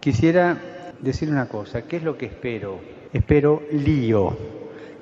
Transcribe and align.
Quisiera 0.00 0.56
decir 0.98 1.28
una 1.28 1.46
cosa, 1.46 1.82
¿qué 1.82 1.98
es 1.98 2.02
lo 2.02 2.16
que 2.16 2.24
espero? 2.24 2.80
Espero 3.12 3.62
lío. 3.70 4.34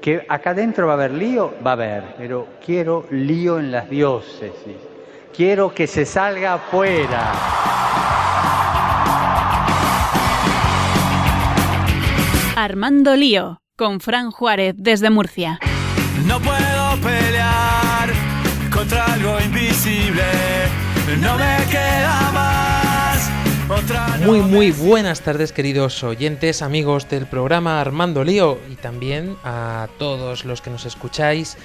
Que 0.00 0.26
acá 0.28 0.50
adentro 0.50 0.88
va 0.88 0.94
a 0.94 0.96
haber 0.96 1.12
lío, 1.12 1.55
va 1.65 1.71
a 1.71 1.75
haber, 1.75 2.15
pero 2.18 2.49
quiero 2.65 3.07
lío 3.13 3.61
en 3.61 3.71
las 3.71 3.89
diócesis. 3.89 4.76
Quiero 5.33 5.73
que 5.73 5.87
se 5.87 6.05
salga 6.05 6.55
afuera. 6.55 7.33
Armando 12.57 13.15
Lío, 13.15 13.59
con 13.77 14.01
Fran 14.01 14.33
Juárez 14.33 14.75
desde 14.77 15.11
Murcia. 15.11 15.61
No 16.27 16.41
puedo 16.41 16.96
pelear 17.01 18.09
contra 18.75 19.05
algo 19.12 19.39
invisible, 19.45 20.25
no 21.21 21.37
me 21.37 21.57
queda 21.71 22.30
más. 22.35 22.57
Muy, 24.25 24.41
muy 24.41 24.73
buenas 24.73 25.22
tardes, 25.22 25.53
queridos 25.53 26.03
oyentes, 26.03 26.63
amigos 26.63 27.08
del 27.08 27.26
programa 27.26 27.81
Armando 27.81 28.25
Lío 28.25 28.58
y 28.71 28.75
también 28.75 29.36
a 29.44 29.89
todos 29.99 30.44
los 30.44 30.61
que 30.61 30.71
nos 30.71 30.85
escucháis 30.85 31.57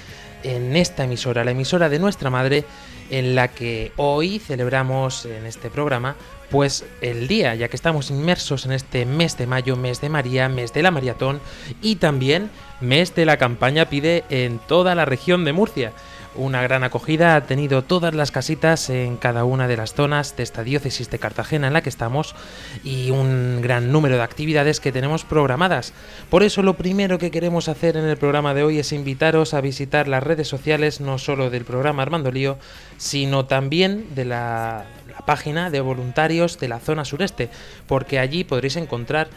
en 0.42 0.76
esta 0.76 1.04
emisora, 1.04 1.44
la 1.44 1.50
emisora 1.50 1.88
de 1.88 1.98
nuestra 1.98 2.30
madre, 2.30 2.64
en 3.10 3.34
la 3.34 3.48
que 3.48 3.92
hoy 3.96 4.38
celebramos 4.38 5.26
en 5.26 5.46
este 5.46 5.70
programa, 5.70 6.16
pues 6.50 6.84
el 7.00 7.28
día, 7.28 7.54
ya 7.54 7.68
que 7.68 7.76
estamos 7.76 8.10
inmersos 8.10 8.64
en 8.64 8.72
este 8.72 9.04
mes 9.04 9.36
de 9.36 9.46
mayo, 9.46 9.76
mes 9.76 10.00
de 10.00 10.08
María, 10.08 10.48
mes 10.48 10.72
de 10.72 10.82
la 10.82 10.90
maratón 10.90 11.40
y 11.82 11.96
también 11.96 12.50
mes 12.80 13.14
de 13.14 13.26
la 13.26 13.36
campaña 13.36 13.90
Pide 13.90 14.24
en 14.30 14.58
toda 14.58 14.94
la 14.94 15.04
región 15.04 15.44
de 15.44 15.52
Murcia. 15.52 15.92
Una 16.36 16.62
gran 16.62 16.82
acogida 16.82 17.36
ha 17.36 17.42
tenido 17.42 17.84
todas 17.84 18.12
las 18.12 18.32
casitas 18.32 18.90
en 18.90 19.16
cada 19.16 19.44
una 19.44 19.68
de 19.68 19.76
las 19.76 19.94
zonas 19.94 20.36
de 20.36 20.42
esta 20.42 20.64
diócesis 20.64 21.08
de 21.08 21.20
Cartagena 21.20 21.68
en 21.68 21.72
la 21.72 21.82
que 21.82 21.88
estamos 21.88 22.34
y 22.82 23.10
un 23.10 23.60
gran 23.62 23.92
número 23.92 24.16
de 24.16 24.22
actividades 24.22 24.80
que 24.80 24.90
tenemos 24.90 25.24
programadas. 25.24 25.92
Por 26.30 26.42
eso 26.42 26.62
lo 26.62 26.74
primero 26.74 27.18
que 27.18 27.30
queremos 27.30 27.68
hacer 27.68 27.96
en 27.96 28.04
el 28.04 28.16
programa 28.16 28.52
de 28.52 28.64
hoy 28.64 28.80
es 28.80 28.92
invitaros 28.92 29.54
a 29.54 29.60
visitar 29.60 30.08
las 30.08 30.24
redes 30.24 30.48
sociales 30.48 31.00
no 31.00 31.18
solo 31.18 31.50
del 31.50 31.64
programa 31.64 32.02
Armando 32.02 32.32
Lío, 32.32 32.58
sino 32.98 33.44
también 33.44 34.12
de 34.16 34.24
la, 34.24 34.86
la 35.08 35.24
página 35.24 35.70
de 35.70 35.80
voluntarios 35.80 36.58
de 36.58 36.66
la 36.66 36.80
zona 36.80 37.04
sureste, 37.04 37.48
porque 37.86 38.18
allí 38.18 38.42
podréis 38.42 38.74
encontrar 38.74 39.28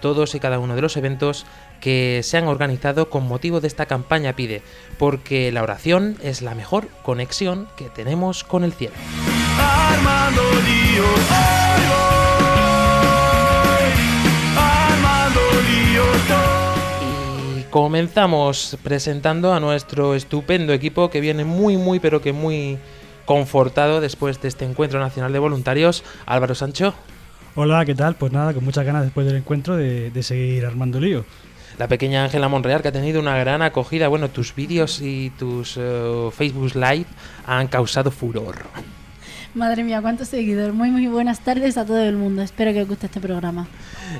todos 0.00 0.34
y 0.34 0.40
cada 0.40 0.58
uno 0.58 0.74
de 0.74 0.82
los 0.82 0.96
eventos 0.96 1.46
que 1.80 2.20
se 2.22 2.38
han 2.38 2.46
organizado 2.46 3.10
con 3.10 3.26
motivo 3.28 3.60
de 3.60 3.68
esta 3.68 3.86
campaña 3.86 4.34
Pide, 4.34 4.62
porque 4.98 5.52
la 5.52 5.62
oración 5.62 6.16
es 6.22 6.42
la 6.42 6.54
mejor 6.54 6.88
conexión 7.02 7.68
que 7.76 7.88
tenemos 7.90 8.44
con 8.44 8.64
el 8.64 8.72
cielo. 8.72 8.94
Armando 9.58 10.42
lío, 10.42 11.04
hoy 11.04 11.82
voy. 11.90 12.14
Armando 14.56 15.40
lío. 15.68 16.04
Y 17.58 17.62
comenzamos 17.64 18.78
presentando 18.82 19.52
a 19.52 19.60
nuestro 19.60 20.14
estupendo 20.14 20.72
equipo 20.72 21.10
que 21.10 21.20
viene 21.20 21.44
muy, 21.44 21.76
muy, 21.76 22.00
pero 22.00 22.20
que 22.20 22.32
muy 22.32 22.78
confortado 23.24 24.00
después 24.00 24.40
de 24.40 24.48
este 24.48 24.64
encuentro 24.64 25.00
nacional 25.00 25.32
de 25.32 25.38
voluntarios. 25.38 26.04
Álvaro 26.26 26.54
Sancho, 26.54 26.94
Hola, 27.56 27.84
¿qué 27.84 27.94
tal? 27.94 28.16
Pues 28.16 28.32
nada, 28.32 28.52
con 28.52 28.64
muchas 28.64 28.84
ganas 28.84 29.04
después 29.04 29.26
del 29.26 29.36
encuentro 29.36 29.76
de, 29.76 30.10
de 30.10 30.22
seguir 30.22 30.66
armando 30.66 30.98
lío. 31.00 31.24
la 31.78 31.86
pequeña 31.88 32.24
Ángela 32.24 32.48
Monreal 32.48 32.82
que 32.82 32.88
ha 32.88 32.92
tenido 32.92 33.20
una 33.20 33.36
gran 33.38 33.62
acogida. 33.62 34.08
Bueno, 34.08 34.28
tus 34.28 34.54
vídeos 34.54 35.00
y 35.00 35.30
tus 35.38 35.76
eh, 35.76 36.30
Facebook 36.32 36.74
Live 36.74 37.06
han 37.46 37.68
causado 37.68 38.10
furor. 38.10 38.56
Madre 39.54 39.84
mía, 39.84 40.00
cuántos 40.02 40.28
seguidores. 40.28 40.74
Muy, 40.74 40.90
muy 40.90 41.06
buenas 41.06 41.40
tardes 41.40 41.76
a 41.78 41.84
todo 41.84 42.00
el 42.00 42.16
mundo. 42.16 42.42
Espero 42.42 42.72
que 42.72 42.82
os 42.82 42.88
guste 42.88 43.06
este 43.06 43.20
programa. 43.20 43.68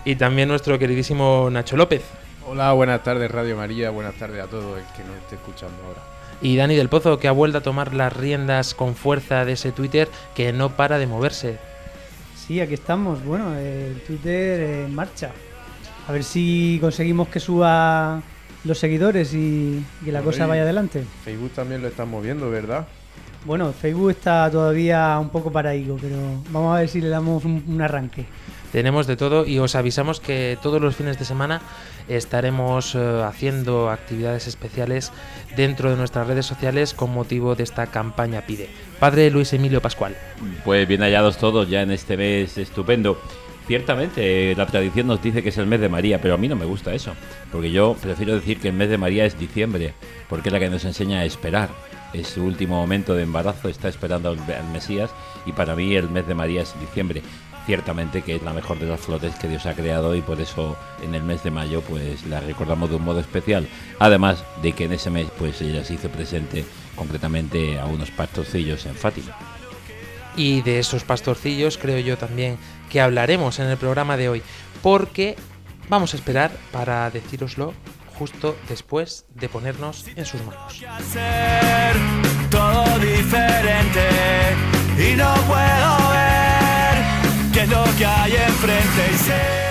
Y 0.04 0.14
también 0.14 0.48
nuestro 0.48 0.78
queridísimo 0.78 1.48
Nacho 1.50 1.76
López. 1.76 2.02
Hola, 2.46 2.72
buenas 2.72 3.02
tardes 3.02 3.30
Radio 3.30 3.56
María, 3.56 3.90
buenas 3.90 4.14
tardes 4.14 4.44
a 4.44 4.46
todo 4.46 4.76
el 4.76 4.84
que 4.96 5.02
nos 5.02 5.16
esté 5.16 5.34
escuchando 5.36 5.76
ahora. 5.86 6.00
Y 6.42 6.56
Dani 6.56 6.76
del 6.76 6.88
Pozo, 6.88 7.18
que 7.18 7.26
ha 7.26 7.32
vuelto 7.32 7.58
a 7.58 7.62
tomar 7.62 7.94
las 7.94 8.12
riendas 8.12 8.74
con 8.74 8.94
fuerza 8.94 9.44
de 9.44 9.52
ese 9.52 9.72
Twitter 9.72 10.08
que 10.36 10.52
no 10.52 10.76
para 10.76 10.98
de 10.98 11.06
moverse. 11.06 11.58
Sí, 12.46 12.60
aquí 12.60 12.74
estamos. 12.74 13.24
Bueno, 13.24 13.56
el 13.56 14.00
Twitter 14.06 14.84
en 14.84 14.94
marcha. 14.94 15.30
A 16.06 16.12
ver 16.12 16.22
si 16.22 16.78
conseguimos 16.80 17.28
que 17.28 17.40
suba 17.40 18.20
los 18.64 18.78
seguidores 18.78 19.32
y 19.32 19.82
que 20.04 20.12
la 20.12 20.20
cosa 20.20 20.46
vaya 20.46 20.62
adelante. 20.62 21.04
Facebook 21.24 21.52
también 21.52 21.80
lo 21.80 21.88
están 21.88 22.10
moviendo, 22.10 22.50
¿verdad? 22.50 22.86
Bueno, 23.46 23.72
Facebook 23.72 24.10
está 24.10 24.50
todavía 24.50 25.18
un 25.18 25.30
poco 25.30 25.50
paraígo, 25.50 25.96
pero 26.00 26.16
vamos 26.50 26.76
a 26.76 26.80
ver 26.80 26.88
si 26.88 27.00
le 27.00 27.08
damos 27.08 27.44
un, 27.44 27.64
un 27.66 27.80
arranque. 27.80 28.26
Tenemos 28.72 29.06
de 29.06 29.16
todo 29.16 29.46
y 29.46 29.58
os 29.58 29.74
avisamos 29.74 30.20
que 30.20 30.58
todos 30.62 30.80
los 30.80 30.96
fines 30.96 31.18
de 31.18 31.24
semana 31.24 31.60
estaremos 32.08 32.94
eh, 32.94 33.22
haciendo 33.24 33.90
actividades 33.90 34.46
especiales 34.46 35.12
dentro 35.56 35.90
de 35.90 35.96
nuestras 35.96 36.26
redes 36.26 36.46
sociales 36.46 36.94
con 36.94 37.12
motivo 37.12 37.54
de 37.54 37.62
esta 37.62 37.86
campaña 37.86 38.42
Pide. 38.42 38.68
Padre 38.98 39.30
Luis 39.30 39.52
Emilio 39.52 39.80
Pascual. 39.80 40.16
Pues 40.64 40.86
bien 40.86 41.02
hallados 41.02 41.38
todos 41.38 41.68
ya 41.68 41.82
en 41.82 41.90
este 41.90 42.16
mes 42.16 42.58
estupendo. 42.58 43.18
Ciertamente, 43.66 44.50
eh, 44.50 44.54
la 44.56 44.66
tradición 44.66 45.06
nos 45.06 45.22
dice 45.22 45.42
que 45.42 45.48
es 45.48 45.56
el 45.56 45.66
mes 45.66 45.80
de 45.80 45.88
María, 45.88 46.20
pero 46.20 46.34
a 46.34 46.36
mí 46.36 46.48
no 46.48 46.56
me 46.56 46.66
gusta 46.66 46.92
eso, 46.92 47.14
porque 47.50 47.70
yo 47.70 47.96
prefiero 48.00 48.34
decir 48.34 48.60
que 48.60 48.68
el 48.68 48.74
mes 48.74 48.90
de 48.90 48.98
María 48.98 49.24
es 49.24 49.38
diciembre, 49.38 49.94
porque 50.28 50.50
es 50.50 50.52
la 50.52 50.60
que 50.60 50.68
nos 50.68 50.84
enseña 50.84 51.20
a 51.20 51.24
esperar. 51.24 51.70
Es 52.12 52.28
su 52.28 52.44
último 52.44 52.76
momento 52.76 53.14
de 53.14 53.22
embarazo, 53.22 53.70
está 53.70 53.88
esperando 53.88 54.28
al, 54.28 54.38
al 54.38 54.70
Mesías, 54.70 55.10
y 55.46 55.52
para 55.52 55.74
mí 55.74 55.96
el 55.96 56.10
mes 56.10 56.28
de 56.28 56.34
María 56.34 56.60
es 56.60 56.78
diciembre. 56.78 57.22
Ciertamente 57.66 58.22
que 58.22 58.36
es 58.36 58.42
la 58.42 58.52
mejor 58.52 58.78
de 58.78 58.86
las 58.86 59.00
flores 59.00 59.34
que 59.36 59.48
Dios 59.48 59.64
ha 59.66 59.74
creado 59.74 60.14
y 60.14 60.20
por 60.20 60.40
eso 60.40 60.76
en 61.02 61.14
el 61.14 61.22
mes 61.22 61.42
de 61.42 61.50
mayo 61.50 61.80
pues 61.80 62.26
la 62.26 62.40
recordamos 62.40 62.90
de 62.90 62.96
un 62.96 63.04
modo 63.04 63.20
especial. 63.20 63.68
Además 63.98 64.44
de 64.62 64.72
que 64.72 64.84
en 64.84 64.92
ese 64.92 65.10
mes 65.10 65.28
pues 65.38 65.60
ella 65.62 65.84
se 65.84 65.94
hizo 65.94 66.08
presente 66.08 66.64
concretamente 66.94 67.78
a 67.78 67.86
unos 67.86 68.10
pastorcillos 68.10 68.84
en 68.86 68.94
Fátima. 68.94 69.36
Y 70.36 70.62
de 70.62 70.78
esos 70.78 71.04
pastorcillos 71.04 71.78
creo 71.78 71.98
yo 72.00 72.18
también 72.18 72.58
que 72.90 73.00
hablaremos 73.00 73.58
en 73.58 73.66
el 73.66 73.76
programa 73.76 74.16
de 74.16 74.28
hoy, 74.28 74.42
porque 74.82 75.36
vamos 75.88 76.12
a 76.12 76.16
esperar 76.16 76.50
para 76.72 77.10
decíroslo 77.10 77.72
justo 78.18 78.56
después 78.68 79.26
de 79.34 79.48
ponernos 79.48 80.06
en 80.14 80.24
sus 80.24 80.42
manos. 80.44 80.74
que 80.78 80.86
hacer 80.86 81.96
todo 82.50 82.98
diferente 82.98 84.08
y 84.98 85.16
no 85.16 85.34
puedo 85.46 86.08
ver 86.08 86.13
qué 86.13 86.13
lo 87.66 87.84
que 87.96 88.06
hay 88.06 88.32
enfrente. 88.32 89.64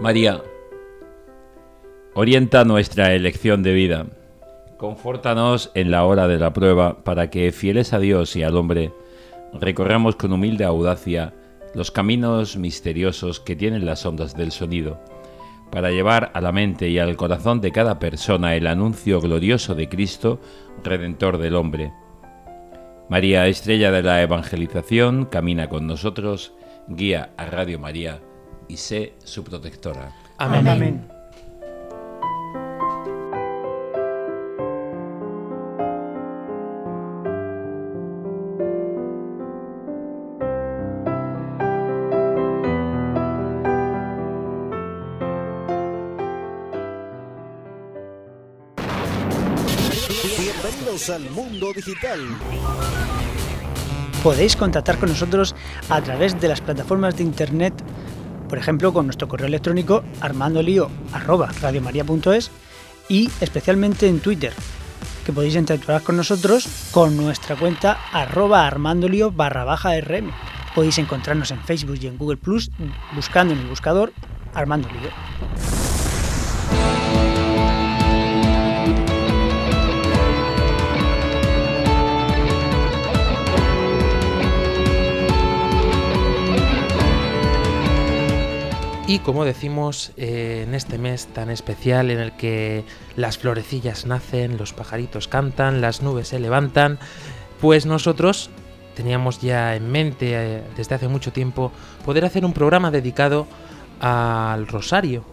María, 0.00 0.40
orienta 2.14 2.64
nuestra 2.64 3.14
elección 3.14 3.62
de 3.62 3.74
vida. 3.74 4.06
Confórtanos 4.78 5.70
en 5.74 5.90
la 5.90 6.04
hora 6.04 6.28
de 6.28 6.38
la 6.38 6.52
prueba 6.52 7.02
para 7.04 7.30
que, 7.30 7.52
fieles 7.52 7.92
a 7.92 7.98
Dios 7.98 8.34
y 8.36 8.42
al 8.42 8.56
hombre, 8.56 8.92
recorramos 9.52 10.16
con 10.16 10.32
humilde 10.32 10.64
audacia 10.64 11.34
los 11.74 11.90
caminos 11.90 12.56
misteriosos 12.56 13.40
que 13.40 13.56
tienen 13.56 13.84
las 13.84 14.06
ondas 14.06 14.36
del 14.36 14.52
sonido, 14.52 14.98
para 15.70 15.90
llevar 15.90 16.30
a 16.34 16.40
la 16.40 16.52
mente 16.52 16.88
y 16.88 16.98
al 16.98 17.16
corazón 17.16 17.60
de 17.60 17.72
cada 17.72 17.98
persona 17.98 18.54
el 18.54 18.66
anuncio 18.66 19.20
glorioso 19.20 19.74
de 19.74 19.88
Cristo, 19.88 20.40
Redentor 20.82 21.38
del 21.38 21.56
hombre. 21.56 21.92
María, 23.08 23.46
estrella 23.46 23.90
de 23.90 24.02
la 24.02 24.22
evangelización, 24.22 25.24
camina 25.26 25.68
con 25.68 25.86
nosotros, 25.86 26.52
guía 26.88 27.30
a 27.36 27.46
Radio 27.46 27.78
María 27.78 28.20
y 28.68 28.76
sé 28.76 29.14
su 29.24 29.44
protectora. 29.44 30.12
Amén. 30.38 30.68
Amén. 30.68 31.17
Podéis 54.22 54.56
contactar 54.56 54.98
con 54.98 55.08
nosotros 55.08 55.54
a 55.88 56.00
través 56.00 56.40
de 56.40 56.48
las 56.48 56.60
plataformas 56.60 57.16
de 57.16 57.22
internet, 57.22 57.72
por 58.48 58.58
ejemplo, 58.58 58.92
con 58.92 59.06
nuestro 59.06 59.28
correo 59.28 59.46
electrónico 59.46 60.02
armandolio@radiomaria.es 60.20 62.50
y 63.08 63.30
especialmente 63.40 64.08
en 64.08 64.20
Twitter, 64.20 64.52
que 65.24 65.32
podéis 65.32 65.56
interactuar 65.56 66.02
con 66.02 66.16
nosotros 66.16 66.68
con 66.90 67.16
nuestra 67.16 67.56
cuenta 67.56 67.98
arroba. 68.12 68.70
Podéis 70.74 70.98
encontrarnos 70.98 71.50
en 71.50 71.64
Facebook 71.64 71.98
y 72.00 72.06
en 72.06 72.18
Google 72.18 72.36
Plus 72.36 72.70
buscando 73.14 73.54
en 73.54 73.60
el 73.60 73.66
buscador 73.66 74.12
Armando 74.54 74.88
Lío. 74.88 75.77
Y 89.08 89.20
como 89.20 89.46
decimos, 89.46 90.12
eh, 90.18 90.64
en 90.68 90.74
este 90.74 90.98
mes 90.98 91.28
tan 91.28 91.48
especial 91.48 92.10
en 92.10 92.18
el 92.18 92.32
que 92.32 92.84
las 93.16 93.38
florecillas 93.38 94.04
nacen, 94.04 94.58
los 94.58 94.74
pajaritos 94.74 95.28
cantan, 95.28 95.80
las 95.80 96.02
nubes 96.02 96.28
se 96.28 96.38
levantan, 96.38 96.98
pues 97.58 97.86
nosotros 97.86 98.50
teníamos 98.94 99.40
ya 99.40 99.74
en 99.76 99.90
mente 99.90 100.34
eh, 100.34 100.62
desde 100.76 100.94
hace 100.94 101.08
mucho 101.08 101.32
tiempo 101.32 101.72
poder 102.04 102.26
hacer 102.26 102.44
un 102.44 102.52
programa 102.52 102.90
dedicado 102.90 103.46
al 103.98 104.66
rosario. 104.66 105.24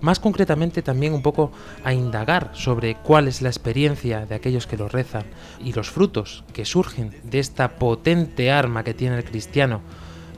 Más 0.00 0.20
concretamente 0.20 0.80
también 0.80 1.12
un 1.12 1.20
poco 1.20 1.52
a 1.84 1.92
indagar 1.92 2.52
sobre 2.54 2.94
cuál 2.94 3.28
es 3.28 3.42
la 3.42 3.50
experiencia 3.50 4.24
de 4.24 4.36
aquellos 4.36 4.66
que 4.66 4.78
lo 4.78 4.88
rezan 4.88 5.24
y 5.62 5.74
los 5.74 5.90
frutos 5.90 6.44
que 6.54 6.64
surgen 6.64 7.14
de 7.24 7.40
esta 7.40 7.76
potente 7.76 8.50
arma 8.50 8.84
que 8.84 8.94
tiene 8.94 9.18
el 9.18 9.24
cristiano 9.24 9.82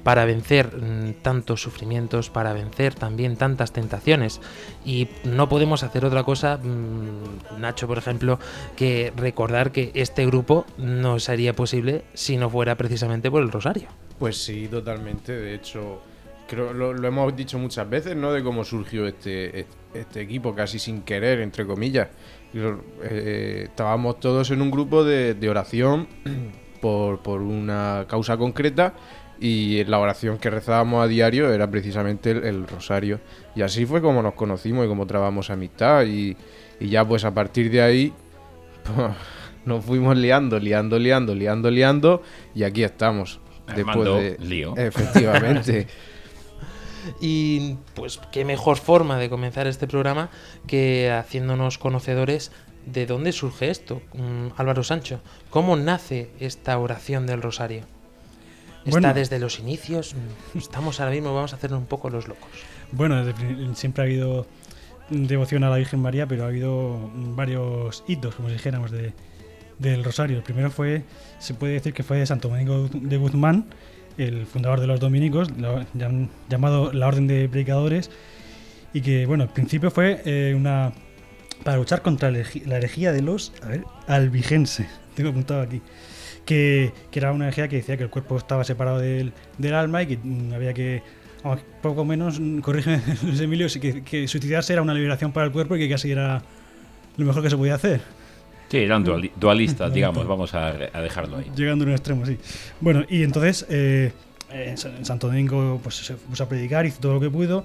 para 0.02 0.24
vencer 0.24 0.76
mm, 0.76 1.22
tantos 1.22 1.62
sufrimientos, 1.62 2.30
para 2.30 2.52
vencer 2.52 2.94
también 2.94 3.36
tantas 3.36 3.72
tentaciones. 3.72 4.40
Y 4.84 5.08
no 5.24 5.48
podemos 5.48 5.82
hacer 5.82 6.04
otra 6.04 6.24
cosa, 6.24 6.56
mm, 6.56 7.60
Nacho, 7.60 7.86
por 7.86 7.98
ejemplo, 7.98 8.38
que 8.76 9.12
recordar 9.16 9.72
que 9.72 9.90
este 9.94 10.26
grupo 10.26 10.66
no 10.78 11.18
sería 11.18 11.54
posible 11.54 12.04
si 12.14 12.36
no 12.36 12.50
fuera 12.50 12.76
precisamente 12.76 13.30
por 13.30 13.42
el 13.42 13.50
Rosario. 13.50 13.88
Pues 14.18 14.36
sí, 14.36 14.68
totalmente. 14.68 15.32
De 15.32 15.54
hecho, 15.54 16.00
creo 16.46 16.72
lo, 16.72 16.92
lo 16.92 17.08
hemos 17.08 17.34
dicho 17.36 17.58
muchas 17.58 17.88
veces, 17.88 18.16
¿no? 18.16 18.32
De 18.32 18.42
cómo 18.42 18.64
surgió 18.64 19.06
este, 19.06 19.66
este 19.94 20.20
equipo, 20.20 20.54
casi 20.54 20.78
sin 20.78 21.02
querer, 21.02 21.40
entre 21.40 21.66
comillas. 21.66 22.08
Eh, 22.52 23.64
estábamos 23.68 24.18
todos 24.18 24.50
en 24.50 24.60
un 24.60 24.70
grupo 24.70 25.04
de, 25.04 25.34
de 25.34 25.48
oración 25.48 26.08
por, 26.80 27.20
por 27.22 27.40
una 27.40 28.06
causa 28.08 28.36
concreta 28.36 28.94
y 29.40 29.84
la 29.84 29.98
oración 29.98 30.36
que 30.36 30.50
rezábamos 30.50 31.02
a 31.02 31.08
diario 31.08 31.52
era 31.52 31.70
precisamente 31.70 32.30
el, 32.30 32.44
el 32.44 32.66
rosario. 32.66 33.20
Y 33.56 33.62
así 33.62 33.86
fue 33.86 34.02
como 34.02 34.22
nos 34.22 34.34
conocimos 34.34 34.84
y 34.84 34.88
como 34.88 35.06
trabamos 35.06 35.48
amistad. 35.48 36.04
Y, 36.04 36.36
y 36.78 36.88
ya 36.88 37.06
pues 37.08 37.24
a 37.24 37.32
partir 37.32 37.70
de 37.70 37.80
ahí 37.80 38.12
pues, 38.84 39.08
nos 39.64 39.84
fuimos 39.84 40.16
liando, 40.16 40.58
liando, 40.58 40.98
liando, 40.98 41.34
liando, 41.34 41.70
liando 41.70 42.22
y 42.54 42.64
aquí 42.64 42.84
estamos. 42.84 43.40
Armando 43.66 44.14
después 44.16 44.38
de 44.38 44.44
lío. 44.44 44.74
Efectivamente. 44.76 45.86
Y 47.18 47.76
pues 47.94 48.20
qué 48.30 48.44
mejor 48.44 48.76
forma 48.76 49.16
de 49.16 49.30
comenzar 49.30 49.66
este 49.66 49.86
programa 49.86 50.28
que 50.66 51.10
haciéndonos 51.10 51.78
conocedores 51.78 52.52
de 52.84 53.06
dónde 53.06 53.32
surge 53.32 53.70
esto. 53.70 54.02
Mm, 54.12 54.48
Álvaro 54.58 54.84
Sancho, 54.84 55.20
¿cómo 55.48 55.76
nace 55.76 56.30
esta 56.40 56.78
oración 56.78 57.26
del 57.26 57.40
rosario? 57.40 57.84
¿Está 58.80 58.90
Bueno. 58.90 59.14
desde 59.14 59.38
los 59.38 59.58
inicios? 59.58 60.14
Mm, 60.54 60.58
Estamos 60.58 61.00
ahora 61.00 61.12
mismo, 61.12 61.34
vamos 61.34 61.52
a 61.52 61.56
hacernos 61.56 61.80
un 61.80 61.86
poco 61.86 62.08
los 62.10 62.26
locos. 62.28 62.48
Bueno, 62.92 63.24
desde 63.24 63.74
siempre 63.74 64.02
ha 64.02 64.06
habido 64.06 64.46
devoción 65.10 65.64
a 65.64 65.70
la 65.70 65.76
Virgen 65.76 66.00
María, 66.00 66.26
pero 66.26 66.44
ha 66.44 66.48
habido 66.48 67.10
varios 67.14 68.04
hitos, 68.08 68.34
como 68.34 68.48
si 68.48 68.54
dijéramos, 68.54 68.90
de, 68.90 69.12
del 69.78 70.02
Rosario. 70.04 70.38
El 70.38 70.42
primero 70.42 70.70
fue, 70.70 71.02
se 71.38 71.54
puede 71.54 71.74
decir 71.74 71.92
que 71.92 72.02
fue 72.02 72.18
de 72.18 72.26
Santo 72.26 72.48
Domingo 72.48 72.88
de 72.92 73.16
Guzmán, 73.16 73.66
el 74.18 74.46
fundador 74.46 74.80
de 74.80 74.86
los 74.86 74.98
dominicos, 75.00 75.50
la- 75.58 75.86
llam- 75.94 76.28
llamado 76.48 76.92
la 76.92 77.06
Orden 77.06 77.26
de 77.26 77.48
Predicadores, 77.48 78.10
y 78.92 79.02
que, 79.02 79.26
bueno, 79.26 79.44
al 79.44 79.52
principio 79.52 79.90
fue 79.90 80.20
eh, 80.24 80.54
una 80.56 80.92
para 81.64 81.76
luchar 81.76 82.00
contra 82.02 82.30
la 82.30 82.38
herejía- 82.38 83.12
de 83.12 83.20
los 83.22 83.52
a 83.62 83.68
ver, 83.68 83.84
albigenses, 84.06 84.86
tengo 85.14 85.30
apuntado 85.30 85.60
aquí, 85.60 85.80
que, 86.50 86.92
que 87.12 87.18
era 87.20 87.30
una 87.32 87.44
herejía 87.46 87.68
que 87.68 87.76
decía 87.76 87.96
que 87.96 88.02
el 88.02 88.10
cuerpo 88.10 88.36
estaba 88.36 88.64
separado 88.64 88.98
del, 88.98 89.32
del 89.56 89.74
alma 89.74 90.02
y 90.02 90.06
que 90.08 90.16
mm, 90.16 90.52
había 90.52 90.74
que, 90.74 91.00
vamos, 91.44 91.60
poco 91.80 92.04
menos, 92.04 92.40
mm, 92.40 92.58
corrígeme 92.58 93.00
Emilio, 93.40 93.68
que, 93.80 94.02
que 94.02 94.26
suicidarse 94.26 94.72
era 94.72 94.82
una 94.82 94.92
liberación 94.92 95.30
para 95.30 95.46
el 95.46 95.52
cuerpo 95.52 95.76
y 95.76 95.78
que 95.78 95.88
casi 95.88 96.10
era 96.10 96.42
lo 97.16 97.24
mejor 97.24 97.42
que 97.44 97.50
se 97.50 97.56
podía 97.56 97.76
hacer. 97.76 98.00
Sí, 98.68 98.78
eran 98.78 99.04
duali- 99.04 99.30
dualistas, 99.38 99.92
digamos, 99.98 100.26
vamos 100.26 100.52
a, 100.54 100.68
a 100.68 101.00
dejarlo 101.00 101.36
ahí. 101.36 101.46
Llegando 101.54 101.84
a 101.84 101.86
un 101.88 101.92
extremo, 101.92 102.26
sí. 102.26 102.36
Bueno, 102.80 103.04
y 103.08 103.22
entonces 103.22 103.64
eh, 103.70 104.12
en 104.50 104.70
en 104.96 105.04
Santo 105.04 105.28
Domingo 105.28 105.78
pues, 105.82 105.94
se 105.96 106.14
puso 106.14 106.42
a 106.42 106.48
predicar, 106.48 106.84
hizo 106.84 106.98
todo 107.00 107.14
lo 107.14 107.20
que 107.20 107.30
pudo 107.30 107.64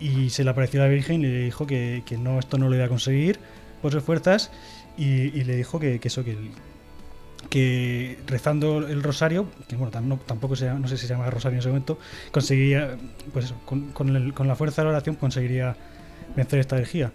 y 0.00 0.30
se 0.30 0.44
le 0.44 0.50
apareció 0.50 0.80
la 0.80 0.88
Virgen 0.88 1.20
y 1.20 1.26
le 1.26 1.42
dijo 1.44 1.66
que, 1.66 2.02
que 2.06 2.16
no, 2.16 2.38
esto 2.38 2.56
no 2.56 2.70
lo 2.70 2.74
iba 2.74 2.86
a 2.86 2.88
conseguir 2.88 3.38
por 3.82 3.92
sus 3.92 4.02
fuerzas 4.02 4.50
y, 4.96 5.04
y 5.38 5.44
le 5.44 5.56
dijo 5.56 5.78
que, 5.78 5.98
que 6.00 6.08
eso, 6.08 6.24
que, 6.24 6.36
que 7.50 8.18
rezando 8.26 8.78
el 8.86 9.02
rosario, 9.02 9.46
que 9.68 9.76
bueno, 9.76 9.92
tam- 9.92 10.04
no- 10.04 10.16
tampoco 10.18 10.56
se 10.56 10.68
no 10.72 10.88
sé 10.88 10.96
si 10.96 11.06
se 11.06 11.14
llama 11.14 11.30
rosario 11.30 11.56
en 11.56 11.60
ese 11.60 11.68
momento, 11.68 11.98
conseguiría, 12.32 12.96
pues 13.32 13.54
con, 13.64 13.92
con 14.32 14.48
la 14.48 14.56
fuerza 14.56 14.82
de 14.82 14.86
la 14.86 14.90
oración 14.96 15.16
conseguiría 15.16 15.76
vencer 16.36 16.58
esta 16.60 16.76
herejía. 16.76 17.12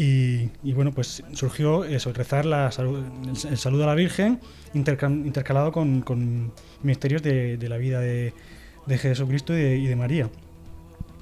Y, 0.00 0.50
bueno, 0.74 0.92
pues 0.92 1.24
surgió 1.32 1.84
eso, 1.84 2.12
rezar 2.12 2.46
la 2.46 2.70
salud- 2.70 3.04
el, 3.50 3.58
saludo 3.58 3.82
a 3.82 3.86
la 3.88 3.94
Virgen 3.96 4.38
interca- 4.72 5.08
intercalado 5.10 5.72
con, 5.72 6.02
con 6.02 6.52
misterios 6.84 7.20
de, 7.22 7.56
de 7.56 7.68
la 7.68 7.78
vida 7.78 7.98
de, 7.98 8.32
de 8.86 8.98
Jesucristo 8.98 9.58
y 9.58 9.86
de, 9.86 9.96
María. 9.96 10.30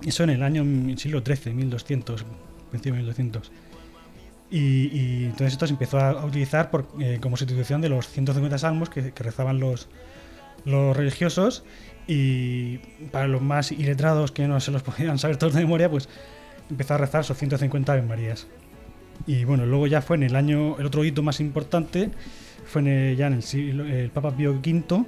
Eso 0.07 0.25
en 0.25 0.31
el 0.31 0.43
año 0.43 0.63
siglo 0.99 1.23
XIII, 1.25 1.55
1200, 1.55 2.27
principio 2.71 2.93
de 2.97 2.99
1200. 2.99 3.51
Y, 4.51 4.89
y 4.93 5.25
entonces 5.25 5.53
esto 5.53 5.67
se 5.67 5.73
empezó 5.73 5.99
a, 5.99 6.25
utilizar 6.25 6.71
eh, 7.01 7.19
como 7.21 7.37
sustitución 7.37 7.81
de 7.81 7.89
los 7.89 8.09
150 8.09 8.59
salmos 8.59 8.91
que, 8.91 9.13
rezaban 9.17 9.59
los, 9.59 9.89
los 10.65 10.97
religiosos 10.97 11.65
y 12.07 12.79
para 13.11 13.27
los 13.27 13.43
más 13.43 13.73
iletrados 13.73 14.31
que 14.31 14.47
no 14.47 14.61
se 14.61 14.71
los 14.71 14.83
podían 14.85 15.19
saber 15.19 15.37
todos 15.37 15.55
de 15.55 15.61
memoria, 15.61 15.91
pues 15.91 16.09
empezó 16.71 16.95
a 16.95 16.99
rezar 16.99 17.23
esos 17.23 17.37
150 17.37 17.93
Ave 17.93 18.03
Marías. 18.03 18.47
Y 19.27 19.45
bueno, 19.45 19.67
luego 19.67 19.87
ya 19.87 20.03
fue 20.03 20.17
en 20.17 20.25
el 20.25 20.37
año, 20.37 20.79
el 20.79 20.87
otro 20.87 21.05
hito 21.05 21.23
más 21.23 21.41
importante 21.41 22.11
fue 22.67 22.83
en 22.83 23.17
ya 23.17 23.29
en 23.29 23.35
el 23.35 23.43
siglo, 23.43 23.85
el 23.85 24.11
Papa 24.11 24.31
Pío 24.37 24.53
V, 24.53 24.69
en 24.69 25.07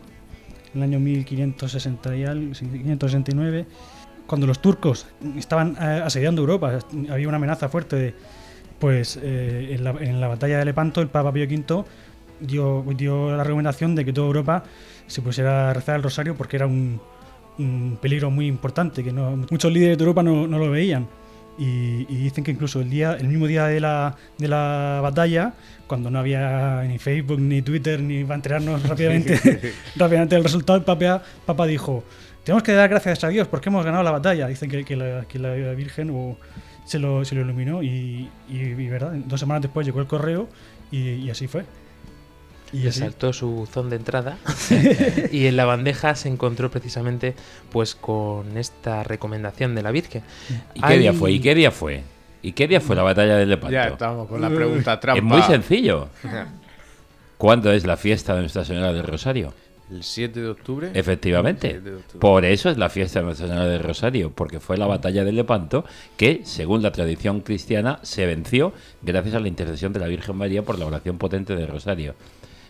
el 0.75 0.83
año 0.83 0.99
1560 0.99 2.17
y 2.17 2.25
al- 2.25 2.41
1569, 2.41 3.67
cuando 4.27 4.47
los 4.47 4.61
turcos 4.61 5.07
estaban 5.37 5.77
eh, 5.81 6.03
asediando 6.05 6.41
Europa, 6.43 6.79
había 7.11 7.29
una 7.29 7.37
amenaza 7.37 7.69
fuerte 7.69 7.97
de, 7.97 8.15
pues 8.79 9.19
eh, 9.23 9.75
en, 9.75 9.85
la, 9.85 9.91
en 9.91 10.21
la 10.21 10.29
batalla 10.29 10.59
de 10.59 10.65
Lepanto 10.65 11.01
el 11.01 11.09
Papa 11.09 11.33
Pío 11.33 11.45
V 11.45 11.85
dio, 12.41 12.85
dio 12.97 13.37
la 13.37 13.45
recomendación 13.45 13.95
de 13.95 14.05
que 14.05 14.13
toda 14.13 14.27
Europa 14.27 14.65
se 15.07 15.23
pusiera 15.23 15.71
a 15.71 15.75
rezar 15.75 15.97
el 15.97 16.03
rosario 16.03 16.37
porque 16.37 16.57
era 16.57 16.67
un, 16.67 17.01
un 17.59 17.99
peligro 18.01 18.31
muy 18.31 18.47
importante, 18.47 19.03
que 19.03 19.13
no, 19.13 19.37
muchos 19.51 19.73
líderes 19.73 19.99
de 19.99 20.05
Europa 20.05 20.23
no, 20.23 20.47
no 20.47 20.59
lo 20.59 20.71
veían. 20.71 21.07
Y, 21.59 22.07
y 22.09 22.17
dicen 22.23 22.45
que 22.45 22.53
incluso 22.53 22.81
el 22.81 22.89
día, 22.89 23.17
el 23.19 23.27
mismo 23.27 23.49
día 23.49 23.67
de 23.67 23.81
la, 23.81 24.15
de 24.39 24.47
la 24.47 25.01
batalla, 25.03 25.55
cuando 25.89 26.09
no 26.09 26.21
había 26.21 26.83
ni 26.85 26.99
Facebook, 26.99 27.41
ni 27.41 27.63
Twitter, 27.63 28.01
ni 28.01 28.23
para 28.23 28.37
enterarnos 28.37 28.81
rápidamente, 28.85 29.75
rápidamente 29.97 30.37
del 30.37 30.45
resultado, 30.45 30.79
el 30.79 30.85
Papa, 30.85 31.21
Papa 31.45 31.67
dijo, 31.67 32.05
tenemos 32.45 32.63
que 32.63 32.73
dar 32.75 32.89
gracias 32.89 33.25
a 33.25 33.29
Dios 33.29 33.49
porque 33.49 33.71
hemos 33.71 33.85
ganado 33.85 34.05
la 34.05 34.13
batalla. 34.13 34.47
Dicen 34.47 34.71
que, 34.71 34.85
que 34.85 34.95
la, 34.95 35.25
que 35.27 35.41
la 35.41 35.53
Virgen 35.75 36.11
o, 36.11 36.37
se, 36.89 36.99
lo, 36.99 37.25
se 37.25 37.35
lo 37.35 37.43
iluminó 37.43 37.83
y, 37.83 38.31
y, 38.49 38.57
y, 38.57 38.89
verdad, 38.89 39.13
dos 39.13 39.39
semanas 39.39 39.63
después 39.63 39.87
llegó 39.87 40.01
el 40.01 40.07
correo 40.07 40.49
y, 40.91 41.11
y 41.11 41.31
así 41.31 41.47
fue. 41.47 41.65
Y 42.73 42.79
le 42.79 42.93
saltó 42.93 43.33
su 43.33 43.49
buzón 43.49 43.89
de 43.89 43.97
entrada 43.97 44.37
y 45.33 45.47
en 45.47 45.57
la 45.57 45.65
bandeja 45.65 46.15
se 46.15 46.29
encontró 46.29 46.71
precisamente 46.71 47.35
pues 47.71 47.95
con 47.95 48.59
esta 48.59 49.05
recomendación 49.05 49.75
de 49.75 49.83
la 49.83 49.91
Virgen. 49.91 50.23
¿Y 50.75 50.81
qué 50.81 50.99
día 50.99 51.13
fue? 51.13 51.33
¿Y 51.33 51.41
qué 51.41 51.55
día 51.55 51.71
fue? 51.71 52.03
¿Y 52.43 52.53
qué 52.53 52.69
día 52.69 52.81
fue 52.81 52.97
la 52.97 53.03
batalla 53.03 53.37
de 53.37 53.47
Lepanto? 53.47 53.73
Ya 53.73 53.89
estamos 53.89 54.29
con 54.29 54.41
la 54.41 54.49
pregunta 54.49 55.01
trampa. 55.01 55.19
Es 55.19 55.25
muy 55.25 55.43
sencillo. 55.43 56.09
¿Cuándo 57.39 57.73
es 57.73 57.87
la 57.87 57.97
fiesta 57.97 58.35
de 58.35 58.41
Nuestra 58.41 58.65
Señora 58.65 58.93
del 58.93 59.05
Rosario? 59.05 59.55
¿El 59.91 60.03
7 60.03 60.41
de 60.41 60.49
octubre? 60.51 60.91
Efectivamente. 60.95 61.69
7 61.71 61.91
de 61.91 61.97
octubre. 61.97 62.19
Por 62.21 62.45
eso 62.45 62.69
es 62.71 62.77
la 62.77 62.89
fiesta 62.91 63.21
de 63.21 63.25
Nuestra 63.27 63.47
Señora 63.47 63.67
del 63.67 63.83
Rosario, 63.83 64.31
porque 64.33 64.61
fue 64.61 64.77
la 64.77 64.87
batalla 64.87 65.25
de 65.25 65.33
Lepanto 65.33 65.85
que, 66.17 66.43
según 66.45 66.83
la 66.83 66.93
tradición 66.93 67.41
cristiana, 67.41 67.99
se 68.03 68.27
venció 68.27 68.73
gracias 69.03 69.35
a 69.35 69.41
la 69.41 69.49
intercesión 69.49 69.93
de 69.93 70.01
la 70.01 70.07
Virgen 70.07 70.37
María 70.37 70.63
por 70.63 70.79
la 70.79 70.87
oración 70.87 71.17
potente 71.19 71.57
del 71.57 71.69
Rosario. 71.69 72.15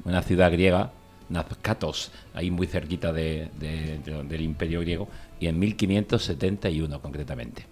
Una 0.04 0.22
ciudad 0.22 0.52
griega, 0.52 0.92
Nazcatos, 1.28 2.10
ahí 2.34 2.50
muy 2.50 2.66
cerquita 2.66 3.12
de- 3.12 3.48
de- 3.60 3.98
de- 4.04 4.22
del 4.24 4.40
imperio 4.40 4.80
griego, 4.80 5.08
y 5.40 5.46
en 5.48 5.58
1571 5.58 7.00
concretamente. 7.02 7.66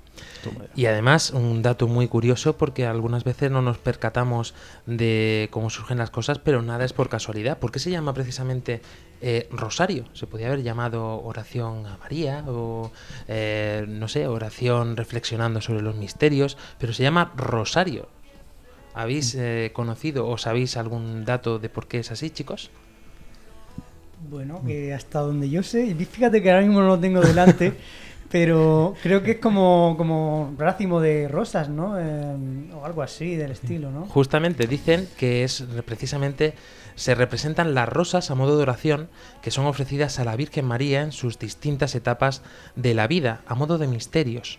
Y 0.74 0.86
además, 0.86 1.30
un 1.30 1.60
dato 1.62 1.88
muy 1.88 2.08
curioso, 2.08 2.56
porque 2.56 2.86
algunas 2.86 3.24
veces 3.24 3.50
no 3.50 3.60
nos 3.62 3.78
percatamos 3.78 4.54
de 4.86 5.48
cómo 5.50 5.68
surgen 5.70 5.98
las 5.98 6.10
cosas, 6.10 6.38
pero 6.38 6.62
nada 6.62 6.84
es 6.84 6.92
por 6.92 7.08
casualidad. 7.08 7.58
¿Por 7.58 7.70
qué 7.72 7.78
se 7.78 7.90
llama 7.90 8.14
precisamente 8.14 8.80
eh, 9.20 9.48
rosario? 9.50 10.04
Se 10.12 10.26
podía 10.26 10.48
haber 10.48 10.62
llamado 10.62 11.22
oración 11.22 11.86
a 11.86 11.96
María 11.98 12.44
o, 12.46 12.90
eh, 13.28 13.84
no 13.88 14.08
sé, 14.08 14.26
oración 14.26 14.96
reflexionando 14.96 15.60
sobre 15.60 15.82
los 15.82 15.94
misterios, 15.94 16.56
pero 16.78 16.92
se 16.92 17.02
llama 17.02 17.32
rosario. 17.36 18.08
¿Habéis 18.94 19.34
eh, 19.34 19.70
conocido 19.74 20.26
o 20.26 20.38
sabéis 20.38 20.76
algún 20.76 21.24
dato 21.24 21.58
de 21.58 21.68
por 21.68 21.86
qué 21.86 21.98
es 21.98 22.10
así, 22.10 22.30
chicos? 22.30 22.70
Bueno, 24.30 24.62
que 24.66 24.94
hasta 24.94 25.20
donde 25.20 25.50
yo 25.50 25.62
sé, 25.62 25.84
y 25.86 25.94
fíjate 26.04 26.42
que 26.42 26.50
ahora 26.50 26.62
mismo 26.62 26.80
no 26.80 26.88
lo 26.88 26.98
tengo 26.98 27.20
delante, 27.20 27.74
Pero 28.30 28.94
creo 29.02 29.22
que 29.22 29.32
es 29.32 29.38
como, 29.38 29.94
como 29.96 30.54
racimo 30.58 31.00
de 31.00 31.28
rosas, 31.28 31.68
¿no? 31.68 31.98
Eh, 31.98 32.36
o 32.74 32.84
algo 32.84 33.02
así 33.02 33.36
del 33.36 33.52
estilo, 33.52 33.90
¿no? 33.90 34.06
Justamente 34.06 34.66
dicen 34.66 35.08
que 35.16 35.44
es 35.44 35.64
precisamente 35.84 36.54
se 36.96 37.14
representan 37.14 37.74
las 37.74 37.88
rosas 37.88 38.30
a 38.30 38.34
modo 38.34 38.56
de 38.56 38.62
oración 38.62 39.08
que 39.42 39.50
son 39.50 39.66
ofrecidas 39.66 40.18
a 40.18 40.24
la 40.24 40.34
Virgen 40.34 40.64
María 40.64 41.02
en 41.02 41.12
sus 41.12 41.38
distintas 41.38 41.94
etapas 41.94 42.42
de 42.74 42.94
la 42.94 43.06
vida, 43.06 43.42
a 43.46 43.54
modo 43.54 43.78
de 43.78 43.86
misterios. 43.86 44.58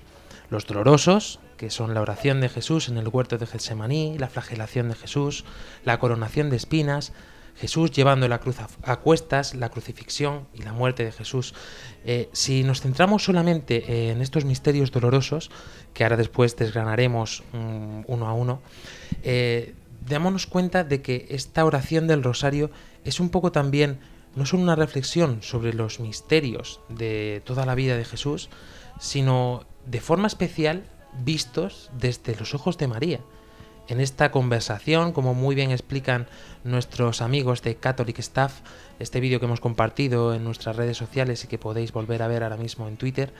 Los 0.49 0.65
dolorosos, 0.65 1.39
que 1.57 1.69
son 1.69 1.93
la 1.93 2.01
oración 2.01 2.39
de 2.39 2.47
Jesús 2.47 2.87
en 2.87 2.97
el 2.97 3.09
huerto 3.09 3.37
de 3.37 3.47
Getsemaní, 3.47 4.17
la 4.17 4.29
flagelación 4.29 4.87
de 4.87 4.95
Jesús, 4.95 5.43
la 5.83 5.99
coronación 5.99 6.49
de 6.49 6.55
espinas, 6.55 7.11
Jesús 7.57 7.91
llevando 7.91 8.27
la 8.27 8.39
cruz 8.39 8.57
a, 8.83 8.95
cuestas, 8.97 9.55
la 9.55 9.69
crucifixión 9.69 10.47
y 10.53 10.61
la 10.61 10.73
muerte 10.73 11.03
de 11.03 11.11
Jesús. 11.11 11.55
Eh, 12.05 12.29
si 12.31 12.63
nos 12.63 12.81
centramos 12.81 13.23
solamente 13.23 14.11
en 14.11 14.21
estos 14.21 14.45
misterios 14.45 14.91
dolorosos, 14.91 15.49
que 15.93 16.03
ahora 16.03 16.17
después 16.17 16.55
desgranaremos 16.55 17.43
mm, 17.53 18.01
uno 18.05 18.27
a 18.27 18.33
uno, 18.33 18.61
eh, 19.23 19.73
démonos 20.07 20.47
cuenta 20.47 20.83
de 20.83 21.01
que 21.01 21.27
esta 21.29 21.65
oración 21.65 22.07
del 22.07 22.23
rosario 22.23 22.71
es 23.03 23.19
un 23.19 23.29
poco 23.29 23.51
también, 23.51 23.99
no 24.35 24.45
solo 24.45 24.63
una 24.63 24.75
reflexión 24.75 25.41
sobre 25.41 25.73
los 25.73 25.99
misterios 25.99 26.79
de 26.89 27.41
toda 27.45 27.65
la 27.65 27.75
vida 27.75 27.97
de 27.97 28.05
Jesús, 28.05 28.49
sino 28.99 29.65
de 29.85 30.01
forma 30.01 30.27
especial 30.27 30.83
vistos 31.23 31.89
desde 31.97 32.35
los 32.35 32.53
ojos 32.53 32.77
de 32.77 32.87
María. 32.87 33.19
En 33.87 34.01
esta 34.01 34.31
conversación, 34.31 35.13
como 35.13 35.33
muy 35.33 35.55
bien 35.55 35.71
explican 35.71 36.27
nuestros 36.65 37.21
amigos 37.21 37.61
de 37.61 37.77
Catholic 37.77 38.19
Staff, 38.19 38.59
este 38.99 39.21
vídeo 39.21 39.39
que 39.39 39.45
hemos 39.45 39.61
compartido 39.61 40.33
en 40.33 40.43
nuestras 40.43 40.75
redes 40.75 40.97
sociales 40.97 41.43
y 41.45 41.47
que 41.47 41.57
podéis 41.57 41.93
volver 41.93 42.21
a 42.21 42.27
ver 42.27 42.43
ahora 42.43 42.57
mismo 42.57 42.89
en 42.89 42.97
Twitter, 42.97 43.31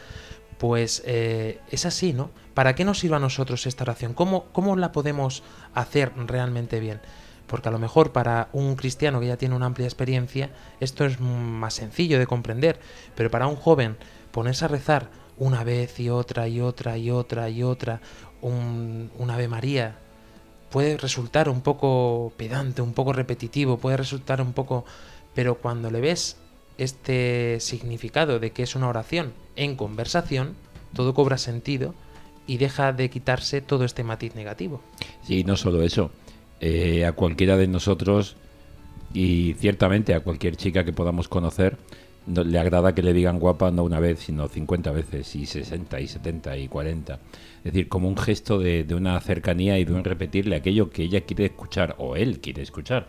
pues 0.58 1.04
eh, 1.06 1.60
es 1.70 1.86
así, 1.86 2.14
¿no? 2.14 2.32
¿Para 2.54 2.76
qué 2.76 2.86
nos 2.86 3.00
sirve 3.00 3.16
a 3.16 3.20
nosotros 3.20 3.66
esta 3.66 3.84
oración? 3.84 4.14
¿Cómo, 4.14 4.46
¿Cómo 4.52 4.76
la 4.76 4.92
podemos 4.92 5.44
hacer 5.74 6.12
realmente 6.16 6.80
bien? 6.80 7.00
Porque 7.46 7.70
a 7.70 7.72
lo 7.72 7.80
mejor 7.80 8.12
para 8.12 8.50
un 8.52 8.76
cristiano 8.76 9.20
que 9.20 9.28
ya 9.28 9.38
tiene 9.38 9.56
una 9.56 9.68
amplia 9.68 9.88
experiencia, 9.88 10.50
esto 10.80 11.06
es 11.06 11.20
más 11.20 11.76
sencillo 11.76 12.20
de 12.20 12.28
comprender, 12.28 12.80
pero 13.16 13.32
para 13.32 13.48
un 13.48 13.56
joven 13.56 13.98
ponerse 14.32 14.66
a 14.66 14.70
rezar 14.70 15.10
una 15.38 15.64
vez 15.64 16.00
y 16.00 16.10
otra 16.10 16.48
y 16.48 16.60
otra 16.60 16.98
y 16.98 17.12
otra 17.12 17.50
y 17.50 17.64
otra 17.64 18.02
un, 18.42 19.12
un 19.18 19.30
Ave 19.30 19.48
María 19.48 20.00
puede 20.70 20.98
resultar 20.98 21.50
un 21.50 21.62
poco 21.62 22.34
pedante, 22.38 22.82
un 22.82 22.94
poco 22.94 23.14
repetitivo, 23.14 23.78
puede 23.78 23.98
resultar 23.98 24.42
un 24.42 24.54
poco... 24.54 24.86
Pero 25.34 25.56
cuando 25.56 25.92
le 25.92 26.02
ves 26.02 26.38
este 26.78 27.58
significado 27.60 28.40
de 28.40 28.52
que 28.52 28.64
es 28.64 28.76
una 28.76 28.88
oración 28.90 29.34
en 29.56 29.76
conversación, 29.76 30.56
todo 30.94 31.14
cobra 31.14 31.38
sentido 31.38 31.94
y 32.46 32.58
deja 32.58 32.94
de 32.94 33.10
quitarse 33.10 33.62
todo 33.62 33.84
este 33.84 34.04
matiz 34.04 34.36
negativo. 34.36 34.82
Sí, 35.24 35.44
no 35.44 35.58
solo 35.58 35.82
eso. 35.84 36.12
Eh, 36.62 37.06
a 37.06 37.12
cualquiera 37.12 37.58
de 37.58 37.68
nosotros 37.68 38.36
y 39.14 39.54
ciertamente 39.60 40.14
a 40.14 40.22
cualquier 40.22 40.56
chica 40.56 40.84
que 40.84 40.94
podamos 40.94 41.28
conocer, 41.28 41.78
no- 42.26 42.44
le 42.44 42.60
agrada 42.60 42.94
que 42.94 43.02
le 43.04 43.14
digan 43.14 43.40
guapa 43.40 43.72
no 43.72 43.84
una 43.84 44.00
vez, 44.00 44.20
sino 44.20 44.48
50 44.48 44.92
veces, 44.92 45.34
y 45.36 45.46
60, 45.46 46.00
y 46.02 46.08
70, 46.08 46.58
y 46.58 46.68
40. 46.68 47.20
Es 47.60 47.64
decir, 47.74 47.88
como 47.88 48.08
un 48.08 48.18
gesto 48.18 48.60
de, 48.60 48.86
una 48.94 49.20
cercanía 49.22 49.78
y 49.80 49.86
de 49.86 50.02
repetirle 50.04 50.56
aquello 50.58 50.90
que 50.90 51.04
ella 51.04 51.22
quiere 51.22 51.46
escuchar, 51.46 51.96
o 52.00 52.16
él 52.16 52.40
quiere 52.40 52.62
escuchar, 52.64 53.08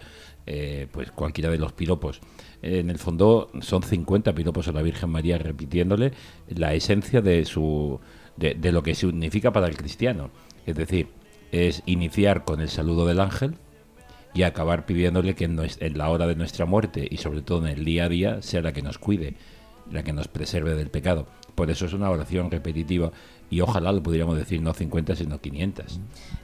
eh, 0.51 0.87
pues 0.91 1.11
cualquiera 1.11 1.51
de 1.51 1.59
los 1.59 1.75
piropos. 1.75 2.21
Eh, 2.63 2.79
en 2.79 2.89
el 2.89 2.99
fondo 2.99 3.51
son 3.61 3.83
50 3.83 4.35
piropos 4.35 4.67
a 4.67 4.73
la 4.73 4.81
Virgen 4.81 5.11
María 5.11 5.37
repitiéndole 5.37 6.13
la 6.49 6.73
esencia 6.73 7.21
de, 7.21 7.45
su, 7.45 8.01
de, 8.39 8.73
lo 8.73 8.83
que 8.83 8.95
significa 8.95 9.53
para 9.53 9.67
el 9.67 9.77
cristiano. 9.77 10.31
Es 10.65 10.75
decir, 10.75 11.09
es 11.53 11.83
iniciar 11.85 12.47
con 12.47 12.63
el 12.63 12.71
saludo 12.71 13.07
del 13.07 13.21
ángel, 13.21 13.57
y 14.33 14.43
acabar 14.43 14.87
pidiéndole 14.87 15.35
que 15.35 15.45
en 15.45 15.99
la 15.99 16.09
hora 16.09 16.27
de 16.27 16.37
nuestra 16.37 16.65
muerte 16.65 17.07
y 17.11 17.17
sobre 17.17 17.43
todo 17.43 17.67
en 17.67 17.79
el 17.79 17.85
día 17.85 18.05
a 18.05 18.09
día 18.09 18.43
sea 18.43 18.61
la 18.61 18.73
que 18.73 18.83
nos 18.83 18.99
cuide, 18.99 19.35
la 19.91 20.03
que 20.03 20.13
nos 20.13 20.29
preserve 20.29 20.75
del 20.75 20.91
pecado. 20.91 21.27
Por 21.55 21.71
eso 21.71 21.87
es 21.87 21.93
una 21.93 22.11
oración 22.11 22.51
repetitiva 22.51 23.11
y 23.51 23.61
ojalá 23.61 23.93
lo 23.93 24.03
pudiéramos 24.03 24.37
decir 24.37 24.61
no 24.63 24.75
50 24.75 25.17
sino 25.17 25.41
500. 25.41 26.01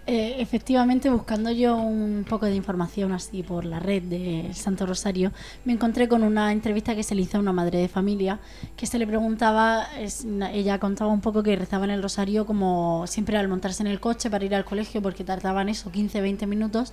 Eh, 0.06 0.36
efectivamente, 0.38 1.08
buscando 1.10 1.50
yo 1.50 1.76
un 1.76 2.24
poco 2.28 2.44
de 2.46 2.54
información 2.54 3.12
así 3.12 3.42
por 3.42 3.64
la 3.64 3.78
red 3.78 4.02
del 4.02 4.54
Santo 4.54 4.84
Rosario, 4.86 5.32
me 5.64 5.72
encontré 5.72 6.08
con 6.08 6.22
una 6.22 6.52
entrevista 6.52 6.94
que 6.94 7.02
se 7.02 7.14
le 7.14 7.22
hizo 7.22 7.38
a 7.38 7.40
una 7.40 7.52
madre 7.52 7.78
de 7.78 7.88
familia 7.88 8.38
que 8.76 8.86
se 8.86 8.98
le 8.98 9.06
preguntaba, 9.06 9.86
es- 9.98 10.26
ella 10.52 10.78
contaba 10.78 11.10
un 11.10 11.20
poco 11.20 11.42
que 11.42 11.56
rezaba 11.56 11.84
en 11.84 11.90
el 11.90 12.02
Rosario 12.02 12.44
como 12.46 13.06
siempre 13.06 13.36
al 13.38 13.48
montarse 13.48 13.82
en 13.82 13.86
el 13.86 14.00
coche 14.00 14.28
para 14.30 14.44
ir 14.44 14.54
al 14.54 14.64
colegio 14.64 15.00
porque 15.00 15.24
tardaban 15.24 15.68
eso 15.68 15.90
15-20 15.90 16.46
minutos 16.46 16.92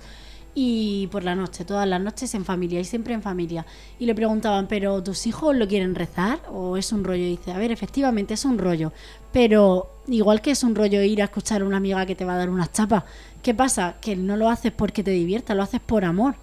y 0.54 1.06
por 1.08 1.24
la 1.24 1.34
noche, 1.34 1.64
todas 1.64 1.88
las 1.88 2.00
noches 2.00 2.34
en 2.34 2.44
familia 2.44 2.80
y 2.80 2.84
siempre 2.84 3.14
en 3.14 3.22
familia. 3.22 3.64
Y 3.98 4.06
le 4.06 4.14
preguntaban, 4.14 4.66
¿pero 4.68 5.02
tus 5.02 5.26
hijos 5.26 5.56
lo 5.56 5.66
quieren 5.66 5.94
rezar 5.94 6.40
o 6.52 6.76
es 6.76 6.92
un 6.92 7.04
rollo? 7.04 7.22
Y 7.22 7.30
dice, 7.30 7.52
a 7.52 7.58
ver, 7.58 7.72
efectivamente 7.72 8.34
es 8.34 8.44
un 8.44 8.58
rollo, 8.58 8.92
pero 9.32 9.90
igual 10.08 10.40
que 10.40 10.50
es 10.50 10.62
un 10.62 10.74
rollo 10.74 11.02
ir 11.02 11.22
a 11.22 11.26
escuchar 11.26 11.62
a 11.62 11.64
una 11.64 11.78
amiga 11.78 12.04
que 12.06 12.14
te 12.14 12.24
va 12.24 12.34
a 12.34 12.38
dar 12.38 12.50
unas 12.50 12.72
chapas, 12.72 13.04
¿qué 13.42 13.54
pasa? 13.54 13.96
Que 14.00 14.16
no 14.16 14.36
lo 14.36 14.50
haces 14.50 14.72
porque 14.72 15.02
te 15.02 15.10
divierta, 15.10 15.54
lo 15.54 15.62
haces 15.62 15.80
por 15.80 16.04
amor. 16.04 16.34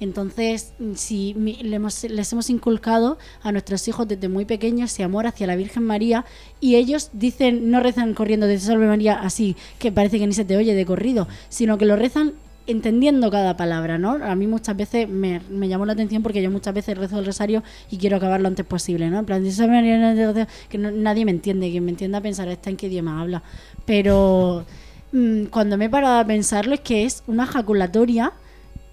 Entonces, 0.00 0.74
si 0.96 1.34
les 1.34 2.32
hemos 2.32 2.50
inculcado 2.50 3.16
a 3.42 3.52
nuestros 3.52 3.86
hijos 3.86 4.08
desde 4.08 4.28
muy 4.28 4.44
pequeños 4.44 4.92
ese 4.92 5.04
amor 5.04 5.26
hacia 5.26 5.46
la 5.46 5.54
Virgen 5.54 5.84
María 5.84 6.24
y 6.60 6.74
ellos 6.74 7.10
dicen, 7.12 7.70
no 7.70 7.80
rezan 7.80 8.12
corriendo 8.12 8.46
de 8.46 8.58
Salve 8.58 8.86
María 8.86 9.14
así, 9.14 9.56
que 9.78 9.92
parece 9.92 10.18
que 10.18 10.26
ni 10.26 10.34
se 10.34 10.44
te 10.44 10.56
oye 10.56 10.74
de 10.74 10.84
corrido, 10.84 11.28
sino 11.48 11.78
que 11.78 11.86
lo 11.86 11.94
rezan 11.94 12.34
entendiendo 12.66 13.30
cada 13.30 13.56
palabra, 13.56 13.98
¿no? 13.98 14.12
A 14.24 14.34
mí 14.34 14.46
muchas 14.46 14.76
veces 14.76 15.08
me, 15.08 15.40
me 15.50 15.68
llamó 15.68 15.84
la 15.86 15.92
atención 15.92 16.22
porque 16.22 16.42
yo 16.42 16.50
muchas 16.50 16.74
veces 16.74 16.96
rezo 16.96 17.18
el 17.18 17.26
rosario 17.26 17.62
y 17.90 17.98
quiero 17.98 18.16
acabar 18.16 18.40
lo 18.40 18.48
antes 18.48 18.64
posible, 18.64 19.10
¿no? 19.10 19.18
En 19.18 19.24
plan, 19.26 19.44
que 20.68 20.78
nadie 20.78 21.24
me 21.24 21.30
entiende, 21.30 21.70
quien 21.70 21.84
me 21.84 21.90
entienda 21.90 22.20
pensar 22.20 22.48
está 22.48 22.70
en 22.70 22.76
qué 22.76 22.86
idioma 22.86 23.20
habla. 23.20 23.42
Pero 23.84 24.64
mm, 25.12 25.44
cuando 25.46 25.76
me 25.76 25.86
he 25.86 25.90
parado 25.90 26.18
a 26.18 26.26
pensarlo 26.26 26.74
es 26.74 26.80
que 26.80 27.04
es 27.04 27.22
una 27.26 27.46
jaculatoria 27.46 28.32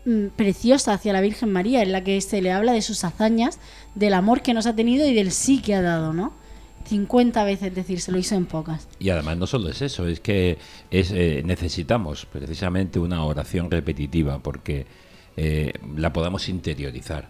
mm, 0.05 0.27
preciosa 0.35 0.93
hacia 0.93 1.13
la 1.13 1.21
Virgen 1.21 1.51
María, 1.51 1.81
en 1.81 1.93
la 1.93 2.03
que 2.03 2.19
se 2.19 2.41
le 2.41 2.51
habla 2.51 2.73
de 2.73 2.81
sus 2.81 3.03
hazañas, 3.03 3.59
del 3.95 4.13
amor 4.13 4.41
que 4.41 4.53
nos 4.53 4.65
ha 4.65 4.75
tenido 4.75 5.07
y 5.07 5.13
del 5.13 5.31
sí 5.31 5.61
que 5.61 5.75
ha 5.75 5.81
dado, 5.81 6.13
¿no? 6.13 6.33
50 6.85 7.43
veces 7.43 7.73
decir, 7.73 8.01
se 8.01 8.11
lo 8.11 8.17
hizo 8.17 8.35
en 8.35 8.45
pocas. 8.45 8.87
Y 8.99 9.09
además 9.09 9.37
no 9.37 9.47
solo 9.47 9.69
es 9.69 9.81
eso, 9.81 10.07
es 10.07 10.19
que 10.19 10.57
eh, 10.91 11.41
necesitamos 11.45 12.25
precisamente 12.25 12.99
una 12.99 13.23
oración 13.23 13.69
repetitiva 13.71 14.39
porque 14.39 14.85
eh, 15.37 15.73
la 15.95 16.11
podamos 16.13 16.49
interiorizar. 16.49 17.29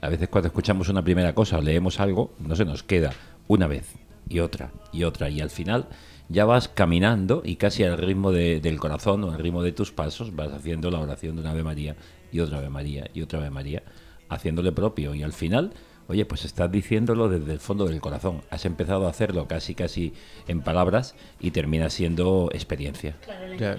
A 0.00 0.08
veces 0.08 0.28
cuando 0.28 0.48
escuchamos 0.48 0.88
una 0.88 1.02
primera 1.04 1.34
cosa 1.34 1.58
o 1.58 1.62
leemos 1.62 2.00
algo, 2.00 2.32
no 2.38 2.56
se 2.56 2.64
nos 2.64 2.82
queda 2.82 3.12
una 3.48 3.66
vez 3.66 3.86
y 4.28 4.38
otra 4.40 4.70
y 4.92 5.04
otra 5.04 5.28
y 5.28 5.40
al 5.40 5.50
final 5.50 5.88
ya 6.28 6.44
vas 6.44 6.68
caminando 6.68 7.42
y 7.44 7.56
casi 7.56 7.82
al 7.84 7.98
ritmo 7.98 8.32
de- 8.32 8.60
del 8.60 8.78
corazón 8.78 9.22
o 9.24 9.30
al 9.32 9.38
ritmo 9.38 9.62
de 9.62 9.72
tus 9.72 9.92
pasos 9.92 10.34
vas 10.34 10.52
haciendo 10.52 10.90
la 10.90 10.98
oración 11.00 11.34
de 11.36 11.42
una 11.42 11.50
Ave 11.50 11.62
María 11.64 11.96
y 12.32 12.40
otra 12.40 12.58
Ave 12.58 12.70
María 12.70 13.10
y 13.12 13.22
otra 13.22 13.40
Ave 13.40 13.50
María, 13.50 13.82
haciéndole 14.28 14.72
propio 14.72 15.14
y 15.14 15.22
al 15.22 15.32
final 15.32 15.72
Oye, 16.08 16.24
pues 16.24 16.44
estás 16.44 16.70
diciéndolo 16.70 17.28
desde 17.28 17.52
el 17.52 17.60
fondo 17.60 17.86
del 17.86 18.00
corazón. 18.00 18.42
Has 18.50 18.64
empezado 18.64 19.06
a 19.06 19.10
hacerlo 19.10 19.46
casi 19.46 19.74
casi 19.74 20.12
en 20.48 20.60
palabras 20.60 21.14
y 21.40 21.52
termina 21.52 21.90
siendo 21.90 22.50
experiencia. 22.52 23.16
Ya, 23.58 23.76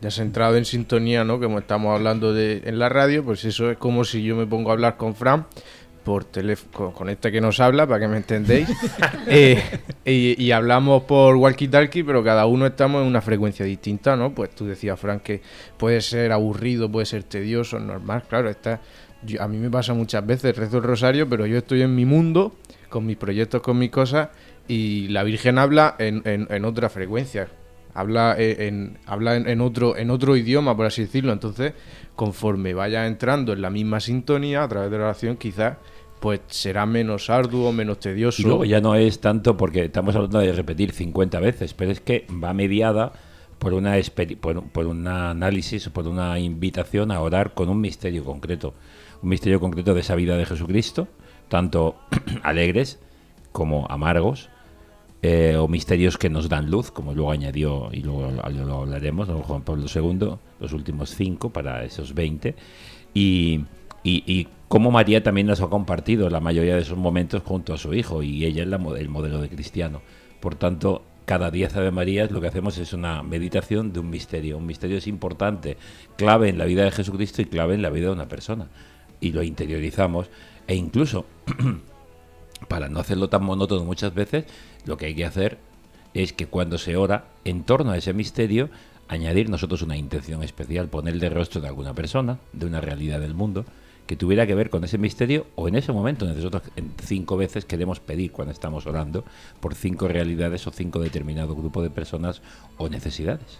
ya 0.00 0.08
has 0.08 0.18
entrado 0.18 0.56
en 0.56 0.64
sintonía, 0.64 1.24
¿no? 1.24 1.40
Como 1.40 1.58
estamos 1.58 1.94
hablando 1.94 2.32
de, 2.32 2.62
en 2.64 2.78
la 2.78 2.88
radio, 2.88 3.24
pues 3.24 3.44
eso 3.44 3.70
es 3.70 3.78
como 3.78 4.04
si 4.04 4.22
yo 4.22 4.36
me 4.36 4.46
pongo 4.46 4.70
a 4.70 4.74
hablar 4.74 4.96
con 4.96 5.14
Fran 5.14 5.46
por 6.04 6.24
teléfono, 6.24 6.92
con, 6.92 7.10
este 7.10 7.30
que 7.30 7.40
nos 7.40 7.60
habla, 7.60 7.86
para 7.86 8.00
que 8.00 8.08
me 8.08 8.16
entendéis, 8.16 8.68
Eh, 9.26 9.62
y, 10.06 10.42
y 10.42 10.52
hablamos 10.52 11.02
por 11.02 11.36
walkie-talkie, 11.36 12.02
pero 12.02 12.24
cada 12.24 12.46
uno 12.46 12.64
estamos 12.64 13.02
en 13.02 13.08
una 13.08 13.20
frecuencia 13.20 13.66
distinta, 13.66 14.16
¿no? 14.16 14.34
Pues 14.34 14.50
tú 14.54 14.64
decías, 14.64 14.98
Fran, 14.98 15.20
que 15.20 15.42
puede 15.76 16.00
ser 16.00 16.32
aburrido, 16.32 16.90
puede 16.90 17.04
ser 17.04 17.24
tedioso, 17.24 17.78
normal, 17.78 18.22
claro, 18.28 18.48
está... 18.48 18.80
yo- 19.24 19.42
a 19.42 19.48
mí 19.48 19.56
me 19.58 19.70
pasa 19.70 19.94
muchas 19.94 20.24
veces, 20.26 20.56
rezo 20.56 20.78
el 20.78 20.82
rosario, 20.84 21.28
pero 21.28 21.46
yo 21.46 21.58
estoy 21.58 21.82
en 21.82 21.94
mi 21.94 22.04
mundo, 22.04 22.54
con 22.88 23.06
mis 23.06 23.16
proyectos, 23.16 23.60
con 23.62 23.78
mis 23.78 23.90
cosas, 23.90 24.28
y 24.68 25.08
la 25.08 25.22
Virgen 25.24 25.58
habla 25.58 25.94
en, 25.98 26.22
en- 26.24 26.46
en 26.50 26.64
otra 26.64 26.88
frecuencia. 26.88 27.48
Habla 27.94 28.36
eh, 28.38 28.68
en, 28.68 28.98
habla 29.06 29.34
en, 29.36 29.60
otro 29.60 29.96
en 29.96 30.10
otro 30.10 30.36
idioma 30.36 30.76
por 30.76 30.86
así 30.86 31.02
decirlo. 31.02 31.32
Entonces 31.32 31.72
conforme 32.14 32.72
vaya 32.74 33.06
entrando 33.06 33.52
en 33.52 33.62
la 33.62 33.70
misma 33.70 33.98
sintonía 33.98 34.62
a 34.62 34.68
través 34.68 34.90
de 34.90 34.98
la 34.98 35.04
oración 35.04 35.36
quizás 35.36 35.78
pues 36.20 36.40
será 36.48 36.84
menos 36.86 37.28
arduo 37.30 37.72
menos 37.72 37.98
tedioso. 37.98 38.64
Y 38.64 38.68
ya 38.68 38.80
no 38.80 38.94
es 38.94 39.20
tanto 39.20 39.56
porque 39.56 39.84
estamos 39.86 40.14
hablando 40.14 40.38
de 40.38 40.52
repetir 40.52 40.92
50 40.92 41.40
veces, 41.40 41.74
pero 41.74 41.90
es 41.90 42.00
que 42.00 42.24
va 42.42 42.52
mediada 42.52 43.12
por 43.58 43.72
una 43.74 43.96
por 44.72 44.86
un 44.86 45.08
análisis 45.08 45.86
o 45.88 45.92
por 45.92 46.06
una 46.06 46.38
invitación 46.38 47.10
a 47.10 47.20
orar 47.20 47.54
con 47.54 47.68
un 47.68 47.80
misterio 47.80 48.24
concreto, 48.24 48.74
un 49.22 49.28
misterio 49.28 49.60
concreto 49.60 49.94
de 49.94 50.00
esa 50.00 50.14
vida 50.14 50.36
de 50.36 50.46
Jesucristo, 50.46 51.08
tanto 51.48 51.96
alegres 52.42 53.00
como 53.52 53.86
amargos, 53.90 54.50
eh, 55.20 55.56
o 55.56 55.66
misterios 55.66 56.16
que 56.16 56.30
nos 56.30 56.48
dan 56.48 56.70
luz, 56.70 56.92
como 56.92 57.12
luego 57.12 57.32
añadió, 57.32 57.88
y 57.92 58.02
luego 58.02 58.30
lo, 58.30 58.76
hablaremos, 58.76 59.26
don 59.26 59.42
Juan 59.42 59.62
Pablo 59.62 59.86
II, 59.92 60.36
los 60.60 60.72
últimos 60.72 61.10
cinco 61.14 61.50
para 61.50 61.84
esos 61.84 62.14
20, 62.14 62.54
y, 63.14 63.64
y, 64.04 64.46
cómo 64.68 64.92
María 64.92 65.22
también 65.22 65.48
nos 65.48 65.60
ha 65.60 65.66
compartido 65.66 66.30
la 66.30 66.40
mayoría 66.40 66.76
de 66.76 66.82
esos 66.82 66.98
momentos 66.98 67.42
junto 67.42 67.74
a 67.74 67.78
su 67.78 67.94
hijo, 67.94 68.22
y 68.22 68.44
ella 68.44 68.62
es 68.62 68.68
la 68.68 68.76
el 68.96 69.08
modelo 69.08 69.40
de 69.40 69.48
cristiano. 69.48 70.02
Por 70.40 70.54
tanto, 70.54 71.02
cada 71.28 71.50
10 71.50 71.76
Ave 71.76 71.90
Marías 71.90 72.30
lo 72.30 72.40
que 72.40 72.46
hacemos 72.46 72.78
es 72.78 72.94
una 72.94 73.22
meditación 73.22 73.92
de 73.92 74.00
un 74.00 74.08
misterio. 74.08 74.56
Un 74.56 74.64
misterio 74.64 74.96
es 74.96 75.06
importante, 75.06 75.76
clave 76.16 76.48
en 76.48 76.56
la 76.56 76.64
vida 76.64 76.84
de 76.84 76.90
Jesucristo 76.90 77.42
y 77.42 77.44
clave 77.44 77.74
en 77.74 77.82
la 77.82 77.90
vida 77.90 78.06
de 78.06 78.12
una 78.12 78.28
persona. 78.28 78.68
Y 79.20 79.32
lo 79.32 79.42
interiorizamos 79.42 80.28
e 80.66 80.74
incluso 80.74 81.26
para 82.68 82.88
no 82.88 83.00
hacerlo 83.00 83.28
tan 83.28 83.44
monótono 83.44 83.84
muchas 83.84 84.14
veces, 84.14 84.44
lo 84.84 84.96
que 84.96 85.06
hay 85.06 85.14
que 85.14 85.24
hacer 85.24 85.58
es 86.14 86.32
que 86.32 86.46
cuando 86.46 86.78
se 86.78 86.96
ora 86.96 87.26
en 87.44 87.64
torno 87.64 87.92
a 87.92 87.96
ese 87.96 88.12
misterio, 88.12 88.70
añadir 89.08 89.48
nosotros 89.48 89.82
una 89.82 89.96
intención 89.96 90.42
especial, 90.42 90.88
ponerle 90.88 91.28
rostro 91.30 91.60
de 91.60 91.68
alguna 91.68 91.94
persona, 91.94 92.38
de 92.52 92.66
una 92.66 92.80
realidad 92.80 93.20
del 93.20 93.34
mundo, 93.34 93.64
que 94.06 94.16
tuviera 94.16 94.46
que 94.46 94.54
ver 94.54 94.70
con 94.70 94.84
ese 94.84 94.96
misterio 94.96 95.46
o 95.54 95.68
en 95.68 95.76
ese 95.76 95.92
momento 95.92 96.24
nosotros 96.24 96.62
cinco 97.04 97.36
veces 97.36 97.66
queremos 97.66 98.00
pedir 98.00 98.32
cuando 98.32 98.52
estamos 98.52 98.86
orando 98.86 99.24
por 99.60 99.74
cinco 99.74 100.08
realidades 100.08 100.66
o 100.66 100.70
cinco 100.70 100.98
determinado 101.00 101.54
grupo 101.54 101.82
de 101.82 101.90
personas 101.90 102.40
o 102.78 102.88
necesidades. 102.88 103.58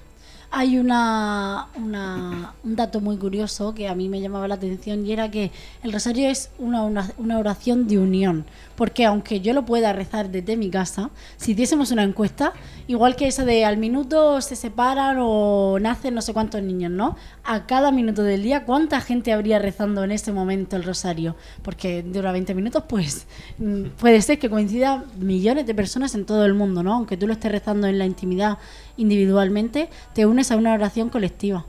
Hay 0.50 0.78
una, 0.78 1.69
una- 1.76 2.55
un 2.64 2.75
dato 2.75 3.00
muy 3.02 3.19
curioso 3.19 3.75
que 3.75 3.87
a 3.87 3.95
mí 3.95 4.09
me 4.09 4.21
llamaba 4.23 4.49
la 4.49 4.55
atención 4.55 5.05
y 5.05 5.12
era 5.12 5.31
que 5.31 5.50
el 5.83 5.93
rosario 5.93 6.28
es 6.31 6.50
una, 6.59 6.85
una, 6.85 7.11
una 7.19 7.38
oración 7.38 7.87
de 7.87 7.99
unión. 7.99 8.47
Porque 8.75 9.05
aunque 9.05 9.40
yo 9.40 9.52
lo 9.52 9.64
pueda 9.67 9.93
rezar 9.93 10.31
desde 10.31 10.57
mi 10.57 10.71
casa, 10.71 11.11
si 11.37 11.52
hiciésemos 11.52 11.90
una 11.90 12.02
encuesta, 12.05 12.55
igual 12.87 13.14
que 13.17 13.26
eso 13.26 13.45
de 13.45 13.64
al 13.67 13.76
minuto 13.76 14.40
se 14.40 14.57
separan 14.57 15.19
o 15.21 15.78
nacen 15.81 16.14
no 16.14 16.23
sé 16.23 16.33
cuántos 16.33 16.62
niños, 16.62 16.93
¿no? 16.93 17.17
A 17.45 17.67
cada 17.67 17.90
minuto 17.90 18.23
del 18.23 18.43
día, 18.43 18.64
¿cuánta 18.64 19.00
gente 19.00 19.33
habría 19.33 19.59
rezando 19.59 20.02
en 20.05 20.12
ese 20.12 20.33
momento 20.33 20.76
el 20.76 20.85
rosario? 20.85 21.37
Porque 21.62 22.02
dura 22.02 22.33
20 22.33 22.55
minutos, 22.55 22.85
pues 22.88 23.26
mm, 23.59 23.83
puede 23.99 24.23
ser 24.23 24.38
que 24.38 24.49
coincida 24.49 25.05
millones 25.19 25.67
de 25.67 25.75
personas 25.75 26.14
en 26.14 26.25
todo 26.25 26.47
el 26.47 26.55
mundo, 26.55 26.83
¿no? 26.83 26.95
Aunque 26.95 27.17
tú 27.17 27.26
lo 27.26 27.33
estés 27.35 27.50
rezando 27.52 27.87
en 27.88 27.99
la 27.99 28.07
intimidad 28.07 28.59
individualmente, 28.97 29.88
te 30.14 30.26
a 30.50 30.57
una 30.57 30.73
oración 30.75 31.09
colectiva. 31.09 31.64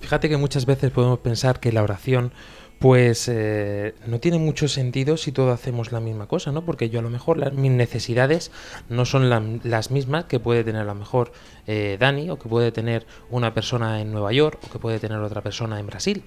Fíjate 0.00 0.28
que 0.28 0.36
muchas 0.36 0.66
veces 0.66 0.90
podemos 0.90 1.18
pensar 1.20 1.60
que 1.60 1.72
la 1.72 1.82
oración 1.82 2.32
pues 2.78 3.28
eh, 3.28 3.94
no 4.08 4.18
tiene 4.18 4.38
mucho 4.38 4.66
sentido 4.66 5.16
si 5.16 5.30
todos 5.30 5.54
hacemos 5.54 5.92
la 5.92 6.00
misma 6.00 6.26
cosa, 6.26 6.50
¿no? 6.50 6.64
Porque 6.64 6.90
yo 6.90 6.98
a 6.98 7.02
lo 7.02 7.10
mejor 7.10 7.38
las, 7.38 7.52
mis 7.52 7.70
necesidades 7.70 8.50
no 8.88 9.04
son 9.04 9.30
la- 9.30 9.40
las 9.62 9.92
mismas 9.92 10.24
que 10.24 10.40
puede 10.40 10.64
tener 10.64 10.82
a 10.82 10.84
lo 10.86 10.96
mejor 10.96 11.32
eh, 11.68 11.96
Dani 12.00 12.28
o 12.30 12.40
que 12.40 12.48
puede 12.48 12.72
tener 12.72 13.06
una 13.30 13.54
persona 13.54 14.00
en 14.00 14.10
Nueva 14.10 14.32
York 14.32 14.58
o 14.66 14.72
que 14.72 14.80
puede 14.80 14.98
tener 14.98 15.18
otra 15.20 15.42
persona 15.42 15.78
en 15.78 15.86
Brasil. 15.86 16.24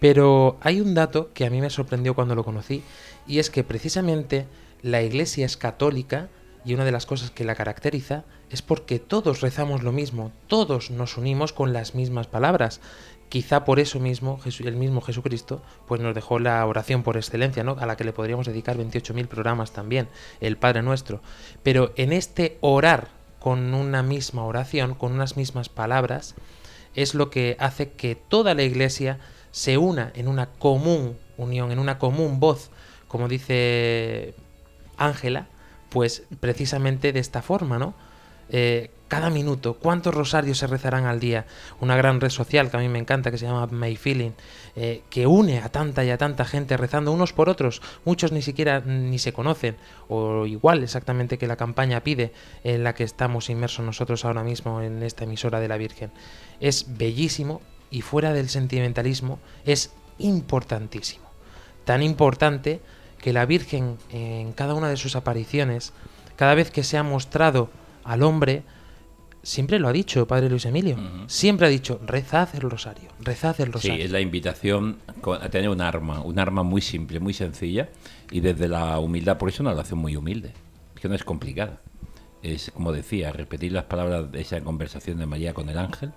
Pero 0.00 0.56
hay 0.62 0.80
un 0.80 0.94
dato 0.94 1.30
que 1.34 1.44
a 1.46 1.50
mí 1.50 1.60
me 1.60 1.68
sorprendió 1.70 2.14
cuando 2.14 2.34
lo 2.34 2.44
conocí 2.44 2.82
y 3.26 3.38
es 3.38 3.50
que 3.50 3.62
precisamente 3.62 4.46
la 4.80 5.02
iglesia 5.02 5.44
es 5.46 5.56
católica 5.58 6.28
y 6.64 6.72
una 6.74 6.84
de 6.86 6.92
las 6.92 7.04
cosas 7.06 7.30
que 7.30 7.44
la 7.44 7.54
caracteriza 7.54 8.24
es 8.52 8.60
porque 8.60 8.98
todos 8.98 9.40
rezamos 9.40 9.82
lo 9.82 9.92
mismo, 9.92 10.30
todos 10.46 10.90
nos 10.90 11.16
unimos 11.16 11.54
con 11.54 11.72
las 11.72 11.94
mismas 11.94 12.26
palabras. 12.26 12.82
Quizá 13.30 13.64
por 13.64 13.80
eso 13.80 13.98
mismo 13.98 14.38
el 14.44 14.76
mismo 14.76 15.00
Jesucristo 15.00 15.62
pues 15.88 16.02
nos 16.02 16.14
dejó 16.14 16.38
la 16.38 16.64
oración 16.66 17.02
por 17.02 17.16
excelencia, 17.16 17.64
¿no? 17.64 17.76
a 17.80 17.86
la 17.86 17.96
que 17.96 18.04
le 18.04 18.12
podríamos 18.12 18.46
dedicar 18.46 18.76
28.000 18.76 19.26
programas 19.26 19.72
también, 19.72 20.08
el 20.42 20.58
Padre 20.58 20.82
Nuestro. 20.82 21.22
Pero 21.62 21.94
en 21.96 22.12
este 22.12 22.58
orar 22.60 23.08
con 23.40 23.72
una 23.72 24.02
misma 24.02 24.44
oración, 24.44 24.94
con 24.94 25.12
unas 25.12 25.38
mismas 25.38 25.70
palabras, 25.70 26.34
es 26.94 27.14
lo 27.14 27.30
que 27.30 27.56
hace 27.58 27.92
que 27.92 28.16
toda 28.16 28.54
la 28.54 28.64
iglesia 28.64 29.18
se 29.50 29.78
una 29.78 30.12
en 30.14 30.28
una 30.28 30.50
común 30.50 31.16
unión, 31.38 31.72
en 31.72 31.78
una 31.78 31.98
común 31.98 32.38
voz, 32.38 32.70
como 33.08 33.28
dice 33.28 34.34
Ángela, 34.98 35.46
pues 35.88 36.24
precisamente 36.38 37.14
de 37.14 37.20
esta 37.20 37.40
forma, 37.40 37.78
¿no? 37.78 37.94
Eh, 38.52 38.90
cada 39.08 39.28
minuto, 39.28 39.74
¿cuántos 39.74 40.14
rosarios 40.14 40.56
se 40.56 40.66
rezarán 40.66 41.04
al 41.04 41.20
día? 41.20 41.44
Una 41.80 41.96
gran 41.96 42.18
red 42.18 42.30
social 42.30 42.70
que 42.70 42.78
a 42.78 42.80
mí 42.80 42.88
me 42.88 42.98
encanta, 42.98 43.30
que 43.30 43.36
se 43.36 43.44
llama 43.44 43.66
My 43.66 43.94
Feeling, 43.96 44.30
eh, 44.74 45.02
que 45.10 45.26
une 45.26 45.58
a 45.58 45.68
tanta 45.68 46.02
y 46.02 46.08
a 46.08 46.16
tanta 46.16 46.46
gente 46.46 46.78
rezando 46.78 47.12
unos 47.12 47.34
por 47.34 47.50
otros. 47.50 47.82
Muchos 48.06 48.32
ni 48.32 48.40
siquiera 48.40 48.80
ni 48.80 49.18
se 49.18 49.34
conocen, 49.34 49.76
o 50.08 50.46
igual 50.46 50.82
exactamente 50.82 51.36
que 51.36 51.46
la 51.46 51.56
campaña 51.56 52.02
pide 52.02 52.32
en 52.64 52.84
la 52.84 52.94
que 52.94 53.04
estamos 53.04 53.50
inmersos 53.50 53.84
nosotros 53.84 54.24
ahora 54.24 54.44
mismo 54.44 54.80
en 54.80 55.02
esta 55.02 55.24
emisora 55.24 55.60
de 55.60 55.68
la 55.68 55.76
Virgen. 55.76 56.10
Es 56.60 56.96
bellísimo 56.96 57.60
y 57.90 58.00
fuera 58.00 58.32
del 58.32 58.48
sentimentalismo 58.48 59.40
es 59.66 59.92
importantísimo. 60.18 61.26
Tan 61.84 62.02
importante 62.02 62.80
que 63.18 63.34
la 63.34 63.44
Virgen 63.44 63.98
en 64.10 64.52
cada 64.52 64.72
una 64.72 64.88
de 64.88 64.96
sus 64.96 65.16
apariciones, 65.16 65.92
cada 66.36 66.54
vez 66.54 66.70
que 66.70 66.82
se 66.82 66.96
ha 66.96 67.02
mostrado 67.02 67.68
al 68.04 68.22
hombre, 68.22 68.62
siempre 69.42 69.78
lo 69.78 69.88
ha 69.88 69.92
dicho, 69.92 70.26
Padre 70.26 70.48
Luis 70.48 70.64
Emilio, 70.66 70.96
siempre 71.26 71.66
ha 71.66 71.70
dicho, 71.70 72.00
rezad 72.06 72.48
el 72.54 72.62
rosario, 72.62 73.10
rezad 73.20 73.60
el 73.60 73.66
Sí, 73.68 73.72
rosario. 73.72 74.04
es 74.04 74.10
la 74.10 74.20
invitación 74.20 74.98
a 75.40 75.48
tener 75.48 75.68
un 75.68 75.80
arma, 75.80 76.20
un 76.20 76.38
arma 76.38 76.62
muy 76.62 76.80
simple, 76.80 77.18
muy 77.20 77.34
sencilla 77.34 77.88
y 78.30 78.40
desde 78.40 78.68
la 78.68 78.98
humildad, 78.98 79.38
por 79.38 79.48
eso 79.48 79.62
una 79.62 79.72
oración 79.72 79.98
muy 79.98 80.16
humilde, 80.16 80.52
que 81.00 81.08
no 81.08 81.14
es 81.14 81.24
complicada. 81.24 81.80
Es, 82.42 82.70
como 82.72 82.92
decía, 82.92 83.32
repetir 83.32 83.72
las 83.72 83.84
palabras 83.84 84.30
de 84.32 84.40
esa 84.40 84.60
conversación 84.62 85.18
de 85.18 85.26
María 85.26 85.54
con 85.54 85.68
el 85.68 85.78
ángel 85.78 86.12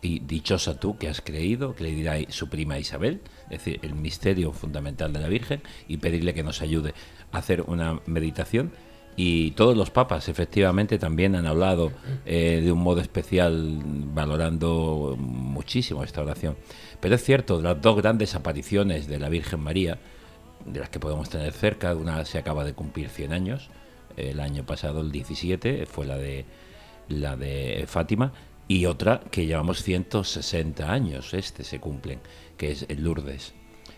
y 0.00 0.20
dichosa 0.20 0.78
tú 0.78 0.96
que 0.98 1.08
has 1.08 1.20
creído, 1.20 1.74
que 1.74 1.84
le 1.84 1.90
dirá 1.92 2.16
su 2.28 2.48
prima 2.48 2.78
Isabel, 2.78 3.20
es 3.50 3.58
decir, 3.64 3.80
el 3.82 3.94
misterio 3.94 4.52
fundamental 4.52 5.12
de 5.12 5.20
la 5.20 5.28
Virgen 5.28 5.62
y 5.88 5.96
pedirle 5.98 6.32
que 6.32 6.42
nos 6.42 6.62
ayude 6.62 6.94
a 7.32 7.38
hacer 7.38 7.62
una 7.62 8.00
meditación. 8.06 8.72
Y 9.16 9.52
todos 9.52 9.76
los 9.76 9.90
papas 9.90 10.28
efectivamente 10.28 10.98
también 10.98 11.34
han 11.34 11.46
hablado 11.46 11.90
eh, 12.26 12.60
de 12.62 12.70
un 12.70 12.80
modo 12.80 13.00
especial 13.00 13.80
valorando 14.12 15.16
muchísimo 15.18 16.04
esta 16.04 16.20
oración. 16.20 16.56
Pero 17.00 17.14
es 17.14 17.24
cierto, 17.24 17.62
las 17.62 17.80
dos 17.80 17.96
grandes 17.96 18.34
apariciones 18.34 19.08
de 19.08 19.18
la 19.18 19.30
Virgen 19.30 19.60
María, 19.60 19.98
de 20.66 20.80
las 20.80 20.90
que 20.90 21.00
podemos 21.00 21.30
tener 21.30 21.52
cerca, 21.52 21.94
una 21.94 22.24
se 22.26 22.38
acaba 22.38 22.62
de 22.64 22.74
cumplir 22.74 23.08
100 23.08 23.32
años, 23.32 23.70
el 24.16 24.40
año 24.40 24.64
pasado, 24.64 25.00
el 25.00 25.12
17, 25.12 25.86
fue 25.86 26.06
la 26.06 26.18
de, 26.18 26.44
la 27.08 27.36
de 27.36 27.84
Fátima, 27.86 28.32
y 28.68 28.86
otra 28.86 29.20
que 29.30 29.46
llevamos 29.46 29.82
160 29.82 30.90
años, 30.90 31.34
este 31.34 31.64
se 31.64 31.78
cumplen, 31.78 32.20
que 32.56 32.72
es 32.72 32.86
Lourdes, 32.98 33.54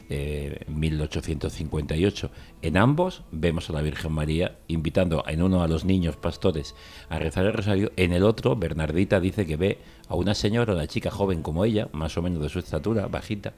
eh, 0.09 0.65
1858. 0.69 2.31
En 2.63 2.77
ambos 2.77 3.25
vemos 3.31 3.69
a 3.69 3.73
la 3.73 3.83
Virgen 3.83 4.13
María 4.13 4.59
invitando 4.69 5.25
en 5.27 5.43
uno 5.43 5.63
a 5.63 5.69
los 5.69 5.85
niños 5.85 6.17
pastores 6.17 6.75
a 7.09 7.19
rezar 7.19 7.47
el 7.47 7.53
rosario, 7.53 7.93
en 7.97 8.13
el 8.13 8.23
otro 8.23 8.57
Bernardita 8.57 9.21
dice 9.21 9.47
que 9.47 9.57
ve 9.57 9.79
a 10.09 10.15
una 10.15 10.35
señora, 10.35 10.75
una 10.75 10.87
chica 10.87 11.11
joven 11.11 11.43
como 11.43 11.65
ella, 11.65 11.89
más 11.93 12.17
o 12.17 12.23
menos 12.23 12.43
de 12.43 12.49
su 12.49 12.59
estatura, 12.59 13.07
bajita, 13.07 13.55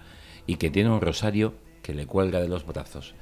y 0.47 0.57
que 0.57 0.71
tiene 0.71 0.91
un 0.91 1.01
rosario 1.01 1.55
que 1.83 1.95
le 1.95 2.07
cuelga 2.07 2.41
de 2.41 2.49
los 2.49 2.67
brazos 2.67 3.15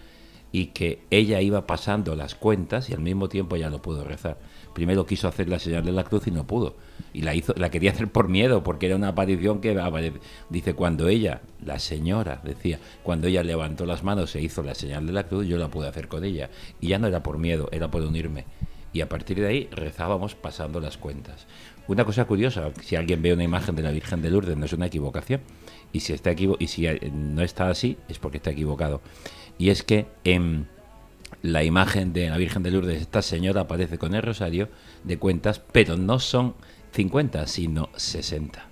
y 0.53 0.67
que 0.67 1.03
ella 1.11 1.41
iba 1.41 1.67
pasando 1.67 2.17
las 2.17 2.35
cuentas 2.35 2.88
y 2.88 2.95
al 2.95 3.01
mismo 3.01 3.29
tiempo 3.29 3.57
ya 3.57 3.71
lo 3.71 3.83
pudo 3.83 4.05
rezar. 4.05 4.38
Primero 4.79 5.07
quiso 5.07 5.27
hacer 5.27 5.49
la 5.49 5.59
señal 5.59 5.85
de 5.85 5.91
la 5.91 6.05
cruz 6.05 6.29
y 6.29 6.31
no 6.31 6.47
pudo. 6.47 6.77
Y 7.12 7.23
la 7.23 7.35
hizo, 7.35 7.53
la 7.57 7.69
quería 7.69 7.91
hacer 7.91 8.07
por 8.07 8.29
miedo, 8.29 8.62
porque 8.62 8.87
era 8.87 8.95
una 8.95 9.09
aparición 9.09 9.61
que 9.61 9.77
dice 10.51 10.75
cuando 10.75 11.09
ella, 11.09 11.41
la 11.67 11.81
señora, 11.81 12.41
decía, 12.45 12.79
cuando 13.03 13.27
ella 13.27 13.43
levantó 13.43 13.87
las 13.87 14.05
manos 14.05 14.37
e 14.37 14.41
hizo 14.41 14.62
la 14.62 14.77
señal 14.77 15.05
de 15.05 15.12
la 15.12 15.25
cruz, 15.25 15.49
yo 15.49 15.59
la 15.59 15.67
pude 15.67 15.88
hacer 15.88 16.07
con 16.07 16.23
ella. 16.23 16.49
Y 16.81 16.87
ya 16.87 17.01
no 17.01 17.09
era 17.09 17.25
por 17.25 17.38
miedo, 17.38 17.69
era 17.73 17.91
por 17.91 18.03
unirme. 18.03 18.45
Y 18.93 19.01
a 19.01 19.09
partir 19.09 19.41
de 19.41 19.49
ahí 19.49 19.69
rezábamos 19.73 20.37
pasando 20.37 20.79
las 20.79 20.97
cuentas. 20.97 21.49
Una 21.88 22.05
cosa 22.05 22.27
curiosa, 22.27 22.71
si 22.81 22.95
alguien 22.95 23.21
ve 23.21 23.33
una 23.33 23.43
imagen 23.43 23.75
de 23.75 23.83
la 23.83 23.91
Virgen 23.91 24.23
de 24.23 24.31
Lourdes, 24.31 24.57
no 24.57 24.67
es 24.67 24.73
una 24.73 24.87
equivocación. 24.87 25.41
Y 25.93 25.99
si, 25.99 26.12
está 26.12 26.31
y 26.33 26.69
si 26.69 26.87
eh, 26.87 27.11
no 27.12 27.43
está 27.43 27.69
así, 27.69 27.97
es 28.09 28.21
porque 28.21 28.37
está 28.37 28.51
equivocado. 28.53 29.01
Y 29.59 29.71
es 29.71 29.83
que 29.83 30.07
en 30.23 30.69
la 31.42 31.64
imagen 31.64 32.12
de 32.12 32.29
la 32.31 32.37
Virgen 32.37 32.62
de 32.62 32.70
Lourdes, 32.70 33.01
esta 33.01 33.22
señora 33.22 33.62
aparece 33.62 33.98
con 33.98 34.14
el 34.14 34.22
rosario 34.22 34.68
de 35.05 35.18
cuentas, 35.18 35.61
pero 35.72 35.96
no 35.96 36.18
son 36.18 36.55
50, 36.92 37.46
sino 37.46 37.90
60. 37.96 38.66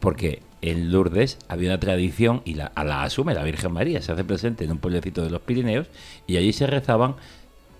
Porque 0.00 0.42
en 0.62 0.90
Lourdes 0.90 1.38
había 1.48 1.70
una 1.70 1.80
tradición 1.80 2.42
y 2.44 2.54
la, 2.54 2.72
la 2.76 3.02
asume 3.02 3.34
la 3.34 3.44
Virgen 3.44 3.72
María, 3.72 4.02
se 4.02 4.12
hace 4.12 4.24
presente 4.24 4.64
en 4.64 4.72
un 4.72 4.78
pueblecito 4.78 5.22
de 5.22 5.30
los 5.30 5.42
Pirineos 5.42 5.88
y 6.26 6.36
allí 6.36 6.52
se 6.52 6.66
rezaban 6.66 7.16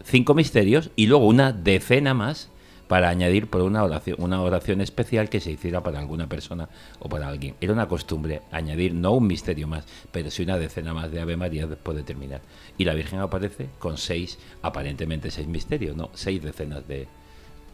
cinco 0.04 0.34
misterios 0.34 0.90
y 0.96 1.06
luego 1.06 1.26
una 1.26 1.52
decena 1.52 2.14
más 2.14 2.51
para 2.92 3.08
añadir 3.08 3.46
por 3.46 3.62
una 3.62 3.82
oración, 3.84 4.18
una 4.20 4.42
oración 4.42 4.82
especial 4.82 5.30
que 5.30 5.40
se 5.40 5.50
hiciera 5.50 5.82
para 5.82 5.98
alguna 5.98 6.26
persona 6.26 6.68
o 6.98 7.08
para 7.08 7.26
alguien. 7.26 7.54
Era 7.58 7.72
una 7.72 7.88
costumbre 7.88 8.42
añadir 8.50 8.92
no 8.92 9.12
un 9.12 9.26
misterio 9.26 9.66
más, 9.66 9.86
pero 10.10 10.30
sí 10.30 10.42
una 10.42 10.58
decena 10.58 10.92
más 10.92 11.10
de 11.10 11.22
Ave 11.22 11.38
María 11.38 11.66
después 11.66 11.96
de 11.96 12.02
terminar. 12.02 12.42
Y 12.76 12.84
la 12.84 12.92
Virgen 12.92 13.20
aparece 13.20 13.68
con 13.78 13.96
seis, 13.96 14.38
aparentemente 14.60 15.30
seis 15.30 15.46
misterios, 15.48 15.96
no, 15.96 16.10
seis 16.12 16.42
decenas 16.42 16.86
de, 16.86 17.08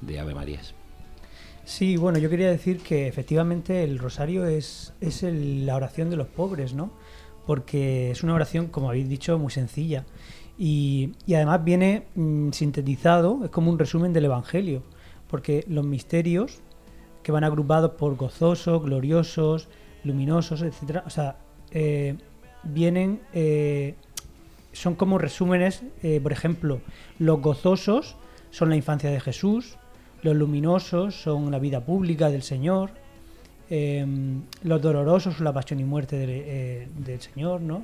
de 0.03 0.21
Ave 0.21 0.37
Marías. 0.37 0.73
Sí, 1.65 1.97
bueno, 1.97 2.19
yo 2.21 2.31
quería 2.31 2.49
decir 2.49 2.79
que 2.79 3.09
efectivamente 3.09 3.83
el 3.83 3.99
rosario 3.99 4.47
es, 4.47 4.93
es 5.01 5.25
el- 5.25 5.67
la 5.67 5.75
oración 5.75 6.11
de 6.11 6.17
los 6.17 6.29
pobres, 6.29 6.75
¿no? 6.75 6.93
Porque 7.45 8.13
es 8.13 8.23
una 8.23 8.35
oración, 8.35 8.69
como 8.69 8.89
habéis 8.89 9.09
dicho, 9.09 9.37
muy 9.37 9.51
sencilla. 9.51 10.05
Y, 10.57 11.11
y 11.27 11.35
además 11.35 11.65
viene 11.65 12.05
mm, 12.15 12.51
sintetizado, 12.53 13.41
es 13.45 13.51
como 13.51 13.69
un 13.73 13.81
resumen 13.81 14.13
del 14.13 14.27
Evangelio. 14.27 14.85
Porque 15.29 15.65
los 15.69 15.85
misterios, 15.85 16.61
que 17.23 17.33
van 17.33 17.45
agrupados 17.45 17.93
por 17.93 18.17
gozosos, 18.17 18.83
gloriosos, 18.83 19.69
luminosos, 20.05 20.63
etcétera, 20.63 21.05
o 21.07 21.11
sea, 21.11 21.37
eh, 21.71 22.17
vienen, 22.63 23.21
eh, 23.35 23.95
son 24.73 24.95
como 24.95 25.19
resúmenes, 25.19 25.83
eh, 26.03 26.21
por 26.23 26.33
ejemplo, 26.33 26.81
los 27.19 27.41
gozosos 27.41 28.17
son 28.51 28.71
la 28.71 28.77
infancia 28.77 29.11
de 29.11 29.21
Jesús, 29.21 29.77
los 30.23 30.35
luminosos 30.35 31.21
son 31.21 31.51
la 31.51 31.59
vida 31.59 31.85
pública 31.85 32.31
del 32.31 32.43
Señor, 32.43 32.91
eh, 33.71 34.07
los 34.63 34.81
dolorosos 34.81 35.35
son 35.37 35.45
la 35.45 35.53
pasión 35.53 35.81
y 35.81 35.85
muerte 35.85 36.17
del, 36.17 36.89
del 37.05 37.21
Señor, 37.21 37.61
¿no? 37.61 37.83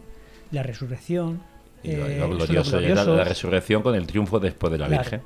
La 0.50 0.62
resurrección. 0.62 1.42
Y 1.82 1.92
lo, 1.96 2.30
glorioso 2.30 2.80
la, 2.80 3.04
la 3.04 3.24
resurrección 3.24 3.82
con 3.82 3.94
el 3.94 4.06
triunfo 4.06 4.40
después 4.40 4.72
de 4.72 4.78
la 4.78 4.86
Claro. 4.86 5.02
Virgen. 5.02 5.20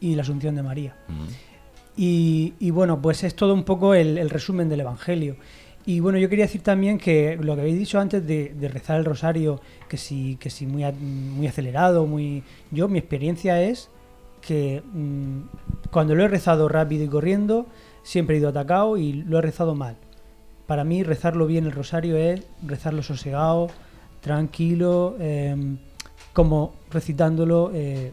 y 0.00 0.14
la 0.14 0.20
asunción 0.22 0.54
de 0.54 0.62
María. 0.62 0.94
Mm. 1.08 1.53
Y, 1.96 2.70
bueno, 2.70 3.00
pues 3.00 3.22
es 3.22 3.36
todo 3.36 3.54
un 3.54 3.64
poco 3.64 3.94
el, 3.94 4.28
resumen 4.30 4.68
del 4.68 4.80
Evangelio. 4.80 5.36
Y 5.86 6.00
bueno, 6.00 6.18
yo 6.18 6.28
quería 6.28 6.46
decir 6.46 6.62
también 6.62 6.98
que 6.98 7.36
lo 7.40 7.54
que 7.54 7.60
habéis 7.60 7.78
dicho 7.78 8.00
antes 8.00 8.26
de, 8.26 8.54
rezar 8.72 8.98
el 8.98 9.04
rosario, 9.04 9.60
que 9.88 9.96
si, 9.96 10.36
que 10.36 10.50
si 10.50 10.66
muy, 10.66 10.84
muy 10.92 11.46
acelerado, 11.46 12.06
muy... 12.06 12.42
Yo, 12.70 12.88
mi 12.88 12.98
experiencia 12.98 13.62
es 13.62 13.90
que 14.40 14.82
mm, 14.92 15.90
cuando 15.90 16.14
lo 16.14 16.24
he 16.24 16.28
rezado 16.28 16.68
rápido 16.68 17.04
y 17.04 17.08
corriendo, 17.08 17.66
siempre 18.02 18.36
he 18.36 18.38
ido 18.38 18.48
atacado 18.48 18.96
y 18.96 19.12
lo 19.12 19.38
he 19.38 19.42
rezado 19.42 19.74
mal. 19.74 19.96
Para 20.66 20.84
mí, 20.84 21.02
rezarlo 21.02 21.46
bien 21.46 21.66
el 21.66 21.72
rosario 21.72 22.16
es 22.16 22.42
rezarlo 22.66 23.02
sosegado, 23.02 23.68
tranquilo, 24.20 25.16
em, 25.20 25.78
como 26.32 26.74
recitándolo, 26.90 27.70
eh, 27.74 28.12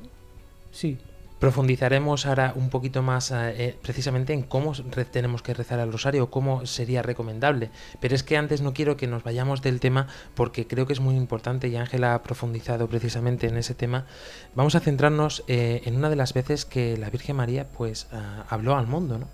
sí, 0.72 0.98
Profundizaremos 1.42 2.28
ahora 2.28 2.54
un 2.56 2.70
poquito 2.70 3.02
más 3.02 3.32
eh, 3.32 3.36
eh, 3.58 3.76
precisamente 3.82 4.32
en 4.32 4.44
cómo 4.44 4.74
tenemos 5.12 5.42
que 5.42 5.56
rezar 5.56 5.80
el 5.80 5.92
rosario, 5.92 6.30
cómo 6.30 6.68
sería 6.68 7.02
recomendable. 7.02 7.72
Pero 8.00 8.14
es 8.14 8.22
que 8.22 8.38
antes 8.38 8.62
no 8.62 8.76
quiero 8.76 8.96
que 8.96 9.08
nos 9.08 9.24
vayamos 9.24 9.64
del 9.64 9.80
tema 9.80 10.06
porque 10.36 10.68
creo 10.68 10.86
que 10.86 10.94
es 10.94 11.00
muy 11.00 11.16
importante 11.16 11.68
y 11.68 11.78
Ángela 11.78 12.14
ha 12.14 12.22
profundizado 12.22 12.88
precisamente 12.88 13.48
en 13.48 13.58
ese 13.58 13.74
tema. 13.74 14.06
Vamos 14.54 14.76
a 14.76 14.82
centrarnos 14.82 15.44
eh, 15.48 15.82
en 15.86 15.96
una 15.96 16.12
de 16.12 16.16
las 16.16 16.36
veces 16.36 16.64
que 16.64 16.96
la 16.96 17.10
Virgen 17.10 17.38
María 17.38 17.68
pues 17.70 18.06
ah, 18.12 18.46
habló 18.48 18.78
al 18.78 18.86
mundo, 18.86 19.18
¿no? 19.18 19.28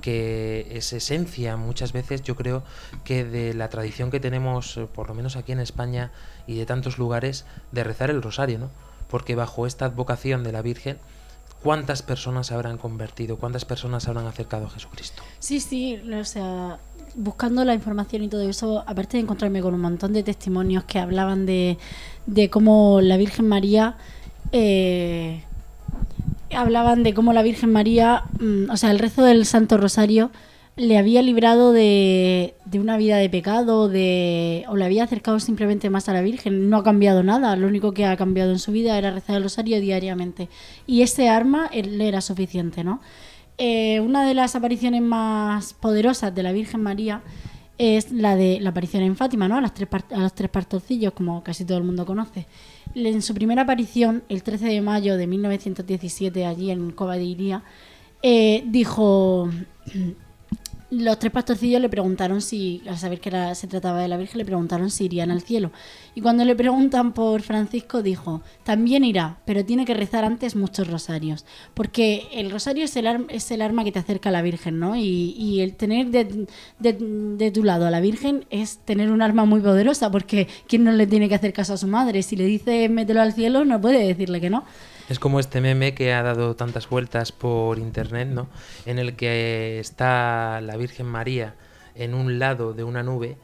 que 0.00 0.66
es 0.70 0.94
esencia 0.94 1.58
muchas 1.58 1.92
veces 1.92 2.22
yo 2.22 2.36
creo 2.36 2.62
que 3.04 3.22
de 3.22 3.52
la 3.52 3.68
tradición 3.68 4.10
que 4.10 4.18
tenemos 4.18 4.80
por 4.94 5.08
lo 5.08 5.14
menos 5.14 5.36
aquí 5.36 5.52
en 5.52 5.60
España 5.60 6.10
y 6.46 6.56
de 6.56 6.64
tantos 6.64 6.96
lugares 6.96 7.44
de 7.70 7.84
rezar 7.84 8.08
el 8.08 8.22
rosario, 8.22 8.58
¿no? 8.58 8.70
Porque 9.10 9.34
bajo 9.34 9.66
esta 9.66 9.84
advocación 9.84 10.42
de 10.42 10.52
la 10.52 10.62
Virgen 10.62 10.96
¿Cuántas 11.62 12.02
personas 12.02 12.46
se 12.46 12.54
habrán 12.54 12.78
convertido? 12.78 13.36
¿Cuántas 13.36 13.64
personas 13.64 14.02
se 14.02 14.10
habrán 14.10 14.26
acercado 14.26 14.66
a 14.66 14.70
Jesucristo? 14.70 15.22
Sí, 15.38 15.60
sí, 15.60 15.96
o 15.96 16.24
sea, 16.24 16.78
buscando 17.14 17.64
la 17.64 17.74
información 17.74 18.22
y 18.22 18.28
todo 18.28 18.48
eso, 18.48 18.82
aparte 18.86 19.18
de 19.18 19.24
encontrarme 19.24 19.60
con 19.60 19.74
un 19.74 19.80
montón 19.80 20.12
de 20.12 20.22
testimonios 20.22 20.84
que 20.84 20.98
hablaban 20.98 21.44
de, 21.44 21.76
de 22.26 22.48
cómo 22.48 23.00
la 23.02 23.18
Virgen 23.18 23.46
María, 23.46 23.96
eh, 24.52 25.42
hablaban 26.54 27.02
de 27.02 27.12
cómo 27.12 27.32
la 27.32 27.42
Virgen 27.42 27.72
María, 27.72 28.24
mm, 28.38 28.70
o 28.70 28.76
sea, 28.76 28.90
el 28.90 28.98
rezo 28.98 29.22
del 29.22 29.44
Santo 29.44 29.76
Rosario 29.76 30.30
le 30.80 30.96
había 30.96 31.20
librado 31.20 31.72
de, 31.72 32.54
de 32.64 32.80
una 32.80 32.96
vida 32.96 33.18
de 33.18 33.28
pecado, 33.28 33.90
de, 33.90 34.64
o 34.68 34.76
le 34.76 34.86
había 34.86 35.04
acercado 35.04 35.38
simplemente 35.38 35.90
más 35.90 36.08
a 36.08 36.14
la 36.14 36.22
Virgen. 36.22 36.70
No 36.70 36.78
ha 36.78 36.82
cambiado 36.82 37.22
nada, 37.22 37.54
lo 37.54 37.68
único 37.68 37.92
que 37.92 38.06
ha 38.06 38.16
cambiado 38.16 38.50
en 38.50 38.58
su 38.58 38.72
vida 38.72 38.96
era 38.96 39.10
rezar 39.10 39.36
el 39.36 39.42
rosario 39.42 39.78
diariamente. 39.78 40.48
Y 40.86 41.02
ese 41.02 41.28
arma 41.28 41.68
le 41.70 42.08
era 42.08 42.22
suficiente, 42.22 42.82
¿no? 42.82 43.02
Eh, 43.58 44.00
una 44.00 44.24
de 44.24 44.32
las 44.32 44.56
apariciones 44.56 45.02
más 45.02 45.74
poderosas 45.74 46.34
de 46.34 46.42
la 46.42 46.52
Virgen 46.52 46.80
María 46.82 47.20
es 47.76 48.10
la 48.10 48.34
de 48.34 48.58
la 48.60 48.70
aparición 48.70 49.02
en 49.02 49.16
Fátima, 49.16 49.48
¿no? 49.48 49.58
A, 49.58 49.60
las 49.60 49.74
tres 49.74 49.88
a 50.12 50.20
los 50.20 50.34
tres 50.34 50.48
pastorcillos, 50.48 51.12
como 51.12 51.44
casi 51.44 51.66
todo 51.66 51.76
el 51.76 51.84
mundo 51.84 52.06
conoce. 52.06 52.46
En 52.94 53.20
su 53.20 53.34
primera 53.34 53.62
aparición, 53.62 54.24
el 54.30 54.42
13 54.42 54.64
de 54.64 54.80
mayo 54.80 55.18
de 55.18 55.26
1917, 55.26 56.46
allí 56.46 56.70
en 56.70 56.90
Cova 56.92 57.16
de 57.16 57.60
eh, 58.22 58.64
dijo... 58.66 59.50
Los 60.90 61.20
tres 61.20 61.30
pastorcillos 61.32 61.80
le 61.80 61.88
preguntaron 61.88 62.42
si, 62.42 62.82
al 62.88 62.98
saber 62.98 63.20
que 63.20 63.28
era- 63.28 63.54
se 63.54 63.68
trataba 63.68 64.00
de 64.02 64.08
la 64.08 64.16
Virgen, 64.16 64.38
le 64.38 64.44
preguntaron 64.44 64.90
si 64.90 65.04
irían 65.04 65.30
al 65.30 65.40
cielo. 65.40 65.70
Y 66.16 66.20
cuando 66.20 66.44
le 66.44 66.56
preguntan 66.56 67.12
por 67.12 67.42
Francisco, 67.42 68.02
dijo, 68.02 68.42
también 68.64 69.04
irá, 69.04 69.38
pero 69.44 69.64
tiene 69.64 69.84
que 69.84 69.94
rezar 69.94 70.24
antes 70.24 70.56
muchos 70.56 70.88
rosarios. 70.88 71.46
Porque 71.74 72.26
el 72.32 72.50
rosario 72.50 72.84
es 72.86 72.96
el, 72.96 73.06
ar- 73.06 73.26
es 73.28 73.52
el 73.52 73.62
arma 73.62 73.84
que 73.84 73.92
te 73.92 74.00
acerca 74.00 74.30
a 74.30 74.32
la 74.32 74.42
Virgen, 74.42 74.80
¿no? 74.80 74.96
Y, 74.96 75.36
y 75.38 75.60
el 75.60 75.76
tener 75.76 76.08
de, 76.08 76.46
de- 76.80 77.50
tu 77.52 77.62
lado 77.62 77.86
a 77.86 77.90
la 77.92 78.00
Virgen 78.00 78.44
es 78.50 78.78
tener 78.78 79.12
un 79.12 79.22
arma 79.22 79.44
muy 79.44 79.60
poderosa, 79.60 80.10
porque 80.10 80.48
¿quién 80.66 80.82
no 80.82 80.90
le 80.90 81.06
tiene 81.06 81.28
que 81.28 81.36
hacer 81.36 81.52
caso 81.52 81.74
a 81.74 81.76
su 81.76 81.86
madre? 81.86 82.22
Si 82.24 82.34
le 82.34 82.46
dice 82.46 82.88
mételo 82.88 83.20
al 83.22 83.32
cielo, 83.32 83.64
no 83.64 83.80
puede 83.80 84.04
decirle 84.04 84.40
que 84.40 84.50
no. 84.50 84.64
Es 85.10 85.18
como 85.18 85.40
este 85.40 85.60
meme 85.60 85.92
que 85.92 86.12
ha 86.14 86.22
dado 86.22 86.54
tantas 86.54 86.88
vueltas 86.88 87.32
por 87.32 87.78
internet, 87.78 88.28
¿no? 88.28 88.48
En 88.86 88.98
el 89.00 89.16
que 89.16 89.80
está 89.80 90.60
la 90.62 90.76
Virgen 90.76 91.06
María 91.06 91.54
en 91.96 92.14
un 92.14 92.38
lado 92.38 92.72
de 92.72 92.84
una 92.84 93.02
nube 93.02 93.36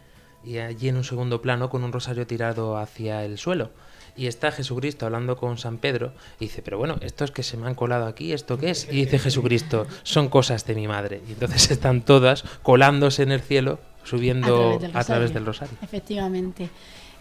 y 0.45 0.59
allí 0.59 0.89
en 0.89 0.97
un 0.97 1.03
segundo 1.05 1.43
plano 1.43 1.69
con 1.69 1.83
un 1.83 1.93
rosario 1.93 2.25
tirado 2.25 2.79
hacia 2.79 3.25
el 3.25 3.37
suelo. 3.37 3.71
Y 4.17 4.29
está 4.29 4.53
Jesucristo 4.53 5.07
hablando 5.07 5.37
con 5.37 5.59
San 5.59 5.79
Pedro 5.79 6.13
y 6.39 6.45
dice, 6.47 6.63
pero 6.63 6.79
bueno, 6.79 6.97
estos 7.01 7.33
que 7.33 7.43
se 7.43 7.57
me 7.57 7.67
han 7.67 7.75
colado 7.75 8.07
aquí, 8.07 8.33
¿esto 8.33 8.57
qué 8.59 8.71
es? 8.71 8.87
Y 8.91 9.05
dice 9.05 9.19
Jesucristo, 9.19 9.87
son 10.05 10.29
cosas 10.29 10.65
de 10.67 10.75
mi 10.77 10.87
madre. 10.87 11.21
Y 11.29 11.33
entonces 11.33 11.71
están 11.73 12.01
todas 12.03 12.45
colándose 12.63 13.25
en 13.25 13.33
el 13.33 13.41
cielo, 13.41 13.81
subiendo 14.05 14.79
a 14.95 15.03
través 15.05 15.35
del 15.35 15.45
rosario. 15.45 15.77
Efectivamente. 15.83 16.71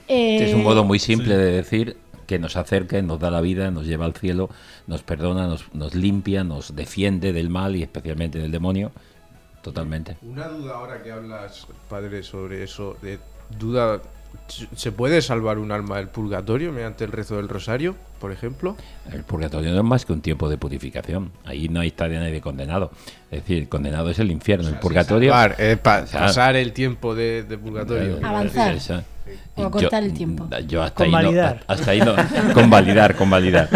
Es 0.07 0.53
un 0.53 0.61
Eh, 0.61 0.63
modo 0.63 0.83
muy 0.83 0.99
simple 0.99 1.35
de 1.35 1.51
decir 1.51 1.97
que 2.27 2.39
nos 2.39 2.55
acerca, 2.57 3.01
nos 3.01 3.19
da 3.19 3.29
la 3.31 3.41
vida, 3.41 3.71
nos 3.71 3.85
lleva 3.85 4.05
al 4.05 4.13
cielo, 4.13 4.49
nos 4.87 5.03
perdona, 5.03 5.47
nos, 5.47 5.73
nos 5.73 5.93
limpia, 5.95 6.43
nos 6.43 6.75
defiende 6.75 7.33
del 7.33 7.49
mal 7.49 7.75
y 7.75 7.83
especialmente 7.83 8.39
del 8.39 8.51
demonio. 8.51 8.91
Totalmente. 9.61 10.17
Una 10.21 10.47
duda 10.47 10.75
ahora 10.75 11.01
que 11.01 11.11
hablas, 11.11 11.67
padre, 11.89 12.21
sobre 12.23 12.63
eso. 12.63 12.97
De 13.01 13.17
duda, 13.57 13.99
¿se 14.75 14.91
puede 14.91 15.21
salvar 15.23 15.57
un 15.57 15.71
alma 15.71 15.97
del 15.97 16.07
purgatorio 16.09 16.71
mediante 16.71 17.03
el 17.03 17.11
rezo 17.11 17.37
del 17.37 17.49
rosario, 17.49 17.95
por 18.19 18.31
ejemplo? 18.31 18.77
El 19.11 19.23
purgatorio 19.23 19.71
no 19.71 19.77
es 19.79 19.83
más 19.83 20.05
que 20.05 20.13
un 20.13 20.21
tiempo 20.21 20.49
de 20.49 20.59
purificación. 20.59 21.31
Ahí 21.45 21.67
no 21.67 21.79
hay 21.79 21.87
historia 21.87 22.19
de 22.19 22.41
condenado. 22.41 22.91
Es 23.31 23.41
decir, 23.41 23.57
el 23.63 23.67
condenado 23.69 24.07
es 24.11 24.19
el 24.19 24.29
infierno. 24.29 24.67
el 24.67 24.75
purgatorio. 24.75 25.31
Salvar, 25.31 25.55
eh, 25.57 25.77
pa- 25.77 26.01
O 26.03 26.07
sea, 26.07 26.19
pasar 26.19 26.55
el 26.55 26.71
tiempo 26.71 27.15
de, 27.15 27.41
de 27.41 27.57
purgatorio. 27.57 28.19
Avanzar. 28.23 28.75
O 29.55 29.61
y 29.61 29.65
acortar 29.65 30.03
el 30.03 30.13
tiempo. 30.13 30.47
Yo 30.67 30.83
hasta 30.83 31.05
Con 31.05 31.15
ahí 31.15 31.31
no- 31.33 31.55
hasta 31.67 31.91
ahí 31.91 31.99
no- 31.99 32.15
con 32.53 32.69
validar, 32.69 33.15
con 33.17 33.29
validar. 33.29 33.69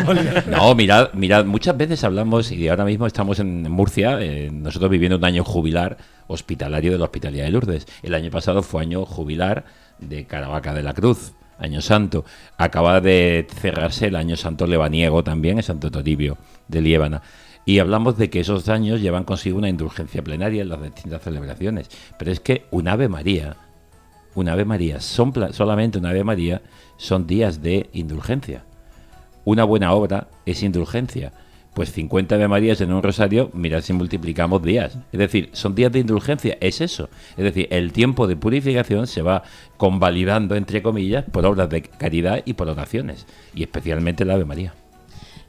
No, 0.47 0.75
mirad, 0.75 1.13
mirad, 1.13 1.45
muchas 1.45 1.75
veces 1.77 2.03
hablamos 2.03 2.51
y 2.51 2.67
ahora 2.67 2.85
mismo 2.85 3.07
estamos 3.07 3.39
en 3.39 3.69
Murcia, 3.71 4.17
eh, 4.21 4.49
nosotros 4.51 4.89
viviendo 4.91 5.17
un 5.17 5.25
año 5.25 5.43
jubilar 5.43 5.97
hospitalario 6.27 6.91
de 6.91 6.97
la 6.99 7.05
Hospitalidad 7.05 7.45
de 7.45 7.51
Lourdes. 7.51 7.87
El 8.03 8.13
año 8.13 8.29
pasado 8.29 8.61
fue 8.61 8.81
año 8.83 9.05
jubilar 9.05 9.65
de 9.99 10.25
Caravaca 10.25 10.73
de 10.73 10.83
la 10.83 10.93
Cruz, 10.93 11.33
año 11.57 11.81
santo. 11.81 12.23
Acaba 12.57 13.01
de 13.01 13.47
cerrarse 13.59 14.07
el 14.07 14.15
año 14.15 14.35
santo 14.35 14.67
lebaniego 14.67 15.23
también, 15.23 15.57
en 15.57 15.63
Santo 15.63 15.89
Toribio 15.89 16.37
de 16.67 16.81
Liébana. 16.81 17.21
Y 17.65 17.79
hablamos 17.79 18.17
de 18.17 18.29
que 18.29 18.39
esos 18.39 18.67
años 18.69 19.01
llevan 19.01 19.23
consigo 19.25 19.57
una 19.57 19.69
indulgencia 19.69 20.23
plenaria 20.23 20.61
en 20.61 20.69
las 20.69 20.81
distintas 20.81 21.21
celebraciones. 21.21 21.89
Pero 22.17 22.31
es 22.31 22.39
que 22.39 22.65
un 22.71 22.87
Ave 22.87 23.09
María, 23.09 23.55
un 24.35 24.49
Ave 24.49 24.65
María, 24.65 24.99
son 24.99 25.33
solamente 25.53 25.97
un 25.97 26.05
Ave 26.05 26.23
María, 26.23 26.61
son 26.97 27.27
días 27.27 27.61
de 27.61 27.89
indulgencia. 27.93 28.63
Una 29.45 29.63
buena 29.63 29.93
obra 29.93 30.27
es 30.45 30.63
indulgencia. 30.63 31.31
Pues 31.73 31.91
50 31.91 32.35
Ave 32.35 32.47
Marías 32.47 32.81
en 32.81 32.91
un 32.91 33.01
rosario, 33.01 33.51
mirad 33.53 33.81
si 33.81 33.93
multiplicamos 33.93 34.61
días. 34.61 34.97
Es 35.11 35.19
decir, 35.19 35.49
son 35.53 35.75
días 35.75 35.91
de 35.91 35.99
indulgencia, 35.99 36.57
es 36.59 36.81
eso. 36.81 37.09
Es 37.37 37.43
decir, 37.43 37.67
el 37.71 37.93
tiempo 37.93 38.27
de 38.27 38.35
purificación 38.35 39.07
se 39.07 39.21
va 39.21 39.43
convalidando, 39.77 40.55
entre 40.55 40.81
comillas, 40.81 41.25
por 41.25 41.45
obras 41.45 41.69
de 41.69 41.83
caridad 41.83 42.41
y 42.45 42.53
por 42.53 42.67
oraciones. 42.67 43.25
Y 43.53 43.63
especialmente 43.63 44.25
la 44.25 44.33
Ave 44.33 44.45
María. 44.45 44.73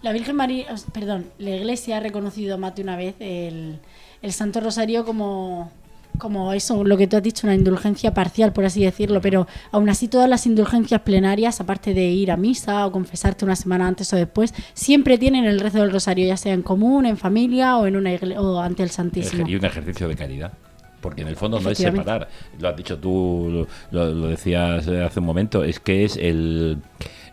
La 0.02 0.12
Virgen 0.12 0.36
María, 0.36 0.66
perdón, 0.92 1.26
la 1.38 1.50
Iglesia 1.50 1.98
ha 1.98 2.00
reconocido 2.00 2.56
más 2.58 2.74
de 2.74 2.82
una 2.82 2.96
vez 2.96 3.16
el, 3.18 3.80
el 4.22 4.32
Santo 4.32 4.60
Rosario 4.60 5.04
como, 5.04 5.70
como 6.18 6.52
eso, 6.52 6.84
lo 6.84 6.96
que 6.96 7.06
tú 7.06 7.16
has 7.16 7.22
dicho, 7.22 7.46
una 7.46 7.54
indulgencia 7.54 8.12
parcial, 8.12 8.52
por 8.52 8.64
así 8.64 8.84
decirlo, 8.84 9.20
pero 9.20 9.46
aún 9.72 9.88
así 9.88 10.08
todas 10.08 10.28
las 10.28 10.46
indulgencias 10.46 11.00
plenarias, 11.02 11.60
aparte 11.60 11.94
de 11.94 12.10
ir 12.10 12.30
a 12.30 12.36
misa 12.36 12.86
o 12.86 12.92
confesarte 12.92 13.44
una 13.44 13.56
semana 13.56 13.86
antes 13.86 14.12
o 14.12 14.16
después, 14.16 14.54
siempre 14.74 15.18
tienen 15.18 15.44
el 15.44 15.60
rezo 15.60 15.78
del 15.78 15.90
rosario, 15.90 16.26
ya 16.26 16.36
sea 16.36 16.52
en 16.52 16.62
común, 16.62 17.06
en 17.06 17.16
familia 17.16 17.76
o 17.78 17.86
en 17.86 17.96
una 17.96 18.10
o 18.38 18.60
ante 18.60 18.82
el 18.82 18.90
Santísimo. 18.90 19.48
Y 19.48 19.56
un 19.56 19.64
ejercicio 19.64 20.08
de 20.08 20.16
caridad. 20.16 20.52
Porque 21.00 21.22
en 21.22 21.28
el 21.28 21.36
fondo 21.36 21.58
no 21.60 21.70
es 21.70 21.78
separar, 21.78 22.28
lo 22.58 22.68
has 22.68 22.76
dicho 22.76 22.98
tú, 22.98 23.66
lo, 23.90 24.04
lo 24.14 24.26
decías 24.26 24.86
eh, 24.86 25.02
hace 25.02 25.20
un 25.20 25.24
momento, 25.24 25.64
es 25.64 25.80
que 25.80 26.04
es 26.04 26.18
el, 26.18 26.76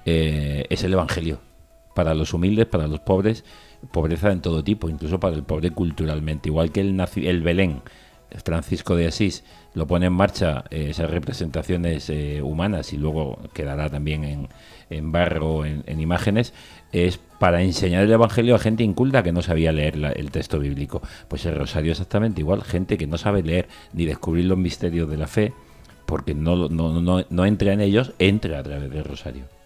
eh, 0.06 0.66
es 0.70 0.84
el 0.86 0.94
Evangelio. 0.94 1.40
Para 1.94 2.14
los 2.14 2.34
humildes, 2.34 2.66
para 2.68 2.88
los 2.88 3.02
pobres, 3.02 3.44
pobreza 3.92 4.32
en 4.32 4.40
todo 4.40 4.64
tipo, 4.64 4.88
incluso 4.88 5.20
para 5.20 5.36
el 5.36 5.44
pobre 5.44 5.72
culturalmente. 5.72 6.48
Igual 6.48 6.72
que 6.72 6.80
el, 6.80 6.94
naci- 6.94 7.28
el 7.28 7.42
Belén, 7.42 7.82
Francisco 8.44 8.96
de 8.96 9.08
Asís, 9.08 9.44
lo 9.74 9.88
pone 9.88 10.08
en 10.08 10.14
marcha 10.14 10.66
eh, 10.70 10.88
esas 10.90 11.10
representaciones 11.10 12.10
eh, 12.10 12.42
humanas 12.42 12.94
y 12.94 12.98
luego 12.98 13.40
quedará 13.54 13.90
también 13.90 14.24
en, 14.24 14.50
en 14.90 15.12
barro, 15.12 15.66
en, 15.66 15.84
en 15.86 16.02
imágenes, 16.02 16.54
es 16.92 17.20
para 17.40 17.62
enseñar 17.62 18.04
el 18.04 18.12
Evangelio 18.12 18.56
a 18.56 18.60
gente 18.60 18.84
inculta 18.84 19.24
que 19.24 19.32
no 19.32 19.42
sabía 19.42 19.72
leer 19.72 19.96
el 20.16 20.32
texto 20.32 20.60
bíblico. 20.60 21.02
Pues 21.28 21.46
el 21.46 21.56
rosario 21.56 21.92
exactamente 21.92 22.42
igual, 22.42 22.64
gente 22.64 22.98
que 22.98 23.08
no 23.08 23.18
sabe 23.18 23.44
leer 23.44 23.68
ni 23.94 24.06
descubrir 24.06 24.46
los 24.46 24.58
misterios 24.58 25.10
de 25.10 25.18
la 25.18 25.28
fe, 25.28 25.54
porque 26.06 26.34
no, 26.34 26.70
no, 26.70 27.02
no, 27.02 27.26
no 27.30 27.46
entra 27.46 27.74
en 27.74 27.82
ellos, 27.82 28.14
entra 28.18 28.60
a 28.60 28.64
través 28.64 28.90
del 28.90 29.04
rosario. 29.04 29.57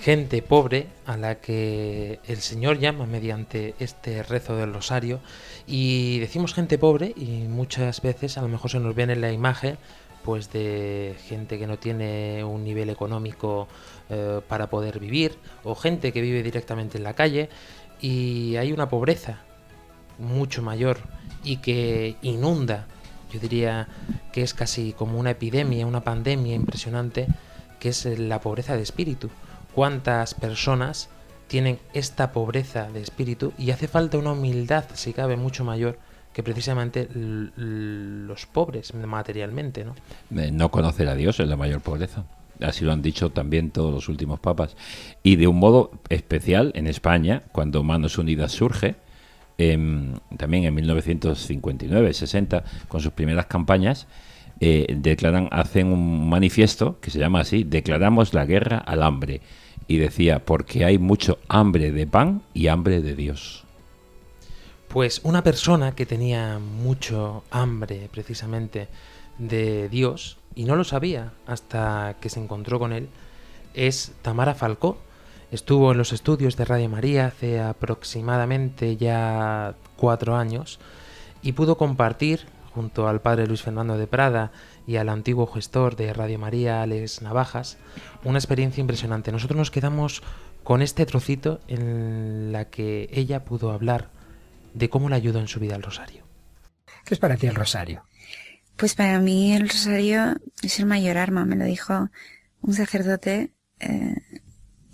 Gente 0.00 0.42
pobre 0.42 0.86
a 1.06 1.16
la 1.16 1.36
que 1.36 2.20
el 2.26 2.38
Señor 2.38 2.78
llama 2.78 3.06
mediante 3.06 3.74
este 3.78 4.22
rezo 4.22 4.56
del 4.56 4.72
rosario 4.72 5.20
y 5.66 6.18
decimos 6.20 6.54
gente 6.54 6.78
pobre 6.78 7.12
y 7.16 7.46
muchas 7.48 8.02
veces 8.02 8.38
a 8.38 8.42
lo 8.42 8.48
mejor 8.48 8.70
se 8.70 8.80
nos 8.80 8.94
viene 8.94 9.16
la 9.16 9.32
imagen 9.32 9.78
pues 10.22 10.52
de 10.52 11.14
gente 11.28 11.58
que 11.58 11.66
no 11.66 11.78
tiene 11.78 12.44
un 12.44 12.64
nivel 12.64 12.90
económico 12.90 13.68
eh, 14.10 14.40
para 14.48 14.68
poder 14.68 14.98
vivir 14.98 15.38
o 15.64 15.74
gente 15.74 16.12
que 16.12 16.20
vive 16.20 16.42
directamente 16.42 16.98
en 16.98 17.04
la 17.04 17.14
calle 17.14 17.48
y 18.00 18.56
hay 18.56 18.72
una 18.72 18.88
pobreza 18.88 19.40
mucho 20.18 20.62
mayor 20.62 20.98
y 21.44 21.58
que 21.58 22.16
inunda, 22.22 22.86
yo 23.32 23.40
diría 23.40 23.88
que 24.32 24.42
es 24.42 24.54
casi 24.54 24.92
como 24.92 25.18
una 25.18 25.30
epidemia, 25.30 25.86
una 25.86 26.02
pandemia 26.02 26.54
impresionante, 26.54 27.26
que 27.78 27.90
es 27.90 28.04
la 28.04 28.40
pobreza 28.40 28.76
de 28.76 28.82
espíritu. 28.82 29.30
¿Cuántas 29.76 30.32
personas 30.32 31.10
tienen 31.48 31.78
esta 31.92 32.32
pobreza 32.32 32.90
de 32.90 33.02
espíritu 33.02 33.52
y 33.58 33.72
hace 33.72 33.88
falta 33.88 34.16
una 34.16 34.32
humildad, 34.32 34.86
si 34.94 35.12
cabe, 35.12 35.36
mucho 35.36 35.66
mayor 35.66 35.98
que 36.32 36.42
precisamente 36.42 37.06
los 37.12 38.46
pobres 38.46 38.94
materialmente, 38.94 39.84
¿no? 39.84 39.94
No 40.30 40.70
conocer 40.70 41.08
a 41.08 41.14
Dios 41.14 41.40
es 41.40 41.48
la 41.48 41.58
mayor 41.58 41.82
pobreza. 41.82 42.24
Así 42.58 42.86
lo 42.86 42.92
han 42.92 43.02
dicho 43.02 43.28
también 43.28 43.70
todos 43.70 43.92
los 43.92 44.08
últimos 44.08 44.40
papas. 44.40 44.78
Y 45.22 45.36
de 45.36 45.46
un 45.46 45.58
modo 45.58 45.90
especial 46.08 46.72
en 46.74 46.86
España, 46.86 47.42
cuando 47.52 47.82
Manos 47.82 48.16
Unidas 48.16 48.52
surge, 48.52 48.94
em, 49.58 50.14
también 50.38 50.64
en 50.64 50.74
1959-60, 50.74 52.64
con 52.88 53.02
sus 53.02 53.12
primeras 53.12 53.44
campañas, 53.44 54.06
eh, 54.58 54.86
declaran, 54.96 55.50
hacen 55.50 55.88
un 55.88 56.30
manifiesto 56.30 56.98
que 57.00 57.10
se 57.10 57.18
llama 57.18 57.40
así, 57.40 57.62
Declaramos 57.62 58.32
la 58.32 58.46
guerra 58.46 58.78
al 58.78 59.02
hambre. 59.02 59.42
Y 59.88 59.98
decía, 59.98 60.44
porque 60.44 60.84
hay 60.84 60.98
mucho 60.98 61.38
hambre 61.48 61.92
de 61.92 62.06
pan 62.06 62.42
y 62.54 62.68
hambre 62.68 63.00
de 63.02 63.14
Dios. 63.14 63.64
Pues 64.88 65.20
una 65.24 65.42
persona 65.42 65.94
que 65.94 66.06
tenía 66.06 66.58
mucho 66.58 67.44
hambre 67.50 68.08
precisamente 68.10 68.88
de 69.38 69.88
Dios 69.88 70.38
y 70.54 70.64
no 70.64 70.74
lo 70.76 70.84
sabía 70.84 71.32
hasta 71.46 72.16
que 72.20 72.30
se 72.30 72.40
encontró 72.40 72.78
con 72.78 72.92
él 72.92 73.08
es 73.74 74.12
Tamara 74.22 74.54
Falcó. 74.54 74.98
Estuvo 75.52 75.92
en 75.92 75.98
los 75.98 76.12
estudios 76.12 76.56
de 76.56 76.64
Radio 76.64 76.88
María 76.88 77.26
hace 77.26 77.60
aproximadamente 77.60 78.96
ya 78.96 79.74
cuatro 79.96 80.34
años 80.34 80.80
y 81.42 81.52
pudo 81.52 81.76
compartir 81.76 82.46
junto 82.76 83.08
al 83.08 83.22
padre 83.22 83.46
Luis 83.46 83.62
Fernando 83.62 83.96
de 83.96 84.06
Prada 84.06 84.52
y 84.86 84.96
al 84.96 85.08
antiguo 85.08 85.46
gestor 85.46 85.96
de 85.96 86.12
Radio 86.12 86.38
María, 86.38 86.82
Alex 86.82 87.22
Navajas, 87.22 87.78
una 88.22 88.38
experiencia 88.38 88.82
impresionante. 88.82 89.32
Nosotros 89.32 89.56
nos 89.56 89.70
quedamos 89.70 90.22
con 90.62 90.82
este 90.82 91.06
trocito 91.06 91.58
en 91.68 92.52
la 92.52 92.66
que 92.66 93.08
ella 93.10 93.46
pudo 93.46 93.70
hablar 93.70 94.10
de 94.74 94.90
cómo 94.90 95.08
le 95.08 95.16
ayudó 95.16 95.40
en 95.40 95.48
su 95.48 95.58
vida 95.58 95.74
el 95.74 95.82
rosario. 95.82 96.24
¿Qué 97.06 97.14
es 97.14 97.18
para 97.18 97.38
ti 97.38 97.46
el 97.46 97.54
rosario? 97.54 98.04
Pues 98.76 98.94
para 98.94 99.20
mí 99.20 99.54
el 99.54 99.70
rosario 99.70 100.36
es 100.62 100.78
el 100.78 100.84
mayor 100.84 101.16
arma, 101.16 101.46
me 101.46 101.56
lo 101.56 101.64
dijo 101.64 102.10
un 102.60 102.74
sacerdote 102.74 103.54
eh, 103.80 104.16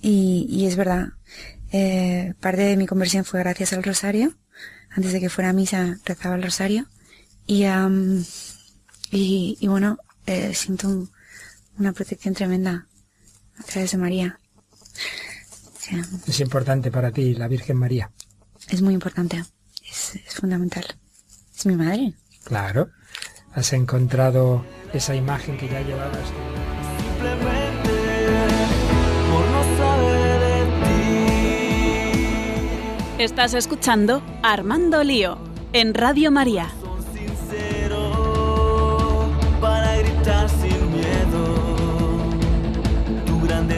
y, 0.00 0.46
y 0.48 0.66
es 0.66 0.76
verdad. 0.76 1.08
Eh, 1.72 2.34
parte 2.38 2.62
de 2.62 2.76
mi 2.76 2.86
conversión 2.86 3.24
fue 3.24 3.40
gracias 3.40 3.72
al 3.72 3.82
rosario. 3.82 4.34
Antes 4.90 5.12
de 5.12 5.18
que 5.18 5.30
fuera 5.30 5.50
a 5.50 5.52
misa 5.52 5.96
rezaba 6.04 6.36
el 6.36 6.44
rosario 6.44 6.86
y, 7.46 7.64
am, 7.64 8.24
y, 9.10 9.56
y 9.60 9.66
bueno, 9.68 9.98
eh, 10.26 10.52
siento 10.54 10.88
un- 10.88 11.10
una 11.78 11.92
protección 11.92 12.34
tremenda 12.34 12.86
a 13.58 13.62
través 13.64 13.90
de 13.92 13.98
María. 13.98 14.38
Es 16.26 16.40
importante 16.40 16.90
para 16.90 17.10
ti 17.12 17.34
la 17.34 17.48
Virgen 17.48 17.76
María. 17.76 18.10
es 18.68 18.80
muy 18.82 18.94
importante, 18.94 19.44
es, 19.88 20.14
es 20.26 20.34
fundamental. 20.34 20.84
Es 21.56 21.66
mi 21.66 21.76
madre. 21.76 22.14
Claro. 22.44 22.90
Has 23.54 23.72
encontrado 23.74 24.64
esa 24.94 25.14
imagen 25.14 25.58
que 25.58 25.68
ya 25.68 25.82
llevabas. 25.82 26.26
por 29.30 29.46
no 29.50 29.76
saber 29.76 30.40
de 33.16 33.24
Estás 33.24 33.54
escuchando 33.54 34.22
Armando 34.42 35.04
Lío 35.04 35.38
en 35.72 35.92
Radio 35.94 36.30
María. 36.30 36.70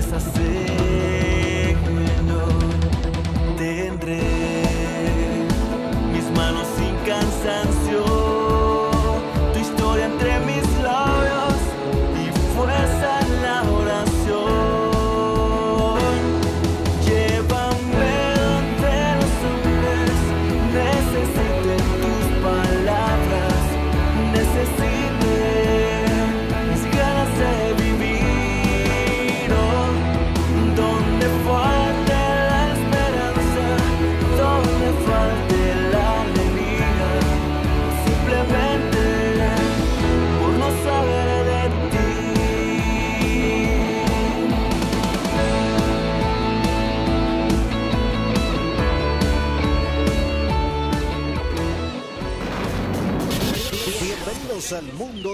Tu 0.04 0.10
grandeza 0.10 0.20
sé 0.20 0.83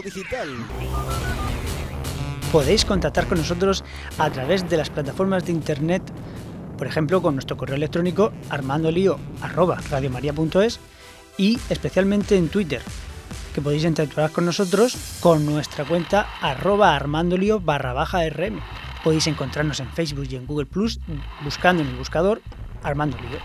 mundo 0.00 0.14
digital. 0.14 0.48
Podéis 2.52 2.84
contactar 2.84 3.26
con 3.26 3.38
nosotros 3.38 3.82
a 4.18 4.28
través 4.30 4.68
de 4.68 4.76
las 4.76 4.90
plataformas 4.90 5.46
de 5.46 5.52
internet, 5.52 6.02
por 6.76 6.86
ejemplo, 6.86 7.22
con 7.22 7.34
nuestro 7.34 7.56
correo 7.56 7.76
electrónico 7.76 8.32
armandolio@radiomaria.es 8.48 10.80
y 11.38 11.60
especialmente 11.68 12.36
en 12.36 12.48
Twitter, 12.48 12.82
que 13.54 13.60
podéis 13.60 13.84
interactuar 13.84 14.32
con 14.32 14.46
nosotros 14.46 14.96
con 15.20 15.46
nuestra 15.46 15.84
cuenta 15.84 16.26
arroba 16.40 16.96
armandolio 16.96 17.60
barra 17.60 17.92
baja 17.92 18.28
rm. 18.28 18.58
Podéis 19.04 19.28
encontrarnos 19.28 19.78
en 19.80 19.90
Facebook 19.92 20.26
y 20.28 20.36
en 20.36 20.46
Google 20.46 20.66
Plus 20.66 21.00
buscando 21.42 21.82
en 21.82 21.88
el 21.88 21.96
buscador 21.96 22.42
Armando 22.82 23.16
Lío. 23.18 23.38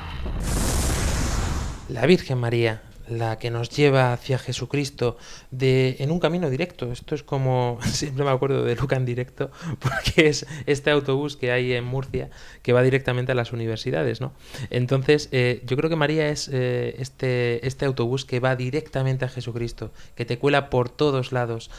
La 1.87 2.07
Virgen 2.07 2.39
María 2.39 2.81
la 3.07 3.37
que 3.37 3.51
nos 3.51 3.69
lleva 3.69 4.13
hacia 4.13 4.37
Jesucristo 4.37 5.17
de, 5.51 5.97
en 5.99 6.11
un 6.11 6.19
camino 6.19 6.49
directo. 6.49 6.91
Esto 6.91 7.15
es 7.15 7.23
como, 7.23 7.79
siempre 7.85 8.25
me 8.25 8.31
acuerdo 8.31 8.63
de 8.63 8.75
Luca 8.75 8.95
en 8.95 9.05
directo, 9.05 9.51
porque 9.79 10.27
es 10.27 10.45
este 10.65 10.91
autobús 10.91 11.37
que 11.37 11.51
hay 11.51 11.73
en 11.73 11.83
Murcia 11.83 12.29
que 12.61 12.73
va 12.73 12.81
directamente 12.81 13.31
a 13.31 13.35
las 13.35 13.53
universidades, 13.53 14.21
¿no? 14.21 14.33
Entonces, 14.69 15.29
eh, 15.31 15.61
yo 15.65 15.77
creo 15.77 15.89
que 15.89 15.95
María 15.95 16.29
es 16.29 16.49
eh, 16.51 16.95
este, 16.99 17.65
este 17.65 17.85
autobús 17.85 18.25
que 18.25 18.39
va 18.39 18.55
directamente 18.55 19.25
a 19.25 19.29
Jesucristo, 19.29 19.91
que 20.15 20.25
te 20.25 20.39
cuela 20.39 20.69
por 20.69 20.89
todos 20.89 21.31
lados, 21.31 21.69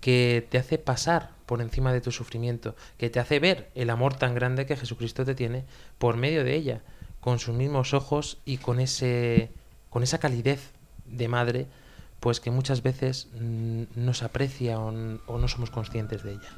que 0.00 0.46
te 0.50 0.58
hace 0.58 0.78
pasar 0.78 1.30
por 1.46 1.62
encima 1.62 1.92
de 1.92 2.00
tu 2.00 2.12
sufrimiento, 2.12 2.76
que 2.98 3.10
te 3.10 3.20
hace 3.20 3.38
ver 3.40 3.70
el 3.74 3.90
amor 3.90 4.14
tan 4.14 4.34
grande 4.34 4.66
que 4.66 4.76
Jesucristo 4.76 5.24
te 5.24 5.34
tiene 5.34 5.64
por 5.98 6.16
medio 6.16 6.44
de 6.44 6.54
ella, 6.54 6.82
con 7.20 7.38
sus 7.38 7.54
mismos 7.54 7.94
ojos 7.94 8.38
y 8.44 8.58
con 8.58 8.78
ese 8.78 9.50
con 9.90 10.02
esa 10.02 10.18
calidez 10.18 10.72
de 11.08 11.28
madre, 11.28 11.66
pues 12.20 12.40
que 12.40 12.50
muchas 12.50 12.82
veces 12.82 13.28
mm, 13.40 13.82
no 13.94 14.14
se 14.14 14.24
aprecia 14.24 14.80
o, 14.80 14.90
no 14.90 15.48
somos 15.48 15.70
conscientes 15.70 16.22
de 16.22 16.32
ella. 16.32 16.48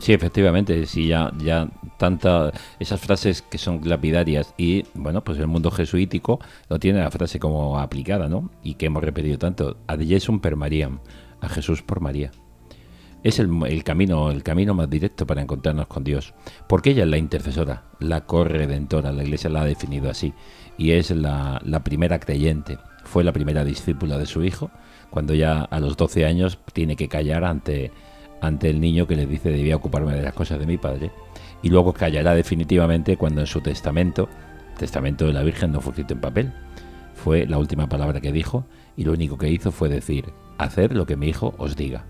Sí, 0.00 0.12
efectivamente, 0.12 0.86
sí, 0.86 1.06
ya, 1.06 1.32
ya 1.38 1.68
tanta, 1.98 2.52
esas 2.80 3.00
frases 3.00 3.42
que 3.42 3.58
son 3.58 3.80
lapidarias 3.84 4.54
y, 4.56 4.84
bueno, 4.94 5.22
pues 5.22 5.38
el 5.38 5.46
mundo 5.46 5.70
jesuítico 5.70 6.40
lo 6.68 6.78
tiene 6.78 7.00
la 7.00 7.10
frase 7.10 7.38
como 7.38 7.78
aplicada, 7.78 8.28
¿no? 8.28 8.50
Y 8.62 8.74
que 8.74 8.86
hemos 8.86 9.02
repetido 9.02 9.38
tanto, 9.38 9.78
ad 9.86 10.00
Jesum 10.00 10.40
per 10.40 10.56
Mariam, 10.56 11.00
a 11.40 11.48
Jesús 11.48 11.82
por 11.82 12.00
María. 12.00 12.30
Es 13.22 13.38
el, 13.38 13.50
el 13.66 13.82
camino, 13.84 14.30
el 14.30 14.42
camino 14.42 14.74
más 14.74 14.88
directo 14.88 15.26
para 15.26 15.42
encontrarnos 15.42 15.86
con 15.86 16.04
Dios, 16.04 16.34
porque 16.68 16.90
ella 16.90 17.04
es 17.04 17.08
la 17.08 17.16
intercesora, 17.16 17.84
la 17.98 18.26
corredentora, 18.26 19.12
la 19.12 19.24
iglesia 19.24 19.50
la 19.50 19.62
ha 19.62 19.64
definido 19.64 20.10
así, 20.10 20.32
y 20.78 20.92
es 20.92 21.10
la, 21.10 21.60
la 21.64 21.82
primera 21.82 22.20
creyente, 22.20 22.78
fue 23.06 23.24
la 23.24 23.32
primera 23.32 23.64
discípula 23.64 24.18
de 24.18 24.26
su 24.26 24.44
hijo, 24.44 24.70
cuando 25.10 25.34
ya 25.34 25.60
a 25.62 25.80
los 25.80 25.96
12 25.96 26.26
años 26.26 26.58
tiene 26.72 26.96
que 26.96 27.08
callar 27.08 27.44
ante, 27.44 27.90
ante 28.40 28.68
el 28.68 28.80
niño 28.80 29.06
que 29.06 29.16
le 29.16 29.26
dice 29.26 29.50
debía 29.50 29.76
ocuparme 29.76 30.14
de 30.14 30.22
las 30.22 30.34
cosas 30.34 30.58
de 30.58 30.66
mi 30.66 30.76
padre, 30.76 31.10
y 31.62 31.68
luego 31.70 31.92
callará 31.92 32.34
definitivamente 32.34 33.16
cuando 33.16 33.40
en 33.40 33.46
su 33.46 33.60
testamento, 33.60 34.28
testamento 34.78 35.26
de 35.26 35.32
la 35.32 35.42
Virgen 35.42 35.72
no 35.72 35.80
fue 35.80 35.92
escrito 35.92 36.14
en 36.14 36.20
papel, 36.20 36.52
fue 37.14 37.46
la 37.46 37.58
última 37.58 37.88
palabra 37.88 38.20
que 38.20 38.32
dijo, 38.32 38.66
y 38.96 39.04
lo 39.04 39.12
único 39.12 39.38
que 39.38 39.48
hizo 39.50 39.72
fue 39.72 39.88
decir, 39.88 40.26
hacer 40.58 40.94
lo 40.94 41.06
que 41.06 41.16
mi 41.16 41.28
hijo 41.28 41.54
os 41.58 41.76
diga 41.76 42.04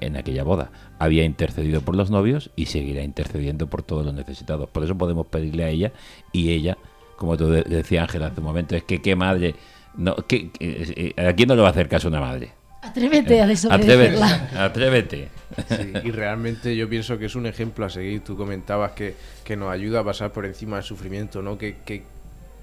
en 0.00 0.16
aquella 0.16 0.44
boda. 0.44 0.70
Había 0.98 1.24
intercedido 1.24 1.80
por 1.80 1.96
los 1.96 2.10
novios 2.10 2.50
y 2.54 2.66
seguirá 2.66 3.02
intercediendo 3.02 3.66
por 3.68 3.82
todos 3.82 4.04
los 4.04 4.14
necesitados. 4.14 4.68
Por 4.68 4.84
eso 4.84 4.96
podemos 4.96 5.26
pedirle 5.26 5.64
a 5.64 5.68
ella 5.70 5.92
y 6.32 6.50
ella, 6.50 6.76
como 7.16 7.36
tú 7.38 7.48
de- 7.48 7.62
decía 7.62 8.02
Ángela 8.02 8.26
hace 8.26 8.40
un 8.40 8.46
momento, 8.46 8.76
es 8.76 8.82
que 8.84 9.00
qué 9.00 9.16
madre, 9.16 9.54
no, 9.96 10.14
que, 10.16 10.50
que- 10.50 11.14
eh, 11.16 11.26
¿a 11.26 11.32
quién 11.34 11.48
no 11.48 11.54
le 11.56 11.62
va 11.62 11.68
a 11.68 11.70
hacer 11.70 11.88
caso 11.88 12.08
una 12.08 12.20
madre? 12.20 12.52
Atrévete 12.82 13.40
a 13.40 13.44
Atrévete, 13.44 13.46
desobedecerla. 13.48 14.50
atrévete. 14.64 15.28
Sí, 15.68 15.92
y 16.04 16.10
realmente 16.12 16.76
yo 16.76 16.88
pienso 16.88 17.18
que 17.18 17.26
es 17.26 17.34
un 17.34 17.46
ejemplo 17.46 17.84
a 17.84 17.90
seguir. 17.90 18.22
Tú 18.22 18.36
comentabas 18.36 18.92
que, 18.92 19.14
que 19.44 19.56
nos 19.56 19.70
ayuda 19.72 20.00
a 20.00 20.04
pasar 20.04 20.30
por 20.32 20.46
encima 20.46 20.76
del 20.76 20.84
sufrimiento, 20.84 21.42
¿no? 21.42 21.58
Que, 21.58 21.76
que, 21.84 22.04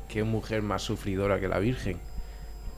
qué 0.07 0.23
mujer 0.23 0.61
más 0.61 0.81
sufridora 0.83 1.39
que 1.41 1.47
la 1.49 1.59
Virgen. 1.59 1.97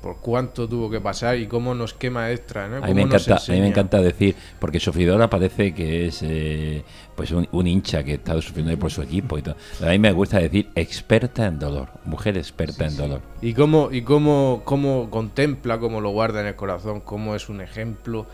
Por 0.01 0.17
cuánto 0.17 0.67
tuvo 0.69 0.89
que 0.89 1.01
pasar 1.01 1.38
y 1.39 1.47
cómo 1.47 1.73
nos 1.73 1.93
quema 1.95 2.31
extra, 2.31 2.67
¿no? 2.67 2.77
A 2.77 2.81
mí, 2.81 2.93
me 2.93 3.01
encanta, 3.01 3.36
a 3.38 3.51
mí 3.55 3.60
me 3.62 3.67
encanta 3.69 4.01
decir, 4.01 4.36
porque 4.60 4.79
sufridora 4.79 5.29
parece 5.31 5.73
que 5.73 6.05
es 6.08 6.21
eh, 6.21 6.84
pues 7.15 7.31
un, 7.31 7.47
un 7.51 7.65
hincha 7.65 8.03
que 8.03 8.13
está 8.13 8.39
sufriendo 8.39 8.77
por 8.77 8.91
su 8.91 9.01
equipo 9.01 9.38
y 9.38 9.41
todo. 9.41 9.55
A 9.84 9.89
mí 9.89 9.97
me 9.97 10.12
gusta 10.12 10.38
decir 10.39 10.69
experta 10.75 11.47
en 11.47 11.58
dolor, 11.58 11.89
mujer 12.03 12.38
experta 12.38 12.86
en 12.86 12.95
dolor. 12.97 13.21
Y 13.41 13.53
cómo, 13.55 13.89
y 13.91 14.03
cómo, 14.03 14.62
cómo 14.63 15.10
contempla, 15.10 15.79
cómo 15.79 16.01
lo 16.01 16.12
guarda 16.12 16.41
en 16.41 16.47
el 16.47 16.55
corazón, 16.55 17.01
cómo 17.01 17.36
es 17.36 17.49
un 17.49 17.62
ejemplo 17.62 18.27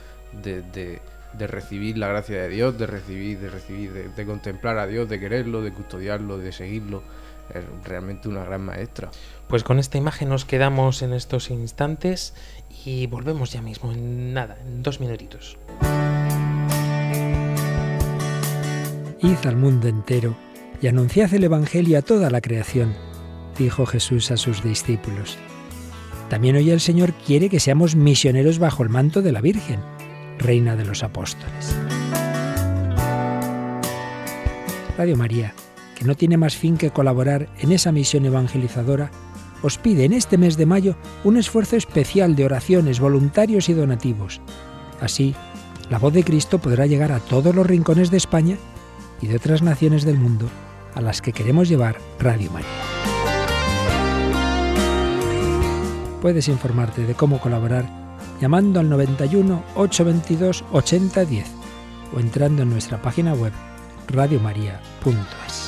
de, 0.44 0.62
de- 0.62 1.02
de 1.32 1.48
recibir 1.48 1.98
la 1.98 2.10
gracia 2.10 2.42
de 2.42 2.50
Dios, 2.50 2.78
de 2.78 2.86
recibir, 2.88 3.40
de 3.40 3.50
recibir, 3.50 3.94
de, 3.94 4.10
de 4.10 4.26
contemplar 4.26 4.78
a 4.78 4.86
Dios, 4.86 5.08
de 5.08 5.18
quererlo, 5.18 5.62
de 5.62 5.72
custodiarlo, 5.72 6.38
de 6.38 6.52
seguirlo. 6.52 7.04
Es 7.54 7.64
realmente 7.84 8.30
una 8.30 8.44
gran 8.44 8.62
maestra. 8.62 9.12
Pues 9.48 9.64
con 9.64 9.80
esta 9.80 9.98
imagen 9.98 10.30
nos 10.30 10.46
quedamos 10.46 11.02
en 11.02 11.14
estos 11.14 11.50
instantes 11.50 12.34
y 12.86 13.08
volvemos 13.08 13.52
ya 13.52 13.62
mismo, 13.62 13.92
en 13.92 14.34
nada, 14.34 14.58
en 14.66 14.84
dos 14.84 15.00
minutitos. 15.00 15.58
Id 19.22 19.46
al 19.46 19.56
mundo 19.56 19.88
entero 19.88 20.36
y 20.82 20.88
anunciad 20.88 21.34
el 21.34 21.44
Evangelio 21.44 22.00
a 22.00 22.02
toda 22.02 22.30
la 22.30 22.42
creación, 22.42 22.96
dijo 23.58 23.86
Jesús 23.86 24.32
a 24.32 24.38
sus 24.38 24.64
discípulos. 24.64 25.38
También 26.30 26.56
hoy 26.56 26.72
el 26.72 26.80
Señor 26.80 27.14
quiere 27.14 27.50
que 27.50 27.60
seamos 27.60 27.96
misioneros 27.96 28.58
bajo 28.58 28.84
el 28.84 28.90
manto 28.90 29.22
de 29.22 29.32
la 29.32 29.42
Virgen, 29.42 29.80
Reina 30.40 30.76
de 30.76 30.86
los 30.86 31.04
Apóstoles. 31.04 31.76
Radio 34.98 35.18
María, 35.18 35.54
que 36.02 36.08
no 36.08 36.16
tiene 36.16 36.36
más 36.36 36.58
fin 36.58 36.78
que 36.78 36.90
colaborar 36.90 37.48
en 37.60 37.72
esa 37.72 37.92
misión 37.92 38.26
evangelizadora, 38.26 39.12
os 39.62 39.78
pide 39.78 40.04
en 40.04 40.14
este 40.14 40.36
mes 40.36 40.58
de 40.58 40.66
mayo 40.66 40.96
un 41.24 41.38
esfuerzo 41.38 41.76
especial 41.76 42.36
de 42.36 42.44
oraciones, 42.44 43.00
voluntarios 43.00 43.70
y 43.70 43.74
donativos. 43.74 44.42
Así, 45.00 45.36
la 45.92 46.00
voz 46.00 46.12
de 46.12 46.24
Cristo 46.24 46.58
podrá 46.58 46.88
llegar 46.88 47.12
a 47.12 47.20
todos 47.20 47.54
los 47.54 47.68
rincones 47.68 48.10
de 48.10 48.18
España 48.18 48.58
y 49.22 49.28
de 49.28 49.36
otras 49.36 49.62
naciones 49.62 50.04
del 50.04 50.18
mundo 50.18 50.50
a 50.96 51.02
las 51.02 51.22
que 51.22 51.34
queremos 51.34 51.70
llevar 51.70 52.00
Radio 52.18 52.50
María. 52.50 52.68
Puedes 56.20 56.48
informarte 56.48 57.06
de 57.06 57.14
cómo 57.14 57.40
colaborar 57.40 57.86
llamando 58.42 58.80
al 58.80 58.90
91 58.90 59.64
822 59.76 60.64
8010 60.72 61.46
o 62.16 62.20
entrando 62.20 62.64
en 62.64 62.72
nuestra 62.72 63.00
página 63.00 63.36
web 63.36 63.54
radiomaria.es. 64.08 65.61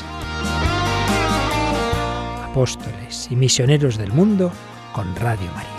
Apóstoles 2.53 3.29
y 3.31 3.35
misioneros 3.35 3.97
del 3.97 4.11
mundo 4.11 4.51
con 4.93 5.15
Radio 5.15 5.49
María. 5.55 5.71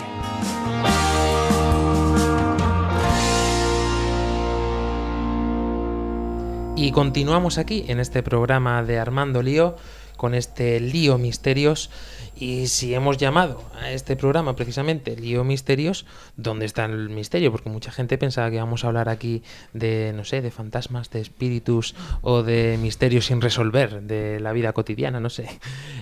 Y 6.75 6.91
continuamos 6.91 7.57
aquí 7.57 7.85
en 7.87 8.01
este 8.01 8.23
programa 8.23 8.83
de 8.83 8.99
Armando 8.99 9.41
Lío 9.41 9.77
con 10.15 10.33
este 10.33 10.79
lío 10.79 11.17
misterios 11.17 11.89
y 12.37 12.67
si 12.67 12.93
hemos 12.93 13.17
llamado 13.17 13.63
a 13.79 13.91
este 13.91 14.15
programa 14.15 14.55
precisamente 14.55 15.15
lío 15.15 15.43
misterios, 15.43 16.05
¿dónde 16.35 16.65
está 16.65 16.85
el 16.85 17.09
misterio? 17.09 17.51
Porque 17.51 17.69
mucha 17.69 17.91
gente 17.91 18.17
pensaba 18.17 18.49
que 18.49 18.57
íbamos 18.57 18.83
a 18.83 18.87
hablar 18.87 19.07
aquí 19.09 19.41
de, 19.73 20.11
no 20.15 20.25
sé, 20.25 20.41
de 20.41 20.51
fantasmas, 20.51 21.09
de 21.11 21.21
espíritus 21.21 21.95
o 22.21 22.43
de 22.43 22.77
misterios 22.81 23.25
sin 23.27 23.39
resolver 23.41 24.01
de 24.01 24.39
la 24.41 24.51
vida 24.51 24.73
cotidiana, 24.73 25.19
no 25.19 25.29
sé. 25.29 25.47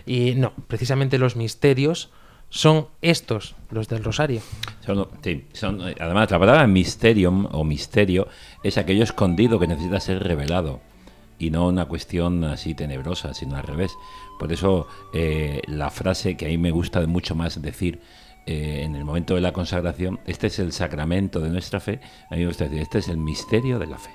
Y 0.05 0.33
no, 0.35 0.53
precisamente 0.67 1.17
los 1.19 1.35
misterios 1.35 2.09
son 2.49 2.87
estos, 3.01 3.55
los 3.71 3.87
del 3.87 4.03
rosario. 4.03 4.41
Son- 4.85 5.07
sí, 5.23 5.45
son, 5.53 5.81
además, 5.99 6.29
la 6.31 6.39
palabra 6.39 6.67
mysterium 6.67 7.47
o 7.51 7.63
misterio 7.63 8.27
es 8.63 8.77
aquello 8.77 9.03
escondido 9.03 9.59
que 9.59 9.67
necesita 9.67 9.99
ser 9.99 10.21
revelado 10.23 10.79
y 11.39 11.49
no 11.49 11.67
una 11.67 11.85
cuestión 11.85 12.43
así 12.43 12.73
tenebrosa, 12.73 13.33
sino 13.33 13.55
al 13.55 13.63
revés. 13.63 13.95
Por 14.39 14.51
eso 14.51 14.87
eh, 15.13 15.61
la 15.67 15.89
frase 15.89 16.37
que 16.37 16.45
a 16.45 16.49
mí 16.49 16.57
me 16.57 16.71
gusta 16.71 17.05
mucho 17.07 17.35
más 17.35 17.61
decir 17.61 17.99
eh, 18.45 18.81
en 18.83 18.95
el 18.95 19.05
momento 19.05 19.35
de 19.35 19.41
la 19.41 19.53
consagración, 19.53 20.19
este 20.25 20.47
es 20.47 20.59
el 20.59 20.73
sacramento 20.73 21.39
de 21.39 21.49
nuestra 21.49 21.79
fe, 21.79 22.01
a 22.29 22.35
mí 22.35 22.41
me 22.41 22.47
gusta 22.47 22.65
decir, 22.65 22.81
este 22.81 22.99
es 22.99 23.07
el 23.07 23.17
misterio 23.17 23.79
de 23.79 23.87
la 23.87 23.97
fe. 23.97 24.11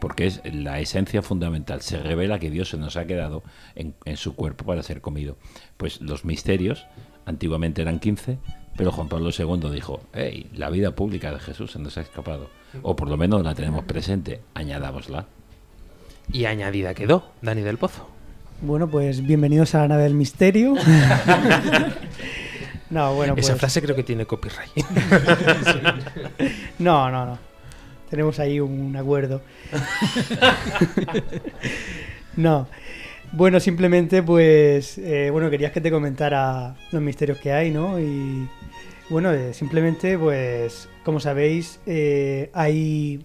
Porque 0.00 0.26
es 0.26 0.42
la 0.44 0.80
esencia 0.80 1.22
fundamental, 1.22 1.80
se 1.80 1.98
revela 1.98 2.38
que 2.38 2.50
Dios 2.50 2.68
se 2.68 2.76
nos 2.76 2.96
ha 2.96 3.06
quedado 3.06 3.42
en, 3.74 3.94
en 4.04 4.18
su 4.18 4.34
cuerpo 4.34 4.66
para 4.66 4.82
ser 4.82 5.00
comido. 5.00 5.38
Pues 5.78 6.02
los 6.02 6.26
misterios, 6.26 6.86
antiguamente 7.24 7.80
eran 7.80 8.00
15, 8.00 8.38
pero 8.76 8.90
Juan 8.90 9.08
Pablo 9.08 9.30
II 9.36 9.70
dijo, 9.70 10.00
hey, 10.12 10.50
la 10.54 10.68
vida 10.68 10.94
pública 10.94 11.32
de 11.32 11.38
Jesús 11.38 11.72
se 11.72 11.78
nos 11.78 11.96
ha 11.96 12.02
escapado. 12.02 12.50
O 12.82 12.96
por 12.96 13.08
lo 13.08 13.16
menos 13.16 13.42
la 13.42 13.54
tenemos 13.54 13.84
presente, 13.84 14.42
añadámosla. 14.54 15.26
Y 16.32 16.46
añadida 16.46 16.94
quedó, 16.94 17.30
Dani 17.42 17.62
del 17.62 17.78
Pozo. 17.78 18.08
Bueno, 18.60 18.88
pues 18.88 19.24
bienvenidos 19.24 19.74
a 19.74 19.80
la 19.80 19.88
nave 19.88 20.04
del 20.04 20.14
misterio. 20.14 20.74
no, 22.90 23.14
bueno, 23.14 23.34
pues... 23.34 23.46
Esa 23.46 23.56
frase 23.56 23.82
creo 23.82 23.94
que 23.94 24.02
tiene 24.02 24.26
copyright. 24.26 24.70
No, 26.78 27.10
no, 27.10 27.26
no. 27.26 27.38
Tenemos 28.10 28.38
ahí 28.38 28.60
un 28.60 28.94
acuerdo. 28.96 29.42
no. 32.36 32.68
Bueno, 33.32 33.58
simplemente 33.58 34.22
pues, 34.22 34.98
eh, 34.98 35.30
bueno, 35.30 35.50
querías 35.50 35.72
que 35.72 35.80
te 35.80 35.90
comentara 35.90 36.76
los 36.92 37.02
misterios 37.02 37.38
que 37.38 37.52
hay, 37.52 37.70
¿no? 37.70 37.98
Y 37.98 38.48
bueno, 39.08 39.32
eh, 39.32 39.52
simplemente 39.52 40.16
pues, 40.16 40.88
como 41.02 41.18
sabéis, 41.18 41.80
eh, 41.86 42.50
hay 42.54 43.24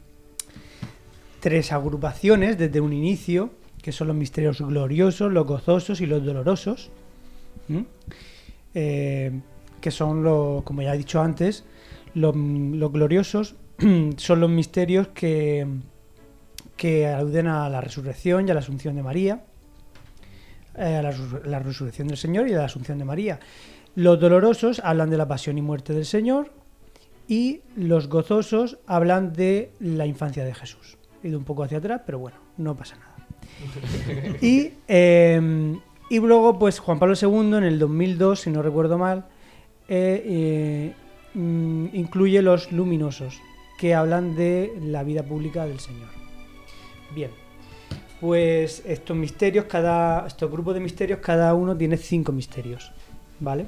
tres 1.39 1.71
agrupaciones 1.71 2.57
desde 2.57 2.81
un 2.81 2.93
inicio, 2.93 3.51
que 3.81 3.91
son 3.91 4.07
los 4.07 4.15
misterios 4.15 4.61
gloriosos, 4.61 5.31
los 5.31 5.45
gozosos 5.45 6.01
y 6.01 6.05
los 6.05 6.23
dolorosos. 6.23 6.91
Eh, 8.73 9.39
que 9.81 9.91
son, 9.91 10.23
los, 10.23 10.63
como 10.63 10.81
ya 10.81 10.93
he 10.93 10.97
dicho 10.97 11.21
antes, 11.21 11.65
los, 12.13 12.33
gloriosos, 12.33 13.55
son 14.17 14.39
los 14.39 14.49
misterios 14.49 15.09
que, 15.09 15.65
que 16.75 17.07
aluden 17.07 17.47
a 17.47 17.69
la 17.69 17.81
resurrección 17.81 18.47
y 18.47 18.51
a 18.51 18.53
la 18.53 18.59
asunción 18.59 18.95
de 18.95 19.03
María, 19.03 19.43
eh, 20.77 20.95
a 20.95 21.01
la, 21.01 21.15
la 21.45 21.59
resurrección 21.59 22.07
del 22.07 22.17
Señor 22.17 22.49
y 22.49 22.53
a 22.53 22.57
la 22.57 22.65
asunción 22.65 22.97
de 22.97 23.05
María. 23.05 23.39
Los 23.95 24.19
dolorosos 24.19 24.81
hablan 24.83 25.09
de 25.09 25.17
la 25.17 25.27
pasión 25.27 25.57
y 25.57 25.61
muerte 25.61 25.93
del 25.93 26.05
Señor 26.05 26.51
y 27.27 27.61
los 27.75 28.09
gozosos 28.09 28.79
hablan 28.87 29.33
de 29.33 29.71
la 29.79 30.05
infancia 30.05 30.43
de 30.43 30.53
Jesús. 30.53 30.99
He 31.24 31.28
ido 31.28 31.38
un 31.38 31.45
poco 31.45 31.63
hacia 31.63 31.80
atrás, 31.80 32.01
pero 32.05 32.20
bueno, 32.20 32.38
no 32.57 32.76
pasa 32.76 32.97
nada. 32.97 33.15
Y, 34.41 34.72
eh, 34.88 35.76
y 36.09 36.20
luego, 36.20 36.57
pues 36.57 36.80
Juan 36.80 36.97
Pablo 36.97 37.15
II, 37.20 37.57
en 37.57 37.63
el 37.63 37.80
2002, 37.80 38.41
si 38.41 38.49
no 38.49 38.61
recuerdo 38.61 38.97
mal, 38.97 39.26
eh, 39.88 40.24
eh, 40.26 40.93
mm, 41.36 41.88
incluye 41.93 42.41
los 42.41 42.72
luminosos, 42.72 43.39
que 43.78 43.93
hablan 43.93 44.36
de 44.36 44.74
la 44.82 45.03
vida 45.03 45.24
pública 45.24 45.65
del 45.65 45.80
Señor. 45.80 46.09
Bien, 47.13 47.32
pues 48.20 48.84
estos 48.86 49.15
misterios, 49.15 49.65
cada, 49.65 50.26
estos 50.28 50.51
grupos 50.51 50.74
de 50.74 50.80
misterios, 50.80 51.20
cada 51.20 51.53
uno 51.53 51.78
tiene 51.78 51.97
cinco 51.97 52.32
misterios, 52.32 52.91
¿vale? 53.39 53.67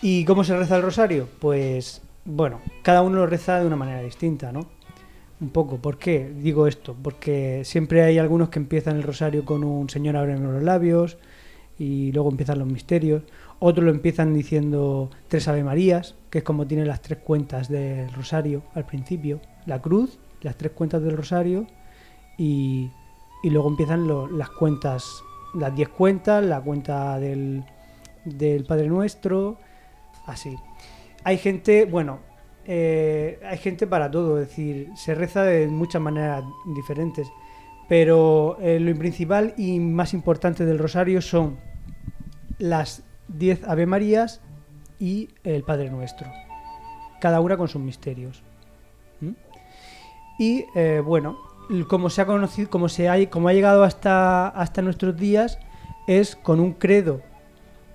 ¿Y 0.00 0.24
cómo 0.24 0.44
se 0.44 0.56
reza 0.56 0.76
el 0.76 0.82
rosario? 0.82 1.28
Pues, 1.40 2.02
bueno, 2.24 2.60
cada 2.82 3.02
uno 3.02 3.18
lo 3.18 3.26
reza 3.26 3.58
de 3.58 3.66
una 3.66 3.76
manera 3.76 4.00
distinta, 4.00 4.52
¿no? 4.52 4.68
Un 5.40 5.50
poco. 5.50 5.78
¿Por 5.78 5.98
qué 5.98 6.32
digo 6.36 6.66
esto? 6.66 6.96
Porque 7.00 7.62
siempre 7.64 8.02
hay 8.02 8.18
algunos 8.18 8.48
que 8.48 8.58
empiezan 8.58 8.96
el 8.96 9.04
rosario 9.04 9.44
con 9.44 9.62
un 9.62 9.88
Señor 9.88 10.16
ábreme 10.16 10.52
los 10.52 10.62
labios 10.62 11.16
y 11.78 12.10
luego 12.12 12.30
empiezan 12.30 12.58
los 12.58 12.66
misterios. 12.66 13.22
Otros 13.60 13.84
lo 13.84 13.92
empiezan 13.92 14.34
diciendo 14.34 15.10
tres 15.28 15.46
Ave 15.46 15.62
Marías, 15.62 16.16
que 16.30 16.38
es 16.38 16.44
como 16.44 16.66
tiene 16.66 16.84
las 16.84 17.02
tres 17.02 17.18
cuentas 17.18 17.68
del 17.68 18.12
rosario 18.12 18.62
al 18.74 18.84
principio. 18.84 19.40
La 19.66 19.80
cruz, 19.80 20.18
las 20.42 20.56
tres 20.56 20.72
cuentas 20.72 21.02
del 21.02 21.16
rosario 21.16 21.66
y, 22.36 22.90
y 23.44 23.50
luego 23.50 23.68
empiezan 23.68 24.08
las 24.36 24.50
cuentas, 24.50 25.22
las 25.54 25.74
diez 25.74 25.88
cuentas, 25.88 26.44
la 26.44 26.60
cuenta 26.60 27.18
del, 27.20 27.64
del 28.24 28.64
Padre 28.64 28.88
Nuestro, 28.88 29.56
así. 30.26 30.56
Hay 31.22 31.38
gente, 31.38 31.84
bueno, 31.84 32.20
eh, 32.70 33.40
hay 33.42 33.56
gente 33.56 33.86
para 33.86 34.10
todo, 34.10 34.38
es 34.38 34.48
decir, 34.48 34.90
se 34.94 35.14
reza 35.14 35.42
de 35.42 35.68
muchas 35.68 36.02
maneras 36.02 36.44
diferentes, 36.76 37.32
pero 37.88 38.58
eh, 38.60 38.78
lo 38.78 38.94
principal 38.94 39.54
y 39.56 39.80
más 39.80 40.12
importante 40.12 40.66
del 40.66 40.78
rosario 40.78 41.22
son 41.22 41.56
las 42.58 43.04
10 43.28 43.64
Ave 43.66 43.86
Marías 43.86 44.42
y 44.98 45.30
el 45.44 45.62
Padre 45.62 45.88
Nuestro, 45.88 46.30
cada 47.22 47.40
una 47.40 47.56
con 47.56 47.68
sus 47.68 47.80
misterios. 47.80 48.42
Y 50.38 50.66
eh, 50.74 51.02
bueno, 51.02 51.38
como 51.88 52.10
se 52.10 52.20
ha 52.20 52.26
conocido, 52.26 52.68
como 52.68 52.90
se 52.90 53.08
ha, 53.08 53.30
como 53.30 53.48
ha 53.48 53.54
llegado 53.54 53.82
hasta, 53.82 54.46
hasta 54.46 54.82
nuestros 54.82 55.16
días, 55.16 55.58
es 56.06 56.36
con 56.36 56.60
un 56.60 56.74
credo 56.74 57.22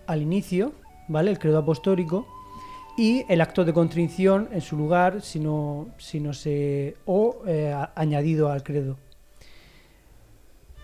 al 0.07 0.23
inicio, 0.23 0.73
¿vale? 1.07 1.29
El 1.29 1.37
credo 1.37 1.59
apostólico 1.59 2.25
y 2.97 3.25
el 3.27 3.41
acto 3.41 3.65
de 3.65 3.73
contrición 3.73 4.49
en 4.51 4.61
su 4.61 4.77
lugar, 4.77 5.21
si 5.21 5.39
no, 5.39 5.89
si 5.97 6.19
no 6.19 6.33
se. 6.33 6.95
o 7.05 7.41
eh, 7.47 7.75
añadido 7.95 8.51
al 8.51 8.63
credo. 8.63 8.97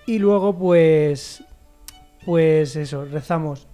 Y 0.05 0.19
luego, 0.19 0.57
pues. 0.57 1.43
Pues 2.25 2.75
eso, 2.75 3.05
rezamos 3.05 3.67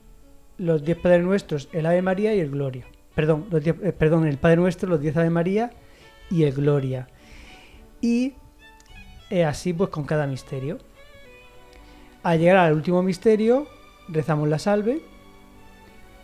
los 0.57 0.83
10 0.85 0.99
Padres 0.99 1.23
Nuestros, 1.23 1.67
el 1.73 1.85
Ave 1.87 2.01
María 2.01 2.33
y 2.35 2.39
el 2.39 2.51
Gloria. 2.51 2.85
Perdón, 3.15 3.47
los 3.49 3.61
diez- 3.63 3.81
eh, 3.83 3.91
perdón, 3.91 4.27
el 4.27 4.37
Padre 4.37 4.57
Nuestro, 4.57 4.87
los 4.87 5.01
10 5.01 5.17
Ave 5.17 5.29
María 5.31 5.71
y 6.29 6.43
el 6.43 6.53
Gloria. 6.53 7.07
Y 8.01 8.33
eh, 9.31 9.43
así, 9.43 9.73
pues 9.73 9.89
con 9.89 10.03
cada 10.05 10.27
misterio. 10.27 10.77
Al 12.23 12.39
llegar 12.39 12.57
al 12.57 12.73
último 12.73 13.01
misterio, 13.01 13.67
rezamos 14.07 14.47
la 14.47 14.59
salve 14.59 15.01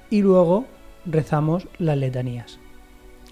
y 0.09 0.21
luego 0.21 0.65
rezamos 1.05 1.67
las 1.77 1.97
letanías. 1.97 2.59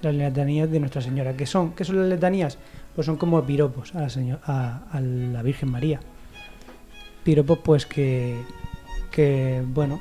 Las 0.01 0.15
letanías 0.15 0.71
de 0.71 0.79
Nuestra 0.79 1.01
Señora. 1.01 1.35
¿Qué 1.35 1.45
son? 1.45 1.73
¿Qué 1.73 1.83
son 1.83 1.97
las 1.99 2.07
letanías? 2.07 2.57
Pues 2.95 3.05
son 3.05 3.17
como 3.17 3.43
piropos 3.43 3.93
a 3.95 4.01
la, 4.01 4.39
a, 4.43 4.83
a 4.91 5.01
la 5.01 5.43
Virgen 5.43 5.71
María. 5.71 5.99
Piropos 7.23 7.59
pues 7.59 7.85
que, 7.85 8.41
que 9.11 9.61
bueno, 9.67 9.99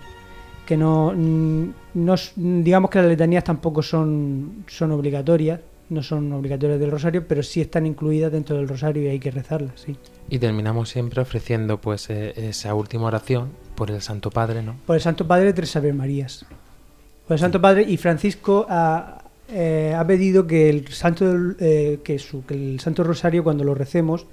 que 0.66 0.76
no, 0.76 1.14
no 1.14 2.14
digamos 2.36 2.90
que 2.90 2.98
las 2.98 3.08
letanías 3.08 3.42
tampoco 3.42 3.82
son, 3.82 4.64
son 4.66 4.92
obligatorias, 4.92 5.60
no 5.88 6.02
son 6.02 6.30
obligatorias 6.32 6.78
del 6.78 6.90
rosario, 6.90 7.26
pero 7.26 7.42
sí 7.42 7.62
están 7.62 7.86
incluidas 7.86 8.30
dentro 8.30 8.56
del 8.56 8.68
rosario 8.68 9.02
y 9.02 9.08
hay 9.08 9.18
que 9.18 9.30
rezarlas, 9.30 9.80
sí. 9.80 9.96
Y 10.28 10.38
terminamos 10.38 10.90
siempre 10.90 11.22
ofreciendo 11.22 11.80
pues 11.80 12.10
eh, 12.10 12.34
esa 12.36 12.74
última 12.74 13.06
oración 13.06 13.48
por 13.74 13.90
el 13.90 14.02
Santo 14.02 14.30
Padre, 14.30 14.62
¿no? 14.62 14.76
Por 14.86 14.96
el 14.96 15.02
Santo 15.02 15.26
Padre, 15.26 15.54
tres 15.54 15.74
Ave 15.74 15.94
Marías. 15.94 16.44
El 17.28 17.38
Santo 17.38 17.60
Padre 17.60 17.82
y 17.86 17.96
Francisco 17.96 18.66
ha, 18.68 19.24
eh, 19.50 19.94
pedido 20.06 20.46
que 20.46 20.70
el 20.70 20.88
Santo 20.88 21.24
eh, 21.58 22.00
que, 22.02 22.18
el 22.48 22.80
Santo 22.80 23.04
Rosario 23.04 23.44
cuando 23.44 23.64
lo 23.64 23.74
recemos, 23.74 24.26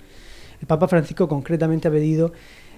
el 0.62 0.68
Papa 0.68 0.88
Francisco 0.88 1.28
concretamente 1.28 1.88
ha 1.88 1.92
pedido 1.92 2.32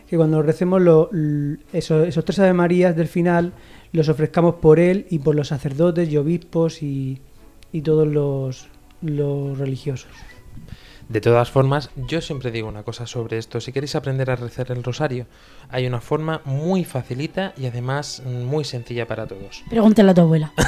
que 0.09 0.17
cuando 0.17 0.41
recemos 0.41 0.81
lo- 0.81 1.09
l- 1.11 1.57
eso- 1.73 2.03
esos 2.03 2.25
tres 2.25 2.39
Ave 2.39 2.53
Marías 2.53 2.95
del 2.95 3.07
final 3.07 3.53
los 3.91 4.09
ofrezcamos 4.09 4.55
por 4.55 4.79
él 4.79 5.05
y 5.09 5.19
por 5.19 5.35
los 5.35 5.49
sacerdotes 5.49 6.09
y 6.09 6.17
obispos 6.17 6.81
y, 6.81 7.19
y 7.71 7.81
todos 7.81 8.07
los, 8.07 8.67
los 9.01 9.57
religiosos. 9.57 10.09
De 11.09 11.21
todas 11.21 11.49
formas, 11.49 11.89
yo 11.95 12.19
siempre 12.19 12.51
digo 12.51 12.67
una 12.67 12.83
cosa 12.83 13.07
sobre 13.07 13.37
esto. 13.37 13.61
Si 13.61 13.71
queréis 13.71 13.95
aprender 13.95 14.29
a 14.29 14.35
rezar 14.35 14.71
el 14.71 14.83
rosario, 14.83 15.25
hay 15.69 15.87
una 15.87 16.01
forma 16.01 16.41
muy 16.43 16.83
facilita 16.83 17.53
y 17.57 17.65
además 17.65 18.21
muy 18.25 18.65
sencilla 18.65 19.07
para 19.07 19.25
todos. 19.25 19.63
Pregúntale 19.69 20.11
a 20.11 20.13
tu 20.13 20.21
abuela. 20.21 20.51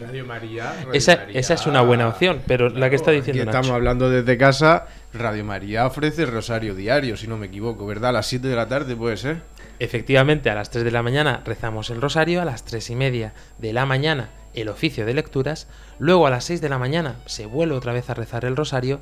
Radio 0.00 0.24
María. 0.24 0.72
Radio 0.84 0.92
Esa, 0.92 1.16
María. 1.16 1.40
esa 1.40 1.54
es 1.54 1.66
una 1.66 1.82
buena 1.82 2.08
opción, 2.08 2.40
pero 2.46 2.68
la 2.70 2.88
que 2.88 2.96
está 2.96 3.10
Aquí 3.10 3.18
diciendo 3.18 3.42
estamos 3.42 3.66
Nacho. 3.66 3.74
hablando 3.74 4.08
desde 4.10 4.38
casa. 4.38 4.86
Radio 5.12 5.44
María 5.44 5.86
ofrece 5.86 6.24
rosario 6.26 6.74
diario, 6.74 7.16
si 7.16 7.26
no 7.26 7.36
me 7.36 7.46
equivoco, 7.46 7.86
¿verdad? 7.86 8.10
A 8.10 8.12
las 8.12 8.26
7 8.26 8.46
de 8.46 8.56
la 8.56 8.68
tarde 8.68 8.94
puede 8.94 9.16
ser. 9.16 9.42
Efectivamente, 9.80 10.50
a 10.50 10.54
las 10.54 10.70
3 10.70 10.84
de 10.84 10.90
la 10.90 11.02
mañana 11.02 11.42
rezamos 11.44 11.90
el 11.90 12.00
rosario, 12.00 12.40
a 12.42 12.44
las 12.44 12.64
3 12.64 12.90
y 12.90 12.94
media 12.94 13.32
de 13.58 13.72
la 13.72 13.86
mañana 13.86 14.30
el 14.54 14.68
oficio 14.68 15.06
de 15.06 15.14
lecturas, 15.14 15.66
luego 15.98 16.26
a 16.26 16.30
las 16.30 16.44
6 16.44 16.60
de 16.60 16.68
la 16.68 16.78
mañana 16.78 17.16
se 17.26 17.46
vuelve 17.46 17.76
otra 17.76 17.92
vez 17.92 18.10
a 18.10 18.14
rezar 18.14 18.44
el 18.44 18.56
rosario 18.56 19.00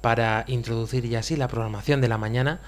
para 0.00 0.44
introducir 0.46 1.08
ya 1.08 1.20
así 1.20 1.36
la 1.36 1.48
programación 1.48 2.00
de 2.00 2.08
la 2.08 2.18
mañana, 2.18 2.60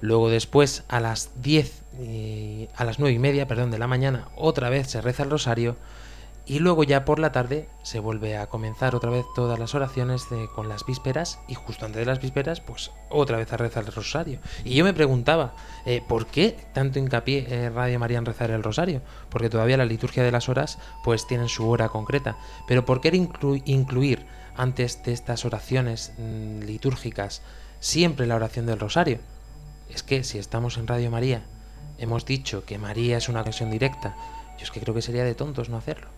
luego 0.00 0.30
después 0.30 0.84
a 0.88 1.00
las 1.00 1.30
10, 1.42 1.82
eh, 1.98 2.68
a 2.76 2.84
las 2.84 2.98
9 2.98 3.14
y 3.14 3.18
media, 3.18 3.48
perdón, 3.48 3.70
de 3.70 3.78
la 3.78 3.86
mañana 3.86 4.28
otra 4.36 4.70
vez 4.70 4.88
se 4.88 5.00
reza 5.00 5.24
el 5.24 5.30
rosario 5.30 5.76
y 6.48 6.60
luego 6.60 6.82
ya 6.82 7.04
por 7.04 7.18
la 7.18 7.30
tarde 7.30 7.68
se 7.82 8.00
vuelve 8.00 8.38
a 8.38 8.46
comenzar 8.48 8.94
otra 8.96 9.10
vez 9.10 9.26
todas 9.34 9.58
las 9.58 9.74
oraciones 9.74 10.24
con 10.54 10.66
las 10.70 10.86
vísperas 10.86 11.38
y 11.46 11.54
justo 11.54 11.84
antes 11.84 12.00
de 12.00 12.06
las 12.06 12.20
vísperas 12.22 12.62
pues 12.62 12.90
otra 13.10 13.36
vez 13.36 13.52
a 13.52 13.58
rezar 13.58 13.84
el 13.84 13.92
rosario. 13.92 14.40
Y 14.64 14.74
yo 14.74 14.82
me 14.82 14.94
preguntaba, 14.94 15.52
eh, 15.84 16.02
¿por 16.08 16.26
qué 16.26 16.56
tanto 16.72 16.98
hincapié 16.98 17.46
eh, 17.50 17.68
Radio 17.68 17.98
María 17.98 18.16
en 18.16 18.24
rezar 18.24 18.50
el 18.50 18.62
rosario? 18.62 19.02
Porque 19.28 19.50
todavía 19.50 19.76
la 19.76 19.84
liturgia 19.84 20.22
de 20.22 20.32
las 20.32 20.48
horas 20.48 20.78
pues 21.04 21.26
tienen 21.26 21.48
su 21.48 21.68
hora 21.68 21.90
concreta. 21.90 22.38
Pero 22.66 22.86
¿por 22.86 23.02
qué 23.02 23.12
inclu- 23.12 23.62
incluir 23.66 24.24
antes 24.56 25.02
de 25.02 25.12
estas 25.12 25.44
oraciones 25.44 26.12
mm, 26.16 26.60
litúrgicas 26.60 27.42
siempre 27.78 28.26
la 28.26 28.36
oración 28.36 28.64
del 28.64 28.80
rosario? 28.80 29.18
Es 29.90 30.02
que 30.02 30.24
si 30.24 30.38
estamos 30.38 30.78
en 30.78 30.86
Radio 30.86 31.10
María, 31.10 31.42
hemos 31.98 32.24
dicho 32.24 32.64
que 32.64 32.78
María 32.78 33.18
es 33.18 33.28
una 33.28 33.40
conexión 33.40 33.70
directa, 33.70 34.16
yo 34.56 34.64
es 34.64 34.70
que 34.70 34.80
creo 34.80 34.94
que 34.94 35.02
sería 35.02 35.24
de 35.24 35.34
tontos 35.34 35.68
no 35.68 35.76
hacerlo 35.76 36.08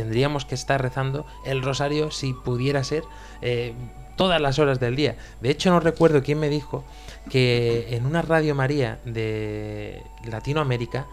tendríamos 0.00 0.46
que 0.46 0.54
estar 0.54 0.80
rezando 0.80 1.26
el 1.44 1.60
rosario 1.60 2.10
si 2.10 2.32
pudiera 2.32 2.82
ser 2.84 3.04
eh, 3.42 3.74
todas 4.16 4.40
las 4.40 4.58
horas 4.58 4.80
del 4.80 4.96
día. 4.96 5.16
De 5.42 5.50
hecho, 5.50 5.68
no 5.68 5.78
recuerdo 5.78 6.22
quién 6.22 6.40
me 6.40 6.48
dijo 6.48 6.84
que 7.28 7.94
en 7.94 8.06
una 8.06 8.22
Radio 8.22 8.54
María 8.54 8.98
de 9.04 10.02
Latinoamérica 10.24 11.06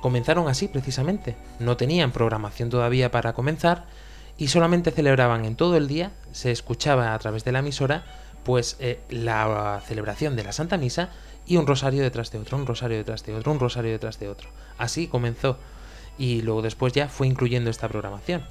comenzaron 0.00 0.48
así 0.48 0.66
precisamente. 0.66 1.36
No 1.60 1.76
tenían 1.76 2.10
programación 2.10 2.68
todavía 2.68 3.12
para 3.12 3.32
comenzar 3.32 3.84
y 4.36 4.48
solamente 4.48 4.90
celebraban 4.90 5.44
en 5.44 5.54
todo 5.54 5.76
el 5.76 5.86
día, 5.86 6.10
se 6.32 6.50
escuchaba 6.50 7.14
a 7.14 7.18
través 7.20 7.44
de 7.44 7.52
la 7.52 7.60
emisora, 7.60 8.02
pues 8.42 8.76
eh, 8.80 8.98
la 9.08 9.80
celebración 9.86 10.34
de 10.34 10.42
la 10.42 10.50
Santa 10.50 10.78
Misa 10.78 11.10
y 11.46 11.58
un 11.58 11.66
rosario 11.68 12.02
detrás 12.02 12.32
de 12.32 12.38
otro, 12.38 12.58
un 12.58 12.66
rosario 12.66 12.96
detrás 12.96 13.24
de 13.24 13.36
otro, 13.36 13.52
un 13.52 13.60
rosario 13.60 13.92
detrás 13.92 14.18
de 14.18 14.28
otro. 14.28 14.48
Así 14.78 15.06
comenzó 15.06 15.58
y 16.18 16.42
luego 16.42 16.62
después 16.62 16.92
ya 16.92 17.08
fue 17.08 17.26
incluyendo 17.26 17.70
esta 17.70 17.88
programación. 17.88 18.44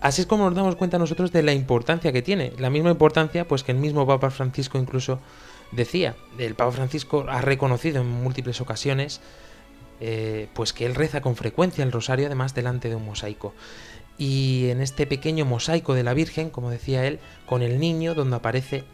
Así 0.00 0.20
es 0.20 0.26
como 0.26 0.44
nos 0.44 0.54
damos 0.54 0.76
cuenta 0.76 0.98
nosotros 0.98 1.32
de 1.32 1.42
la 1.42 1.52
importancia 1.52 2.12
que 2.12 2.22
tiene. 2.22 2.52
La 2.58 2.70
misma 2.70 2.90
importancia 2.90 3.48
pues 3.48 3.64
que 3.64 3.72
el 3.72 3.78
mismo 3.78 4.06
Papa 4.06 4.30
Francisco 4.30 4.78
incluso 4.78 5.18
decía. 5.72 6.14
El 6.38 6.54
Papa 6.54 6.72
Francisco 6.72 7.26
ha 7.28 7.40
reconocido 7.40 8.00
en 8.00 8.08
múltiples 8.08 8.60
ocasiones 8.60 9.20
eh, 10.00 10.48
pues 10.54 10.72
que 10.72 10.86
él 10.86 10.94
reza 10.94 11.20
con 11.20 11.34
frecuencia 11.34 11.82
el 11.82 11.90
rosario 11.90 12.26
además 12.26 12.54
delante 12.54 12.88
de 12.88 12.94
un 12.94 13.04
mosaico. 13.04 13.54
Y 14.16 14.68
en 14.70 14.80
este 14.80 15.06
pequeño 15.06 15.44
mosaico 15.44 15.94
de 15.94 16.04
la 16.04 16.14
Virgen, 16.14 16.50
como 16.50 16.70
decía 16.70 17.04
él, 17.06 17.18
con 17.46 17.62
el 17.62 17.80
niño 17.80 18.14
donde 18.14 18.36
aparece, 18.36 18.84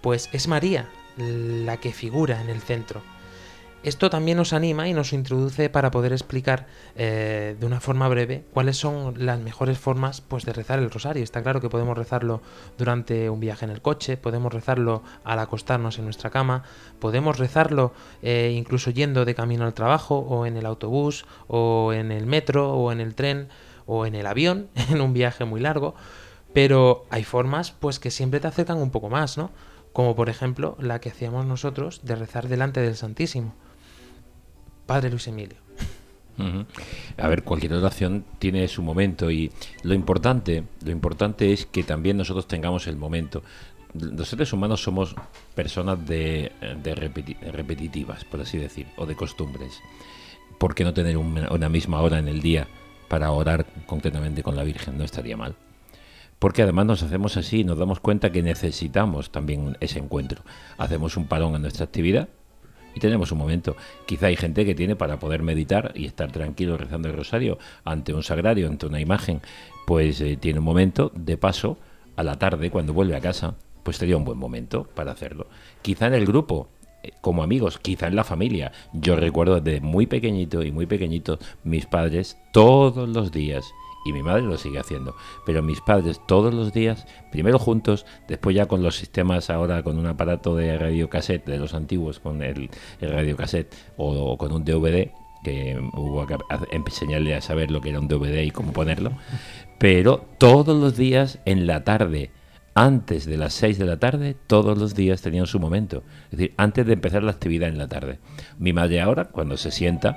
pues 0.00 0.28
es 0.32 0.48
María 0.48 0.88
la 1.16 1.78
que 1.78 1.92
figura 1.92 2.40
en 2.40 2.48
el 2.48 2.60
centro. 2.60 3.02
Esto 3.84 4.10
también 4.10 4.38
nos 4.38 4.52
anima 4.52 4.88
y 4.88 4.92
nos 4.92 5.12
introduce 5.12 5.70
para 5.70 5.92
poder 5.92 6.12
explicar 6.12 6.66
eh, 6.96 7.54
de 7.60 7.64
una 7.64 7.78
forma 7.78 8.08
breve 8.08 8.44
cuáles 8.52 8.76
son 8.76 9.24
las 9.24 9.38
mejores 9.38 9.78
formas 9.78 10.20
pues, 10.20 10.44
de 10.44 10.52
rezar 10.52 10.80
el 10.80 10.90
rosario. 10.90 11.22
Está 11.22 11.44
claro 11.44 11.60
que 11.60 11.70
podemos 11.70 11.96
rezarlo 11.96 12.42
durante 12.76 13.30
un 13.30 13.38
viaje 13.38 13.64
en 13.64 13.70
el 13.70 13.80
coche, 13.80 14.16
podemos 14.16 14.52
rezarlo 14.52 15.04
al 15.22 15.38
acostarnos 15.38 15.96
en 15.98 16.06
nuestra 16.06 16.30
cama, 16.30 16.64
podemos 16.98 17.38
rezarlo 17.38 17.92
eh, 18.20 18.52
incluso 18.52 18.90
yendo 18.90 19.24
de 19.24 19.36
camino 19.36 19.64
al 19.64 19.74
trabajo 19.74 20.18
o 20.18 20.44
en 20.44 20.56
el 20.56 20.66
autobús 20.66 21.24
o 21.46 21.92
en 21.92 22.10
el 22.10 22.26
metro 22.26 22.72
o 22.72 22.90
en 22.90 23.00
el 23.00 23.14
tren 23.14 23.48
o 23.86 24.06
en 24.06 24.16
el 24.16 24.26
avión 24.26 24.70
en 24.90 25.00
un 25.00 25.12
viaje 25.12 25.44
muy 25.44 25.60
largo. 25.60 25.94
Pero 26.52 27.06
hay 27.10 27.22
formas 27.22 27.70
pues 27.70 28.00
que 28.00 28.10
siempre 28.10 28.40
te 28.40 28.48
acercan 28.48 28.78
un 28.78 28.90
poco 28.90 29.08
más, 29.08 29.38
¿no? 29.38 29.52
Como 29.92 30.16
por 30.16 30.28
ejemplo 30.28 30.76
la 30.80 31.00
que 31.00 31.10
hacíamos 31.10 31.46
nosotros 31.46 32.00
de 32.02 32.16
rezar 32.16 32.48
delante 32.48 32.80
del 32.80 32.96
Santísimo. 32.96 33.54
Padre 34.88 35.10
Luis 35.10 35.28
Emilio. 35.28 35.58
A 37.18 37.28
ver, 37.28 37.42
cualquier 37.42 37.74
oración 37.74 38.24
tiene 38.38 38.66
su 38.68 38.82
momento 38.82 39.30
y 39.30 39.52
lo 39.82 39.92
importante, 39.92 40.64
lo 40.82 40.90
importante 40.90 41.52
es 41.52 41.66
que 41.66 41.82
también 41.82 42.16
nosotros 42.16 42.48
tengamos 42.48 42.86
el 42.86 42.96
momento. 42.96 43.42
Los 43.92 44.28
seres 44.28 44.50
humanos 44.54 44.82
somos 44.82 45.14
personas 45.54 46.06
de, 46.06 46.52
repetitivas, 47.52 48.24
por 48.24 48.40
así 48.40 48.56
decir, 48.56 48.86
o 48.96 49.04
de 49.04 49.14
costumbres. 49.14 49.78
¿Por 50.56 50.74
qué 50.74 50.84
no 50.84 50.94
tener 50.94 51.18
una 51.18 51.68
misma 51.68 52.00
hora 52.00 52.18
en 52.18 52.28
el 52.28 52.40
día 52.40 52.66
para 53.08 53.30
orar 53.30 53.66
concretamente 53.84 54.42
con 54.42 54.56
la 54.56 54.64
Virgen? 54.64 54.96
No 54.96 55.04
estaría 55.04 55.36
mal. 55.36 55.54
Porque 56.38 56.62
además 56.62 56.86
nos 56.86 57.02
hacemos 57.02 57.36
así 57.36 57.62
nos 57.62 57.76
damos 57.76 58.00
cuenta 58.00 58.32
que 58.32 58.42
necesitamos 58.42 59.32
también 59.32 59.76
ese 59.80 59.98
encuentro. 59.98 60.42
Hacemos 60.78 61.18
un 61.18 61.26
parón 61.26 61.54
en 61.56 61.62
nuestra 61.62 61.84
actividad 61.84 62.30
tenemos 62.98 63.32
un 63.32 63.38
momento. 63.38 63.76
Quizá 64.06 64.26
hay 64.26 64.36
gente 64.36 64.64
que 64.64 64.74
tiene 64.74 64.96
para 64.96 65.18
poder 65.18 65.42
meditar 65.42 65.92
y 65.94 66.06
estar 66.06 66.32
tranquilo 66.32 66.76
rezando 66.76 67.08
el 67.08 67.16
rosario 67.16 67.58
ante 67.84 68.14
un 68.14 68.22
sagrario, 68.22 68.68
ante 68.68 68.86
una 68.86 69.00
imagen, 69.00 69.40
pues 69.86 70.20
eh, 70.20 70.36
tiene 70.36 70.58
un 70.58 70.64
momento 70.64 71.12
de 71.14 71.36
paso 71.36 71.78
a 72.16 72.22
la 72.22 72.38
tarde 72.38 72.70
cuando 72.70 72.92
vuelve 72.92 73.16
a 73.16 73.20
casa, 73.20 73.54
pues 73.82 73.96
sería 73.96 74.16
un 74.16 74.24
buen 74.24 74.38
momento 74.38 74.84
para 74.94 75.12
hacerlo. 75.12 75.46
Quizá 75.82 76.06
en 76.06 76.14
el 76.14 76.26
grupo, 76.26 76.68
eh, 77.02 77.12
como 77.20 77.42
amigos, 77.42 77.78
quizá 77.78 78.08
en 78.08 78.16
la 78.16 78.24
familia. 78.24 78.72
Yo 78.92 79.16
recuerdo 79.16 79.60
desde 79.60 79.80
muy 79.80 80.06
pequeñito 80.06 80.62
y 80.62 80.72
muy 80.72 80.86
pequeñito 80.86 81.38
mis 81.64 81.86
padres 81.86 82.36
todos 82.52 83.08
los 83.08 83.32
días 83.32 83.72
y 84.08 84.12
mi 84.12 84.22
madre 84.22 84.42
lo 84.42 84.56
sigue 84.56 84.78
haciendo. 84.78 85.14
Pero 85.44 85.62
mis 85.62 85.80
padres 85.80 86.20
todos 86.26 86.54
los 86.54 86.72
días, 86.72 87.06
primero 87.30 87.58
juntos, 87.58 88.06
después 88.26 88.56
ya 88.56 88.66
con 88.66 88.82
los 88.82 88.96
sistemas 88.96 89.50
ahora 89.50 89.82
con 89.82 89.98
un 89.98 90.06
aparato 90.06 90.56
de 90.56 90.78
radiocassette 90.78 91.46
de 91.46 91.58
los 91.58 91.74
antiguos, 91.74 92.18
con 92.18 92.42
el, 92.42 92.70
el 93.00 93.10
radiocassette 93.10 93.74
o, 93.96 94.36
con 94.38 94.52
un 94.52 94.64
DVD, 94.64 95.10
que 95.44 95.78
hubo 95.94 96.26
que 96.26 96.36
enseñarle 96.70 97.34
a 97.34 97.40
saber 97.40 97.70
lo 97.70 97.80
que 97.80 97.90
era 97.90 98.00
un 98.00 98.08
DVD 98.08 98.42
y 98.42 98.50
cómo 98.50 98.72
ponerlo. 98.72 99.12
Pero 99.78 100.24
todos 100.38 100.76
los 100.76 100.96
días 100.96 101.38
en 101.44 101.66
la 101.66 101.84
tarde, 101.84 102.30
antes 102.74 103.26
de 103.26 103.36
las 103.36 103.52
6 103.54 103.78
de 103.78 103.84
la 103.84 103.98
tarde, 103.98 104.36
todos 104.46 104.78
los 104.78 104.94
días 104.94 105.22
tenían 105.22 105.46
su 105.46 105.60
momento. 105.60 106.02
Es 106.30 106.38
decir, 106.38 106.54
antes 106.56 106.86
de 106.86 106.94
empezar 106.94 107.22
la 107.22 107.32
actividad 107.32 107.68
en 107.68 107.78
la 107.78 107.88
tarde. 107.88 108.18
Mi 108.58 108.72
madre 108.72 109.00
ahora, 109.00 109.26
cuando 109.26 109.56
se 109.56 109.70
sienta, 109.70 110.16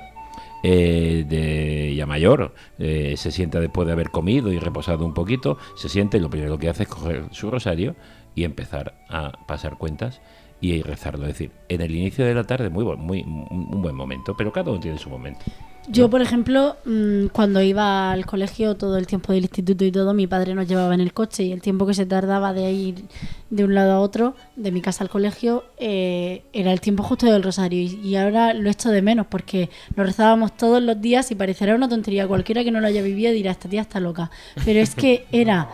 eh, 0.62 1.24
de 1.28 1.94
ya 1.94 2.06
mayor, 2.06 2.54
eh, 2.78 3.14
se 3.16 3.30
sienta 3.30 3.60
después 3.60 3.86
de 3.86 3.92
haber 3.92 4.10
comido 4.10 4.52
y 4.52 4.58
reposado 4.58 5.04
un 5.04 5.14
poquito, 5.14 5.58
se 5.76 5.88
siente 5.88 6.18
y 6.18 6.20
lo 6.20 6.30
primero 6.30 6.58
que 6.58 6.68
hace 6.68 6.84
es 6.84 6.88
coger 6.88 7.24
su 7.32 7.50
rosario 7.50 7.96
y 8.34 8.44
empezar 8.44 8.94
a 9.08 9.32
pasar 9.46 9.76
cuentas 9.76 10.20
y 10.62 10.80
rezarlo. 10.80 11.26
Es 11.26 11.34
decir, 11.34 11.50
en 11.68 11.82
el 11.82 11.94
inicio 11.94 12.24
de 12.24 12.32
la 12.34 12.44
tarde, 12.44 12.70
muy, 12.70 12.84
muy 12.96 13.22
un 13.22 13.82
buen 13.82 13.94
momento, 13.94 14.34
pero 14.36 14.52
cada 14.52 14.70
uno 14.70 14.80
tiene 14.80 14.96
su 14.96 15.10
momento. 15.10 15.44
Yo, 15.88 16.08
por 16.08 16.22
ejemplo, 16.22 16.76
mm, 16.84 17.26
cuando 17.32 17.60
iba 17.60 18.12
al 18.12 18.24
colegio 18.24 18.76
todo 18.76 18.96
el 18.98 19.08
tiempo 19.08 19.32
del 19.32 19.42
instituto 19.42 19.84
y 19.84 19.90
todo, 19.90 20.14
mi 20.14 20.28
padre 20.28 20.54
nos 20.54 20.68
llevaba 20.68 20.94
en 20.94 21.00
el 21.00 21.12
coche 21.12 21.42
y 21.42 21.50
el 21.52 21.60
tiempo 21.60 21.86
que 21.86 21.94
se 21.94 22.06
tardaba 22.06 22.52
de 22.52 22.70
ir 22.70 23.04
de 23.50 23.64
un 23.64 23.74
lado 23.74 23.92
a 23.92 24.00
otro, 24.00 24.36
de 24.54 24.70
mi 24.70 24.80
casa 24.80 25.02
al 25.02 25.10
colegio, 25.10 25.64
eh, 25.78 26.44
era 26.52 26.72
el 26.72 26.80
tiempo 26.80 27.02
justo 27.02 27.26
del 27.26 27.42
rosario. 27.42 27.82
Y, 27.82 28.14
ahora 28.14 28.54
lo 28.54 28.70
echo 28.70 28.90
de 28.90 29.02
menos 29.02 29.26
porque 29.26 29.70
lo 29.96 30.04
rezábamos 30.04 30.56
todos 30.56 30.80
los 30.80 31.00
días 31.00 31.32
y 31.32 31.34
parecerá 31.34 31.74
una 31.74 31.88
tontería. 31.88 32.28
Cualquiera 32.28 32.62
que 32.62 32.70
no 32.70 32.80
lo 32.80 32.86
haya 32.86 33.02
vivido 33.02 33.32
dirá, 33.32 33.50
esta 33.50 33.68
tía 33.68 33.80
está 33.80 33.98
loca. 33.98 34.30
Pero 34.64 34.78
es 34.78 34.94
que 34.94 35.26
era 35.32 35.68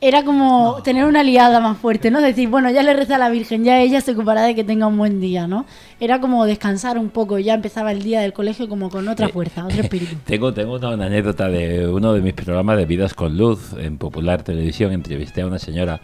era 0.00 0.24
como 0.24 0.80
tener 0.84 1.04
una 1.04 1.20
aliada 1.20 1.58
más 1.60 1.76
fuerte, 1.78 2.10
¿no? 2.10 2.20
Decir, 2.20 2.48
bueno, 2.48 2.70
ya 2.70 2.82
le 2.82 2.94
reza 2.94 3.16
a 3.16 3.18
la 3.18 3.30
Virgen, 3.30 3.64
ya 3.64 3.80
ella 3.80 4.00
se 4.00 4.12
ocupará 4.12 4.42
de 4.42 4.54
que 4.54 4.62
tenga 4.62 4.86
un 4.86 4.96
buen 4.96 5.20
día, 5.20 5.48
¿no? 5.48 5.66
Era 5.98 6.20
como 6.20 6.46
descansar 6.46 6.98
un 6.98 7.10
poco, 7.10 7.38
ya 7.38 7.54
empezaba 7.54 7.90
el 7.90 8.02
día 8.02 8.20
del 8.20 8.32
colegio 8.32 8.68
como 8.68 8.90
con 8.90 9.08
otra 9.08 9.26
eh, 9.26 9.32
fuerza, 9.32 9.64
otro 9.66 9.82
espíritu. 9.82 10.16
tengo 10.24 10.54
tengo 10.54 10.76
una, 10.76 11.06
anécdota 11.06 11.48
de 11.48 11.88
uno 11.88 12.12
de 12.12 12.20
mis 12.20 12.34
programas 12.34 12.76
de 12.76 12.86
Vidas 12.86 13.12
con 13.14 13.36
Luz 13.36 13.72
en 13.76 13.98
Popular 13.98 14.42
Televisión, 14.44 14.92
entrevisté 14.92 15.42
a 15.42 15.46
una 15.46 15.58
señora, 15.58 16.00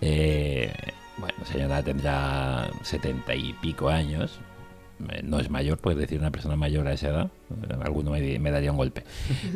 eh, 0.00 0.72
bueno, 1.18 1.34
señora 1.44 1.82
tendrá 1.82 2.70
setenta 2.82 3.34
y 3.34 3.52
pico 3.54 3.90
años, 3.90 4.40
no 5.22 5.38
es 5.38 5.50
mayor, 5.50 5.78
puedes 5.78 5.98
decir 5.98 6.18
una 6.18 6.30
persona 6.30 6.56
mayor 6.56 6.86
a 6.86 6.92
esa 6.92 7.08
edad, 7.08 7.30
alguno 7.82 8.10
me, 8.12 8.50
daría 8.50 8.70
un 8.70 8.76
golpe. 8.76 9.04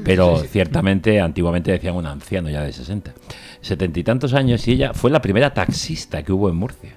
Pero 0.05 0.39
ciertamente, 0.39 1.21
antiguamente 1.21 1.73
decían 1.73 1.97
un 1.97 2.07
anciano 2.07 2.49
ya 2.51 2.63
de 2.63 2.73
60. 2.73 3.13
Setenta 3.61 4.01
y 4.01 4.05
tantos 4.05 4.35
años 4.35 4.67
y 4.69 4.73
ella 4.73 4.95
fue 4.95 5.11
la 5.11 5.21
primera 5.21 5.53
taxista 5.53 6.23
que 6.23 6.33
hubo 6.33 6.49
en 6.49 6.57
Murcia. 6.57 6.97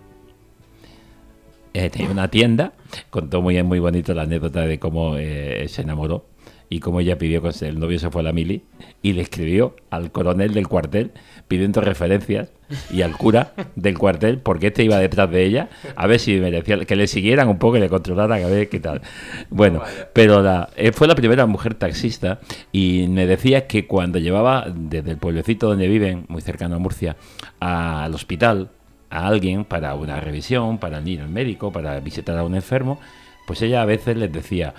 Eh, 1.73 1.89
tenía 1.89 2.09
una 2.09 2.29
tienda, 2.29 2.73
contó 3.09 3.41
muy, 3.41 3.61
muy 3.63 3.79
bonito 3.79 4.13
la 4.13 4.21
anécdota 4.21 4.61
de 4.61 4.79
cómo 4.79 5.17
eh, 5.17 5.65
se 5.67 5.81
enamoró 5.81 6.25
y 6.70 6.80
cómo 6.80 6.99
ella 6.99 7.18
pidió 7.18 7.41
que 7.41 7.49
el 7.66 7.80
novio 7.80 7.99
se 7.99 8.09
fue 8.09 8.22
a 8.22 8.24
la 8.24 8.34
mili 8.34 8.63
y 9.01 9.13
le 9.13 9.22
escribió 9.22 9.76
al 9.89 10.11
coronel 10.11 10.53
del 10.53 10.68
cuartel 10.68 11.11
pidiendo 11.47 11.82
referencias 11.82 12.49
y 12.91 13.03
al 13.03 13.16
cura 13.16 13.53
del 13.76 13.97
cuartel 13.97 14.39
porque 14.39 14.68
este 14.68 14.84
iba 14.84 14.97
detrás 14.97 15.30
de 15.30 15.43
ella 15.43 15.70
a 15.95 16.07
ver 16.07 16.20
si 16.20 16.38
merecía 16.38 16.84
que 16.86 16.95
le 16.95 17.07
siguieran 17.07 17.47
un 17.47 17.59
poco 17.59 17.78
y 17.78 17.80
le 17.80 17.89
controlaran 17.89 18.43
a 18.43 18.47
ver 18.47 18.70
qué 18.70 18.80
tal. 18.80 19.01
Bueno, 19.49 19.82
pero 20.13 20.41
la, 20.41 20.70
eh, 20.76 20.91
fue 20.91 21.07
la 21.07 21.16
primera 21.16 21.45
mujer 21.45 21.76
taxista 21.76 22.39
y 22.72 23.07
me 23.09 23.28
decía 23.28 23.68
que 23.68 23.86
cuando 23.86 24.20
llevaba 24.20 24.66
desde 24.74 25.11
el 25.11 25.18
pueblecito 25.18 25.68
donde 25.68 25.88
viven, 25.88 26.26
muy 26.28 26.41
cercano 26.41 26.76
a 26.76 26.80
Murcia, 26.80 27.16
al 27.59 28.13
hospital 28.13 28.72
a 29.09 29.28
alguien 29.28 29.66
para 29.66 29.95
una 29.95 30.20
revisión, 30.20 30.78
para 30.80 30.99
ir 31.01 31.22
al 31.22 31.30
médico, 31.30 31.72
para 31.72 31.99
visitar 31.99 32.38
a 32.38 32.43
un 32.43 32.55
enfermo, 32.55 32.99
pues 33.45 33.61
ella 33.61 33.82
a 33.82 33.86
veces 33.86 34.18
les 34.18 34.32
decía, 34.32 34.74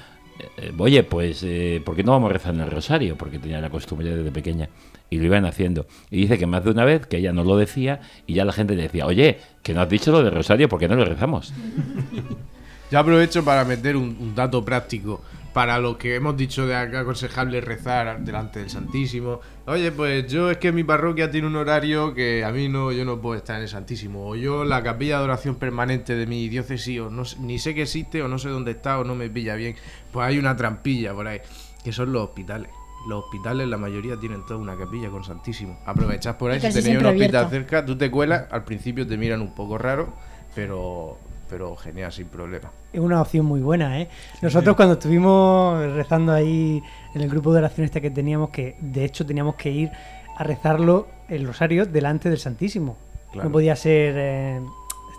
oye, 0.78 1.02
pues, 1.02 1.42
eh, 1.42 1.82
¿por 1.84 1.96
qué 1.96 2.02
no 2.02 2.12
vamos 2.12 2.30
a 2.30 2.32
rezar 2.32 2.54
en 2.54 2.60
el 2.60 2.70
rosario? 2.70 3.16
Porque 3.16 3.38
tenía 3.38 3.60
la 3.60 3.70
costumbre 3.70 4.14
desde 4.14 4.30
pequeña 4.30 4.68
y 5.10 5.18
lo 5.18 5.24
iban 5.24 5.44
haciendo. 5.44 5.86
Y 6.10 6.22
dice 6.22 6.38
que 6.38 6.46
más 6.46 6.64
de 6.64 6.70
una 6.70 6.84
vez 6.84 7.06
que 7.06 7.18
ella 7.18 7.32
no 7.32 7.44
lo 7.44 7.56
decía 7.56 8.00
y 8.26 8.34
ya 8.34 8.44
la 8.44 8.52
gente 8.52 8.74
le 8.74 8.82
decía, 8.82 9.06
oye, 9.06 9.38
que 9.62 9.74
no 9.74 9.80
has 9.80 9.88
dicho 9.88 10.12
lo 10.12 10.22
del 10.22 10.32
rosario, 10.32 10.68
¿por 10.68 10.78
qué 10.78 10.88
no 10.88 10.96
lo 10.96 11.04
rezamos? 11.04 11.52
Yo 12.90 12.98
aprovecho 13.00 13.44
para 13.44 13.64
meter 13.64 13.96
un, 13.96 14.34
dato 14.34 14.64
práctico 14.64 15.22
para 15.56 15.78
lo 15.78 15.96
que 15.96 16.16
hemos 16.16 16.36
dicho 16.36 16.66
de 16.66 16.76
aconsejable 16.76 17.62
rezar 17.62 18.20
delante 18.20 18.58
del 18.58 18.68
Santísimo. 18.68 19.40
Oye, 19.64 19.90
pues 19.90 20.30
yo 20.30 20.50
es 20.50 20.58
que 20.58 20.70
mi 20.70 20.84
parroquia 20.84 21.30
tiene 21.30 21.46
un 21.46 21.56
horario 21.56 22.12
que 22.12 22.44
a 22.44 22.52
mí 22.52 22.68
no, 22.68 22.92
yo 22.92 23.06
no 23.06 23.22
puedo 23.22 23.36
estar 23.36 23.56
en 23.56 23.62
el 23.62 23.68
Santísimo. 23.70 24.28
O 24.28 24.36
yo 24.36 24.66
la 24.66 24.82
capilla 24.82 25.16
de 25.16 25.24
oración 25.24 25.54
permanente 25.54 26.14
de 26.14 26.26
mi 26.26 26.50
diócesis, 26.50 27.00
o 27.00 27.08
no, 27.08 27.22
ni 27.40 27.58
sé 27.58 27.74
que 27.74 27.84
existe, 27.84 28.20
o 28.20 28.28
no 28.28 28.38
sé 28.38 28.50
dónde 28.50 28.72
está, 28.72 28.98
o 28.98 29.04
no 29.04 29.14
me 29.14 29.30
pilla 29.30 29.54
bien. 29.54 29.76
Pues 30.12 30.26
hay 30.26 30.38
una 30.38 30.54
trampilla 30.56 31.14
por 31.14 31.26
ahí, 31.26 31.40
que 31.82 31.90
son 31.90 32.12
los 32.12 32.24
hospitales 32.24 32.68
los 33.08 33.24
hospitales, 33.24 33.66
la 33.66 33.78
mayoría 33.78 34.18
tienen 34.18 34.44
toda 34.44 34.58
una 34.58 34.76
capilla 34.76 35.08
con 35.08 35.24
Santísimo. 35.24 35.78
Aprovechás 35.86 36.34
por 36.34 36.50
ahí, 36.50 36.60
si 36.60 36.70
tenéis 36.70 36.98
un 36.98 37.06
hospital 37.06 37.48
cerca, 37.48 37.86
tú 37.86 37.96
te 37.96 38.10
cuelas, 38.10 38.44
al 38.50 38.64
principio 38.64 39.06
te 39.06 39.16
miran 39.16 39.40
un 39.40 39.54
poco 39.54 39.78
raro, 39.78 40.12
pero 40.54 41.16
pero 41.48 41.76
genial, 41.76 42.12
sin 42.12 42.26
problema. 42.26 42.70
Es 42.92 43.00
una 43.00 43.20
opción 43.20 43.46
muy 43.46 43.60
buena, 43.60 44.00
¿eh? 44.00 44.08
Nosotros 44.42 44.76
cuando 44.76 44.94
estuvimos 44.94 45.92
rezando 45.92 46.32
ahí 46.32 46.82
en 47.14 47.20
el 47.20 47.28
grupo 47.28 47.52
de 47.52 47.58
oración 47.58 47.84
este 47.84 48.00
que 48.00 48.10
teníamos, 48.10 48.50
que 48.50 48.76
de 48.80 49.04
hecho 49.04 49.24
teníamos 49.24 49.54
que 49.56 49.70
ir 49.70 49.90
a 50.36 50.44
rezarlo 50.44 51.08
el 51.28 51.46
rosario 51.46 51.86
delante 51.86 52.28
del 52.28 52.38
Santísimo. 52.38 52.96
No 53.34 53.50
podía 53.50 53.76
ser... 53.76 54.14
Eh, 54.16 54.60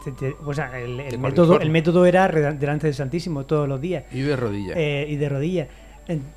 este, 0.06 0.36
o 0.46 0.54
sea, 0.54 0.80
el, 0.80 1.20
método, 1.20 1.60
el 1.60 1.70
método 1.70 2.06
era 2.06 2.30
delante 2.30 2.88
del 2.88 2.94
Santísimo 2.94 3.46
todos 3.46 3.68
los 3.68 3.82
días. 3.82 4.06
Y 4.12 4.22
de 4.22 4.36
rodillas. 4.38 4.78
Eh, 4.78 5.06
y 5.10 5.18
de 5.18 5.30
rodillas. 5.30 5.68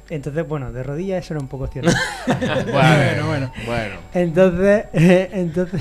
Entonces, 0.09 0.49
bueno, 0.49 0.73
de 0.73 0.83
rodillas 0.83 1.25
eso 1.25 1.35
era 1.35 1.41
un 1.41 1.49
poco 1.49 1.69
cierto. 1.69 1.93
bueno, 2.27 3.27
bueno, 3.27 3.53
bueno. 3.67 3.95
Entonces, 4.13 4.87
entonces, 4.93 5.81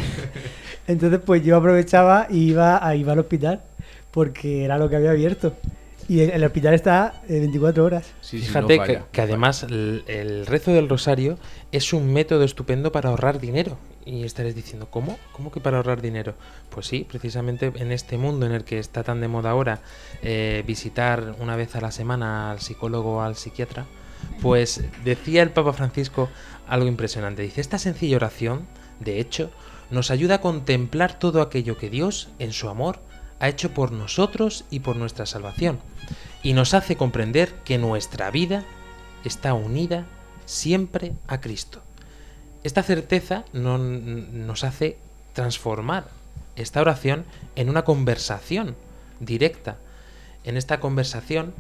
entonces, 0.88 1.20
pues 1.26 1.44
yo 1.44 1.58
aprovechaba 1.58 2.28
y 2.30 2.52
iba, 2.52 2.96
iba 2.96 3.14
al 3.14 3.20
hospital 3.20 3.62
porque 4.12 4.66
era 4.66 4.78
lo 4.78 4.90
que 4.90 4.96
había 4.96 5.12
abierto. 5.12 5.54
Y 6.08 6.22
el, 6.22 6.32
el 6.32 6.44
hospital 6.44 6.74
está 6.74 7.22
eh, 7.30 7.40
24 7.40 7.86
horas. 7.86 8.14
Sí, 8.22 8.40
sí, 8.40 8.48
Fíjate 8.48 8.78
no 8.78 8.84
que, 8.84 9.02
que 9.12 9.22
además 9.22 9.64
el, 9.64 10.04
el 10.08 10.48
rezo 10.48 10.72
del 10.72 10.90
rosario 10.90 11.38
es 11.72 11.94
un 11.94 12.12
método 12.12 12.44
estupendo 12.44 12.92
para 12.92 13.10
ahorrar 13.10 13.40
dinero. 13.40 13.78
Y 14.06 14.24
estaréis 14.24 14.56
diciendo, 14.56 14.88
¿cómo? 14.90 15.20
¿Cómo 15.34 15.52
que 15.52 15.60
para 15.60 15.78
ahorrar 15.78 16.02
dinero? 16.02 16.34
Pues 16.72 16.88
sí, 16.88 17.06
precisamente 17.08 17.72
en 17.76 17.92
este 17.92 18.18
mundo 18.18 18.48
en 18.48 18.54
el 18.54 18.64
que 18.64 18.80
está 18.80 19.04
tan 19.04 19.22
de 19.22 19.28
moda 19.28 19.52
ahora 19.52 19.82
eh, 20.24 20.64
visitar 20.66 21.36
una 21.40 21.56
vez 21.56 21.76
a 21.76 21.82
la 21.82 21.92
semana 21.92 22.50
al 22.50 22.60
psicólogo 22.60 23.18
o 23.18 23.22
al 23.22 23.36
psiquiatra, 23.36 23.86
pues 24.42 24.84
decía 25.04 25.44
el 25.44 25.52
Papa 25.52 25.74
Francisco 25.74 26.28
algo 26.68 26.88
impresionante. 26.88 27.44
Dice, 27.44 27.62
esta 27.62 27.78
sencilla 27.78 28.16
oración, 28.16 28.66
de 29.00 29.20
hecho, 29.20 29.52
nos 29.92 30.10
ayuda 30.10 30.36
a 30.36 30.42
contemplar 30.42 31.20
todo 31.20 31.42
aquello 31.42 31.78
que 31.78 31.92
Dios, 31.92 32.30
en 32.40 32.52
su 32.52 32.68
amor, 32.68 33.00
ha 33.40 33.48
hecho 33.50 33.74
por 33.74 33.92
nosotros 33.92 34.66
y 34.70 34.80
por 34.82 34.96
nuestra 34.96 35.26
salvación, 35.26 35.80
y 36.44 36.54
nos 36.54 36.74
hace 36.74 36.96
comprender 36.96 37.54
que 37.66 37.78
nuestra 37.78 38.32
vida 38.32 38.64
está 39.24 39.54
unida 39.54 40.06
siempre 40.46 41.14
a 41.28 41.42
Cristo. 41.42 41.82
Esta 42.64 42.84
certeza 42.84 43.46
no- 43.54 43.78
nos 43.78 44.64
hace 44.64 44.98
transformar 45.34 46.08
esta 46.56 46.82
oración 46.82 47.26
en 47.56 47.70
una 47.70 47.84
conversación 47.84 48.76
directa. 49.20 49.78
En 50.44 50.58
esta 50.58 50.80
conversación 50.80 51.54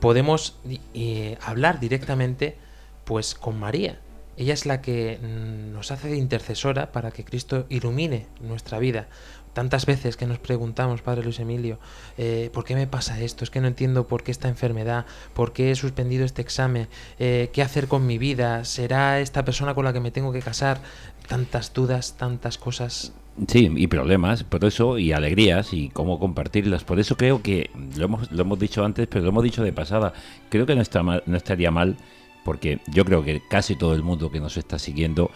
podemos 0.00 0.56
eh, 0.94 1.36
hablar 1.42 1.80
directamente 1.80 2.56
pues 3.04 3.34
con 3.34 3.58
María. 3.58 3.98
Ella 4.38 4.54
es 4.54 4.64
la 4.64 4.80
que 4.80 5.18
nos 5.20 5.90
hace 5.90 6.08
de 6.08 6.16
intercesora 6.16 6.92
para 6.92 7.10
que 7.10 7.24
Cristo 7.24 7.66
ilumine 7.68 8.26
nuestra 8.40 8.78
vida. 8.78 9.08
Tantas 9.52 9.84
veces 9.86 10.16
que 10.16 10.26
nos 10.26 10.38
preguntamos, 10.38 11.02
Padre 11.02 11.22
Luis 11.24 11.38
Emilio, 11.38 11.78
eh, 12.16 12.50
¿por 12.54 12.64
qué 12.64 12.74
me 12.74 12.86
pasa 12.86 13.20
esto? 13.20 13.44
Es 13.44 13.50
que 13.50 13.60
no 13.60 13.68
entiendo 13.68 14.08
por 14.08 14.22
qué 14.22 14.30
esta 14.30 14.48
enfermedad, 14.48 15.04
por 15.34 15.52
qué 15.52 15.70
he 15.70 15.74
suspendido 15.74 16.24
este 16.24 16.40
examen, 16.40 16.88
eh, 17.18 17.50
qué 17.52 17.62
hacer 17.62 17.86
con 17.86 18.06
mi 18.06 18.16
vida, 18.16 18.64
¿será 18.64 19.20
esta 19.20 19.44
persona 19.44 19.74
con 19.74 19.84
la 19.84 19.92
que 19.92 20.00
me 20.00 20.10
tengo 20.10 20.32
que 20.32 20.40
casar? 20.40 20.80
Tantas 21.28 21.72
dudas, 21.74 22.16
tantas 22.16 22.56
cosas. 22.56 23.12
Sí, 23.48 23.70
y 23.76 23.86
problemas, 23.86 24.44
por 24.44 24.64
eso, 24.64 24.98
y 24.98 25.12
alegrías, 25.12 25.72
y 25.72 25.88
cómo 25.88 26.18
compartirlas. 26.18 26.84
Por 26.84 27.00
eso 27.00 27.16
creo 27.16 27.42
que, 27.42 27.70
lo 27.96 28.04
hemos, 28.04 28.30
lo 28.30 28.42
hemos 28.42 28.58
dicho 28.58 28.84
antes, 28.84 29.06
pero 29.06 29.22
lo 29.22 29.30
hemos 29.30 29.44
dicho 29.44 29.62
de 29.62 29.72
pasada, 29.72 30.12
creo 30.50 30.66
que 30.66 30.74
no, 30.74 30.82
está 30.82 31.02
mal- 31.02 31.22
no 31.26 31.36
estaría 31.36 31.70
mal, 31.70 31.96
porque 32.44 32.80
yo 32.88 33.04
creo 33.04 33.22
que 33.24 33.40
casi 33.48 33.76
todo 33.76 33.94
el 33.94 34.02
mundo 34.02 34.30
que 34.30 34.40
nos 34.40 34.56
está 34.56 34.78
siguiendo, 34.78 35.30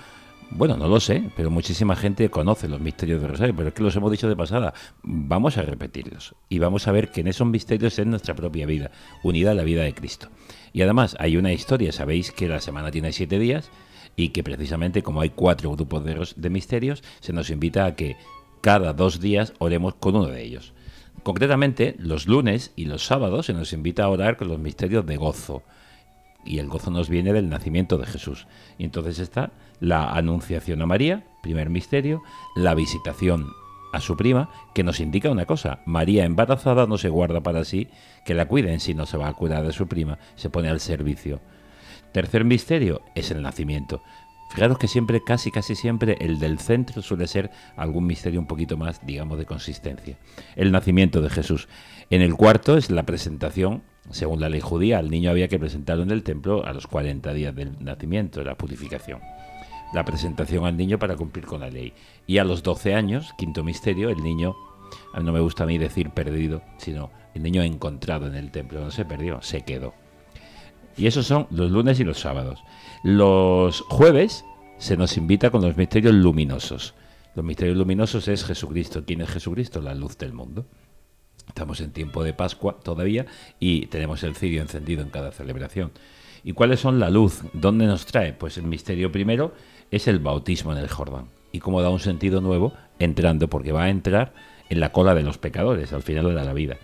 bueno, 0.51 0.77
no 0.77 0.89
lo 0.89 1.01
sé, 1.01 1.31
pero 1.37 1.51
muchísima 1.51 1.97
gente 1.97 2.31
conoce 2.31 2.69
los 2.69 2.81
misterios 2.81 3.21
de 3.21 3.29
Rosario, 3.29 3.55
pero 3.57 3.69
es 3.69 3.75
que 3.75 3.83
los 3.83 3.97
hemos 3.97 4.11
dicho 4.11 4.29
de 4.29 4.37
pasada. 4.37 4.75
Vamos 5.03 5.59
a 5.59 5.63
repetirlos, 5.63 6.35
y 6.49 6.59
vamos 6.59 6.87
a 6.89 6.93
ver 6.93 7.11
que 7.11 7.21
en 7.21 7.29
esos 7.29 7.47
misterios 7.47 7.99
es 7.99 8.07
nuestra 8.07 8.35
propia 8.35 8.67
vida, 8.67 8.91
unida 9.23 9.51
a 9.51 9.55
la 9.55 9.65
vida 9.65 9.83
de 9.83 9.95
Cristo. 9.95 10.29
Y 10.73 10.83
además 10.83 11.17
hay 11.19 11.37
una 11.37 11.53
historia, 11.53 11.93
sabéis 11.93 12.33
que 12.33 12.49
la 12.49 12.61
semana 12.61 12.91
tiene 12.91 13.13
siete 13.13 13.39
días, 13.39 13.71
y 14.17 14.31
que 14.31 14.43
precisamente 14.43 15.03
como 15.03 15.21
hay 15.21 15.31
cuatro 15.31 15.71
grupos 15.73 16.35
de, 16.37 16.51
misterios, 16.51 17.03
se 17.21 17.33
nos 17.33 17.51
invita 17.51 17.85
a 17.85 17.95
que 17.95 18.17
cada 18.63 18.93
dos 18.95 19.21
días 19.21 19.53
oremos 19.59 19.95
con 19.95 20.17
uno 20.17 20.29
de 20.29 20.43
ellos. 20.43 20.73
Concretamente, 21.23 21.97
los 21.99 22.27
lunes 22.27 22.73
y 22.77 22.87
los 22.87 23.05
sábados 23.05 23.47
se 23.47 23.53
nos 23.53 23.73
invita 23.73 24.05
a 24.05 24.09
orar 24.09 24.37
con 24.37 24.49
los 24.49 24.59
misterios 24.59 25.05
de 25.07 25.17
gozo. 25.17 25.63
Y 26.45 26.59
el 26.61 26.69
gozo 26.69 26.91
nos 26.91 27.09
viene 27.09 27.33
del 27.33 27.49
nacimiento 27.49 27.99
de 27.99 28.07
Jesús. 28.07 28.47
Y 28.79 28.85
entonces 28.85 29.19
está 29.19 29.51
la 29.81 30.11
anunciación 30.11 30.83
a 30.83 30.87
María, 30.87 31.25
primer 31.43 31.71
misterio, 31.71 32.23
la 32.55 32.75
visitación 32.75 33.49
a 33.93 34.01
su 34.01 34.17
prima, 34.17 34.51
que 34.75 34.83
nos 34.83 35.01
indica 35.01 35.31
una 35.31 35.47
cosa. 35.47 35.81
María 35.87 36.25
embarazada 36.25 36.87
no 36.87 36.99
se 36.99 37.09
guarda 37.09 37.43
para 37.43 37.65
sí, 37.65 37.89
que 38.25 38.35
la 38.35 38.47
cuiden 38.47 38.81
si 38.81 38.95
no 38.95 39.07
se 39.07 39.17
va 39.17 39.29
a 39.29 39.35
cuidar 39.35 39.67
de 39.67 39.73
su 39.73 39.87
prima, 39.87 40.19
se 40.35 40.51
pone 40.51 40.69
al 40.69 40.81
servicio. 40.81 41.41
Tercer 42.13 42.45
misterio 42.45 43.03
es 43.15 43.31
el 43.31 43.43
nacimiento. 43.43 44.03
Fijaros 44.51 44.79
que 44.79 44.89
siempre, 44.89 45.23
casi 45.25 45.51
casi 45.51 45.75
siempre, 45.75 46.17
el 46.21 46.39
del 46.39 46.59
centro 46.59 47.03
suele 47.03 47.27
ser 47.27 47.51
algún 47.77 48.07
misterio 48.07 48.41
un 48.41 48.47
poquito 48.47 48.77
más, 48.77 49.05
digamos, 49.05 49.39
de 49.39 49.45
consistencia. 49.45 50.17
El 50.55 50.73
nacimiento 50.73 51.21
de 51.21 51.31
Jesús. 51.31 51.69
En 52.11 52.23
el 52.23 52.35
cuarto 52.35 52.77
es 52.77 52.91
la 52.91 53.05
presentación, 53.05 53.83
según 54.11 54.41
la 54.41 54.49
ley 54.49 54.61
judía, 54.61 54.99
al 54.99 55.11
niño 55.11 55.31
había 55.31 55.49
que 55.49 55.59
presentarlo 55.59 56.05
en 56.05 56.13
el 56.13 56.23
templo 56.23 56.65
a 56.65 56.73
los 56.73 56.87
40 56.87 57.33
días 57.35 57.55
del 57.55 57.77
nacimiento, 57.85 58.45
la 58.45 58.55
purificación. 58.55 59.21
La 59.93 60.05
presentación 60.05 60.67
al 60.67 60.77
niño 60.77 60.99
para 60.99 61.17
cumplir 61.17 61.47
con 61.47 61.61
la 61.61 61.71
ley. 61.71 61.93
Y 62.27 62.39
a 62.39 62.45
los 62.45 62.63
12 62.63 62.95
años, 62.95 63.33
quinto 63.39 63.63
misterio, 63.65 64.11
el 64.11 64.23
niño, 64.23 64.57
no 65.21 65.33
me 65.33 65.41
gusta 65.41 65.65
a 65.65 65.67
mí 65.67 65.79
decir 65.79 66.11
perdido, 66.11 66.63
sino 66.79 67.11
el 67.35 67.43
niño 67.43 67.63
encontrado 67.63 68.27
en 68.27 68.35
el 68.35 68.51
templo, 68.51 68.81
no 68.81 68.91
se 68.91 69.05
perdió, 69.05 69.41
se 69.43 69.63
quedó. 69.63 69.95
Y 70.97 71.07
esos 71.07 71.27
son 71.27 71.47
los 71.51 71.71
lunes 71.71 72.01
y 72.01 72.05
los 72.05 72.19
sábados. 72.19 72.63
Los 73.03 73.83
jueves 73.83 74.45
se 74.79 74.97
nos 74.97 75.17
invita 75.17 75.51
con 75.51 75.63
los 75.63 75.77
misterios 75.77 76.15
luminosos. 76.15 76.95
Los 77.35 77.45
misterios 77.45 77.77
luminosos 77.77 78.29
es 78.29 78.45
Jesucristo. 78.45 79.05
¿Quién 79.07 79.21
es 79.21 79.29
Jesucristo? 79.29 79.83
La 79.83 79.95
luz 79.95 80.17
del 80.17 80.33
mundo. 80.33 80.67
Estamos 81.47 81.81
en 81.81 81.93
tiempo 81.93 82.25
de 82.25 82.33
Pascua 82.33 82.79
todavía 82.83 83.27
y 83.61 83.87
tenemos 83.87 84.23
el 84.23 84.35
cirio 84.35 84.63
encendido 84.63 85.03
en 85.03 85.11
cada 85.11 85.33
celebración. 85.33 85.93
¿Y 86.43 86.53
cuáles 86.53 86.81
son 86.81 86.99
la 86.99 87.11
luz? 87.11 87.43
¿Dónde 87.53 87.87
nos 87.87 88.07
trae? 88.07 88.33
Pues 88.33 88.57
el 88.57 88.65
misterio 88.65 89.13
primero 89.13 89.53
es 89.91 90.09
el 90.09 90.19
bautismo 90.19 90.73
en 90.73 90.79
el 90.79 90.89
Jordán. 90.89 91.27
Y 91.53 91.61
cómo 91.61 91.83
da 91.83 91.91
un 91.91 92.01
sentido 92.01 92.41
nuevo 92.41 92.73
entrando, 92.99 93.49
porque 93.49 93.73
va 93.73 93.85
a 93.85 93.91
entrar 93.91 94.35
en 94.69 94.81
la 94.81 94.93
cola 94.93 95.15
de 95.15 95.23
los 95.23 95.39
pecadores 95.39 95.93
al 95.93 96.03
final 96.03 96.27
de 96.27 96.45
la 96.45 96.53
vida. 96.53 96.77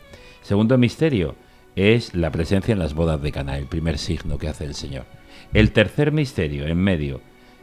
Segundo 0.42 0.78
misterio 0.78 1.34
es 1.76 2.14
la 2.14 2.30
presencia 2.30 2.72
en 2.72 2.78
las 2.78 2.94
bodas 2.94 3.20
de 3.22 3.32
Cana, 3.32 3.58
el 3.58 3.66
primer 3.66 3.98
signo 3.98 4.38
que 4.38 4.48
hace 4.48 4.64
el 4.64 4.74
Señor. 4.74 5.04
El 5.52 5.72
tercer 5.72 6.12
misterio, 6.12 6.66
en 6.66 6.78
medio, 6.78 7.20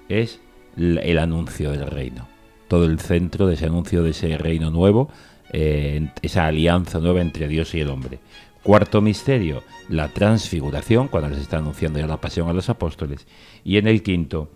es 0.08 0.40
el 0.78 1.18
anuncio 1.18 1.72
del 1.72 1.88
reino. 1.88 2.28
Todo 2.68 2.86
el 2.86 3.00
centro 3.00 3.48
de 3.48 3.56
ese 3.56 3.66
anuncio 3.66 4.04
de 4.04 4.12
ese 4.12 4.38
reino 4.38 4.70
nuevo, 4.70 5.10
eh, 5.52 6.10
esa 6.22 6.46
alianza 6.46 7.00
nueva 7.00 7.22
entre 7.22 7.48
Dios 7.48 7.74
y 7.74 7.82
el 7.82 7.90
hombre. 7.90 8.20
Cuarto 8.64 9.02
misterio, 9.02 9.64
la 9.88 10.10
transfiguración, 10.10 11.08
cuando 11.08 11.30
les 11.30 11.40
está 11.40 11.58
anunciando 11.58 12.00
ya 12.00 12.08
la 12.08 12.22
pasión 12.22 12.50
a 12.50 12.54
los 12.54 12.70
apóstoles. 12.70 13.26
Y 13.64 13.78
en 13.78 13.88
el 13.88 14.04
quinto, 14.04 14.50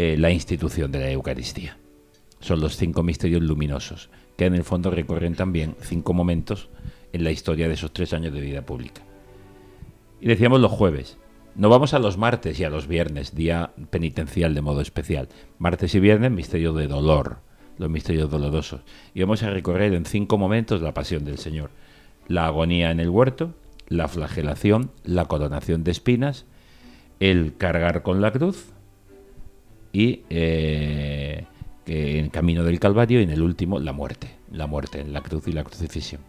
eh, 0.00 0.16
la 0.16 0.30
institución 0.30 0.92
de 0.92 1.00
la 1.00 1.10
Eucaristía. 1.10 1.76
Son 2.38 2.60
los 2.60 2.76
cinco 2.76 3.02
misterios 3.02 3.42
luminosos, 3.42 4.10
que 4.36 4.44
en 4.44 4.54
el 4.54 4.62
fondo 4.62 4.92
recorren 4.92 5.34
también 5.34 5.74
cinco 5.80 6.14
momentos 6.14 6.68
en 7.12 7.24
la 7.24 7.32
historia 7.32 7.66
de 7.66 7.74
esos 7.74 7.92
tres 7.92 8.12
años 8.12 8.32
de 8.32 8.40
vida 8.40 8.64
pública. 8.64 9.02
Y 10.20 10.28
decíamos 10.28 10.60
los 10.60 10.70
jueves. 10.70 11.18
No 11.56 11.68
vamos 11.68 11.94
a 11.94 11.98
los 11.98 12.16
martes 12.16 12.60
y 12.60 12.62
a 12.62 12.70
los 12.70 12.86
viernes, 12.86 13.34
día 13.34 13.72
penitencial 13.90 14.54
de 14.54 14.60
modo 14.60 14.82
especial. 14.82 15.30
Martes 15.58 15.96
y 15.96 15.98
viernes, 15.98 16.30
misterio 16.30 16.72
de 16.74 16.86
dolor, 16.86 17.38
los 17.76 17.90
misterios 17.90 18.30
dolorosos. 18.30 18.82
Y 19.14 19.22
vamos 19.22 19.42
a 19.42 19.50
recorrer 19.50 19.94
en 19.94 20.04
cinco 20.04 20.38
momentos 20.38 20.80
la 20.80 20.94
pasión 20.94 21.24
del 21.24 21.38
Señor. 21.38 21.70
La 22.28 22.46
agonía 22.46 22.92
en 22.92 23.00
el 23.00 23.10
huerto, 23.10 23.52
la 23.88 24.06
flagelación, 24.06 24.92
la 25.02 25.24
coronación 25.24 25.82
de 25.82 25.90
espinas, 25.90 26.46
el 27.18 27.56
cargar 27.56 28.04
con 28.04 28.20
la 28.20 28.30
cruz 28.30 28.77
y 29.92 30.22
eh, 30.30 31.44
en 31.86 32.28
camino 32.30 32.64
del 32.64 32.80
Calvario 32.80 33.20
y 33.20 33.24
en 33.24 33.30
el 33.30 33.42
último 33.42 33.78
la 33.78 33.92
muerte, 33.92 34.30
la 34.52 34.66
muerte 34.66 35.04
la 35.04 35.22
cruz 35.22 35.48
y 35.48 35.52
la 35.52 35.64
crucifixión. 35.64 36.20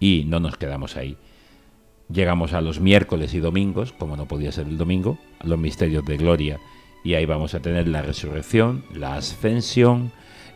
Y 0.00 0.24
no 0.26 0.40
nos 0.40 0.56
quedamos 0.56 0.96
ahí. 0.96 1.16
Llegamos 2.12 2.52
a 2.52 2.60
los 2.60 2.80
miércoles 2.80 3.32
y 3.34 3.40
domingos, 3.40 3.92
como 3.92 4.16
no 4.16 4.26
podía 4.26 4.52
ser 4.52 4.66
el 4.66 4.76
domingo, 4.76 5.18
a 5.40 5.46
los 5.46 5.58
misterios 5.58 6.04
de 6.04 6.16
gloria. 6.16 6.60
Y 7.02 7.14
ahí 7.14 7.26
vamos 7.26 7.54
a 7.54 7.60
tener 7.60 7.88
la 7.88 8.02
resurrección, 8.02 8.84
la 8.94 9.16
ascensión 9.16 10.12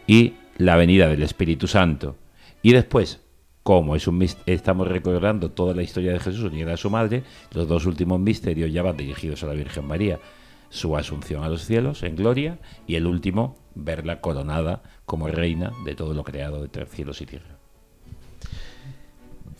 y 0.06 0.34
la 0.56 0.76
venida 0.76 1.08
del 1.08 1.22
Espíritu 1.22 1.66
Santo. 1.66 2.16
Y 2.62 2.72
después, 2.72 3.20
como 3.62 3.96
es 3.96 4.06
un 4.06 4.26
estamos 4.46 4.88
recordando 4.88 5.50
toda 5.50 5.74
la 5.74 5.82
historia 5.82 6.12
de 6.12 6.20
Jesús 6.20 6.42
unida 6.44 6.74
a 6.74 6.76
su 6.76 6.90
madre, 6.90 7.22
los 7.52 7.68
dos 7.68 7.86
últimos 7.86 8.20
misterios 8.20 8.72
ya 8.72 8.82
van 8.82 8.96
dirigidos 8.96 9.42
a 9.42 9.46
la 9.46 9.54
Virgen 9.54 9.86
María. 9.86 10.18
Su 10.70 10.96
asunción 10.96 11.44
a 11.44 11.48
los 11.48 11.64
cielos 11.64 12.02
en 12.02 12.16
gloria 12.16 12.58
y 12.86 12.96
el 12.96 13.06
último, 13.06 13.56
verla 13.74 14.20
coronada 14.20 14.82
como 15.06 15.28
reina 15.28 15.72
de 15.84 15.94
todo 15.94 16.12
lo 16.14 16.24
creado 16.24 16.66
de 16.66 16.86
cielos 16.86 17.20
y 17.22 17.26
tierra. 17.26 17.56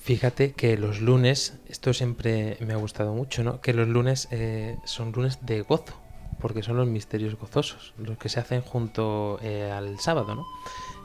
Fíjate 0.00 0.52
que 0.52 0.76
los 0.78 1.00
lunes, 1.00 1.58
esto 1.68 1.92
siempre 1.92 2.56
me 2.60 2.72
ha 2.72 2.76
gustado 2.76 3.12
mucho, 3.14 3.42
¿no? 3.44 3.60
Que 3.60 3.74
los 3.74 3.88
lunes 3.88 4.28
eh, 4.30 4.76
son 4.84 5.12
lunes 5.12 5.38
de 5.44 5.62
gozo, 5.62 5.94
porque 6.40 6.62
son 6.62 6.76
los 6.76 6.86
misterios 6.86 7.36
gozosos, 7.36 7.92
los 7.98 8.16
que 8.16 8.28
se 8.28 8.40
hacen 8.40 8.62
junto 8.62 9.38
eh, 9.42 9.70
al 9.70 9.98
sábado, 10.00 10.34
¿no? 10.34 10.46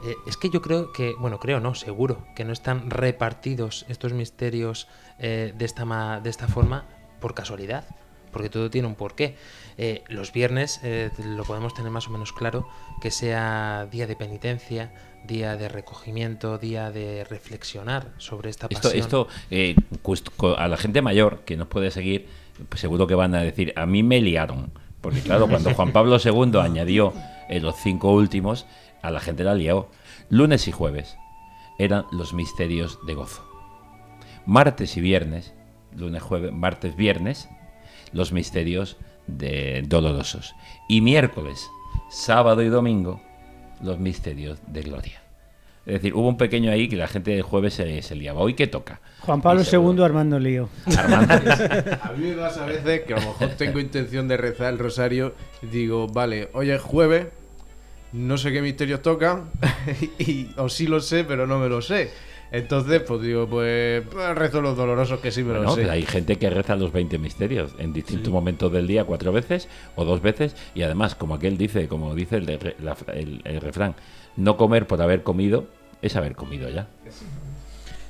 Eh, 0.06 0.14
es 0.26 0.36
que 0.36 0.48
yo 0.48 0.62
creo 0.62 0.92
que, 0.92 1.14
bueno, 1.18 1.38
creo 1.38 1.60
no, 1.60 1.74
seguro, 1.74 2.26
que 2.34 2.44
no 2.44 2.52
están 2.52 2.90
repartidos 2.90 3.84
estos 3.88 4.12
misterios 4.12 4.88
de, 5.18 5.54
esta 5.60 5.84
ma- 5.84 6.20
de 6.20 6.30
esta 6.30 6.48
forma 6.48 6.84
por 7.20 7.34
casualidad, 7.34 7.84
porque 8.34 8.50
todo 8.50 8.68
tiene 8.68 8.88
un 8.88 8.96
porqué. 8.96 9.36
Eh, 9.78 10.02
los 10.08 10.32
viernes 10.32 10.80
eh, 10.82 11.10
lo 11.24 11.44
podemos 11.44 11.72
tener 11.72 11.90
más 11.90 12.08
o 12.08 12.10
menos 12.10 12.32
claro 12.32 12.68
que 13.00 13.10
sea 13.10 13.86
día 13.90 14.06
de 14.06 14.16
penitencia, 14.16 14.92
día 15.24 15.56
de 15.56 15.68
recogimiento, 15.68 16.58
día 16.58 16.90
de 16.90 17.24
reflexionar 17.24 18.12
sobre 18.18 18.50
esta 18.50 18.68
pasión. 18.68 18.94
esto 18.94 19.28
eh, 19.50 19.76
a 20.58 20.68
la 20.68 20.76
gente 20.76 21.00
mayor 21.00 21.40
que 21.46 21.56
nos 21.56 21.68
puede 21.68 21.90
seguir, 21.90 22.26
pues 22.68 22.80
seguro 22.80 23.06
que 23.06 23.14
van 23.14 23.34
a 23.34 23.40
decir, 23.40 23.72
a 23.76 23.86
mí 23.86 24.02
me 24.02 24.20
liaron. 24.20 24.72
Porque 25.00 25.20
claro, 25.20 25.46
cuando 25.48 25.72
Juan 25.74 25.92
Pablo 25.92 26.18
II 26.22 26.58
añadió 26.60 27.12
los 27.48 27.76
cinco 27.76 28.12
últimos, 28.12 28.66
a 29.02 29.10
la 29.10 29.20
gente 29.20 29.44
la 29.44 29.54
lió. 29.54 29.88
Lunes 30.30 30.66
y 30.66 30.72
jueves 30.72 31.16
eran 31.78 32.06
los 32.10 32.32
misterios 32.32 32.98
de 33.06 33.14
gozo. 33.14 33.44
Martes 34.46 34.96
y 34.96 35.00
viernes, 35.00 35.52
lunes, 35.94 36.22
jueves, 36.22 36.52
martes, 36.52 36.96
viernes, 36.96 37.48
los 38.14 38.32
misterios 38.32 38.96
de 39.26 39.82
dolorosos. 39.86 40.54
Y 40.88 41.02
miércoles, 41.02 41.68
sábado 42.10 42.62
y 42.62 42.68
domingo, 42.68 43.20
los 43.82 43.98
misterios 43.98 44.58
de 44.66 44.82
gloria. 44.82 45.20
Es 45.84 45.94
decir, 45.94 46.14
hubo 46.14 46.28
un 46.28 46.38
pequeño 46.38 46.70
ahí 46.70 46.88
que 46.88 46.96
la 46.96 47.08
gente 47.08 47.32
del 47.32 47.42
jueves 47.42 47.74
se, 47.74 48.00
se 48.00 48.14
liaba. 48.14 48.40
¿Hoy 48.40 48.54
qué 48.54 48.66
toca? 48.66 49.02
Juan 49.20 49.42
Pablo 49.42 49.62
II 49.70 50.02
Armando 50.02 50.38
Lío. 50.38 50.70
A 50.86 52.12
mí 52.16 52.28
me 52.28 52.36
pasa 52.36 52.64
a 52.64 52.66
veces 52.66 53.02
que 53.02 53.12
a 53.12 53.20
lo 53.20 53.26
mejor 53.26 53.48
tengo 53.50 53.78
intención 53.78 54.26
de 54.26 54.38
rezar 54.38 54.72
el 54.72 54.78
rosario 54.78 55.34
y 55.60 55.66
digo, 55.66 56.06
vale, 56.08 56.48
hoy 56.54 56.70
es 56.70 56.80
jueves, 56.80 57.26
no 58.12 58.38
sé 58.38 58.50
qué 58.52 58.62
misterios 58.62 59.02
tocan, 59.02 59.50
y, 60.18 60.48
o 60.56 60.70
sí 60.70 60.86
lo 60.86 61.00
sé, 61.00 61.24
pero 61.24 61.46
no 61.46 61.58
me 61.58 61.68
lo 61.68 61.82
sé. 61.82 62.10
Entonces, 62.56 63.02
pues 63.02 63.20
digo, 63.20 63.48
pues, 63.48 64.04
pues 64.10 64.34
rezo 64.36 64.62
los 64.62 64.76
dolorosos 64.76 65.18
que 65.18 65.32
sí 65.32 65.42
me 65.42 65.54
Bueno, 65.54 65.74
sé. 65.74 65.80
pero 65.82 65.92
hay 65.92 66.02
gente 66.06 66.36
que 66.36 66.48
reza 66.50 66.76
los 66.76 66.92
20 66.92 67.18
misterios 67.18 67.74
en 67.78 67.92
distintos 67.92 68.26
Sí. 68.28 68.32
momentos 68.32 68.70
del 68.72 68.86
día, 68.86 69.04
cuatro 69.04 69.32
veces 69.32 69.68
o 69.96 70.04
dos 70.04 70.22
veces, 70.22 70.54
y 70.74 70.82
además, 70.82 71.16
como 71.16 71.34
aquel 71.34 71.58
dice, 71.58 71.88
como 71.88 72.14
dice 72.14 72.36
el, 72.36 72.46
de 72.46 72.76
la- 72.80 72.96
el- 73.12 73.40
el 73.44 73.60
refrán, 73.60 73.96
no 74.36 74.56
comer 74.56 74.86
por 74.86 75.02
haber 75.02 75.24
comido 75.24 75.66
es 76.00 76.14
haber 76.14 76.36
comido 76.36 76.68
ya. 76.68 76.86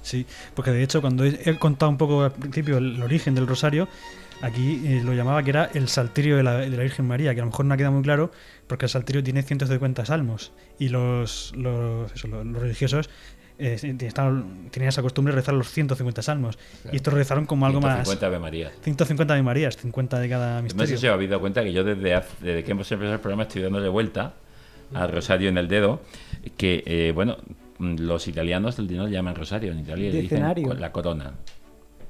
Sí, 0.03 0.27
porque 0.55 0.71
de 0.73 0.83
hecho 0.83 1.01
cuando 1.01 1.25
he, 1.25 1.39
he 1.49 1.59
contado 1.59 1.89
un 1.91 1.97
poco 1.97 2.25
al 2.25 2.33
principio 2.33 2.77
el, 2.77 2.97
el 2.97 3.03
origen 3.03 3.35
del 3.35 3.47
rosario, 3.47 3.89
aquí 4.43 4.83
eh, 4.85 5.01
lo 5.03 5.15
llamaba 5.15 5.43
que 5.43 5.51
era 5.51 5.71
el 5.73 5.89
salterio 5.89 6.37
de 6.37 6.43
la, 6.43 6.57
de 6.59 6.69
la 6.69 6.83
Virgen 6.83 7.07
María, 7.07 7.35
que 7.35 7.41
a 7.41 7.45
lo 7.45 7.51
mejor 7.51 7.65
no 7.65 7.73
ha 7.73 7.77
quedado 7.79 7.95
muy 7.95 8.03
claro, 8.03 8.31
porque 8.67 8.85
el 8.85 8.91
salterio 8.91 9.23
tiene 9.25 9.43
150 9.43 10.05
salmos 10.05 10.53
y 10.79 10.91
los, 10.91 11.55
los, 11.57 12.13
eso, 12.13 12.29
los- 12.29 12.45
los 12.45 12.61
religiosos 12.61 13.09
eh, 13.59 13.77
estaban- 14.01 14.69
tenían 14.71 14.89
esa 14.89 15.03
costumbre 15.03 15.33
de 15.33 15.41
rezar 15.41 15.55
los 15.55 15.71
150 15.71 16.23
salmos. 16.23 16.59
Y 16.93 16.97
estos 16.97 17.15
rezaron 17.15 17.47
como 17.47 17.67
algo 17.67 17.81
150 17.81 18.15
más... 18.15 18.23
Ave 18.23 18.39
Marías. 18.39 18.73
150 18.83 19.35
de 19.35 19.43
Marías, 19.43 19.77
50 19.77 20.19
de 20.19 20.29
cada 20.29 20.55
No 20.63 20.69
sé 20.69 20.75
misterio. 20.75 20.99
si 20.99 21.07
os 21.07 21.13
habéis 21.13 21.31
dado 21.31 21.41
cuenta 21.41 21.63
que 21.63 21.73
yo 21.73 21.85
desde, 21.85 22.15
hace- 22.15 22.37
desde 22.45 22.65
que 22.65 22.71
hemos 22.73 22.91
empezado 22.91 23.15
el 23.15 23.21
programa 23.21 23.45
estoy 23.45 23.63
dándole 23.63 23.89
vuelta 23.89 24.35
al 24.93 25.11
rosario 25.11 25.49
en 25.49 25.59
el 25.59 25.67
dedo, 25.69 26.03
que, 26.57 26.83
eh, 26.87 27.13
bueno, 27.15 27.37
los 27.79 28.29
italianos 28.29 28.77
del 28.77 28.87
dinero 28.87 29.09
llaman 29.09 29.35
rosario, 29.35 29.73
en 29.73 29.81
Italia 29.81 30.11
le 30.11 30.23
dicen 30.23 30.45
la 30.79 30.93
corona. 30.93 31.33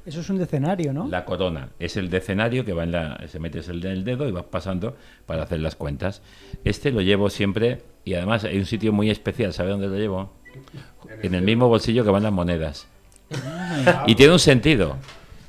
Eso 0.04 0.20
es 0.20 0.28
un 0.28 0.36
decenario, 0.36 0.92
¿no? 0.92 1.08
La 1.08 1.24
corona 1.24 1.70
es 1.78 1.96
el 1.96 2.10
decenario 2.10 2.62
que 2.66 2.74
va 2.74 2.82
en 2.84 2.92
la, 2.92 3.18
se 3.28 3.38
metes 3.38 3.68
el 3.70 3.82
en 3.86 3.92
el 3.92 4.04
dedo 4.04 4.28
y 4.28 4.32
vas 4.32 4.44
pasando 4.44 4.96
para 5.24 5.44
hacer 5.44 5.60
las 5.60 5.76
cuentas. 5.76 6.20
Este 6.64 6.90
lo 6.90 7.00
llevo 7.00 7.30
siempre 7.30 7.80
y 8.04 8.12
además 8.14 8.44
hay 8.44 8.58
un 8.58 8.66
sitio 8.66 8.92
muy 8.92 9.08
especial, 9.08 9.54
¿sabe 9.54 9.70
dónde 9.70 9.86
lo 9.88 9.96
llevo? 9.96 10.32
En 11.22 11.34
el 11.34 11.42
mismo 11.42 11.68
bolsillo 11.68 12.04
que 12.04 12.10
van 12.10 12.22
las 12.22 12.32
monedas. 12.32 12.86
Y 14.06 14.14
tiene 14.14 14.32
un 14.32 14.38
sentido 14.38 14.96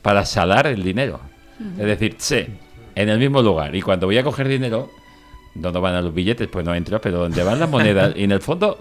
para 0.01 0.25
salar 0.25 0.67
el 0.67 0.83
dinero. 0.83 1.19
Es 1.79 1.85
decir, 1.85 2.15
sí, 2.17 2.45
en 2.95 3.09
el 3.09 3.19
mismo 3.19 3.41
lugar. 3.41 3.75
Y 3.75 3.81
cuando 3.81 4.07
voy 4.07 4.17
a 4.17 4.23
coger 4.23 4.47
dinero, 4.47 4.89
¿dónde 5.53 5.79
van 5.79 5.95
a 5.95 6.01
los 6.01 6.13
billetes? 6.13 6.47
Pues 6.47 6.65
no 6.65 6.73
entro, 6.75 6.99
pero 7.01 7.19
donde 7.19 7.43
van 7.43 7.59
las 7.59 7.69
monedas. 7.69 8.13
Y 8.15 8.23
en 8.23 8.31
el 8.31 8.41
fondo, 8.41 8.77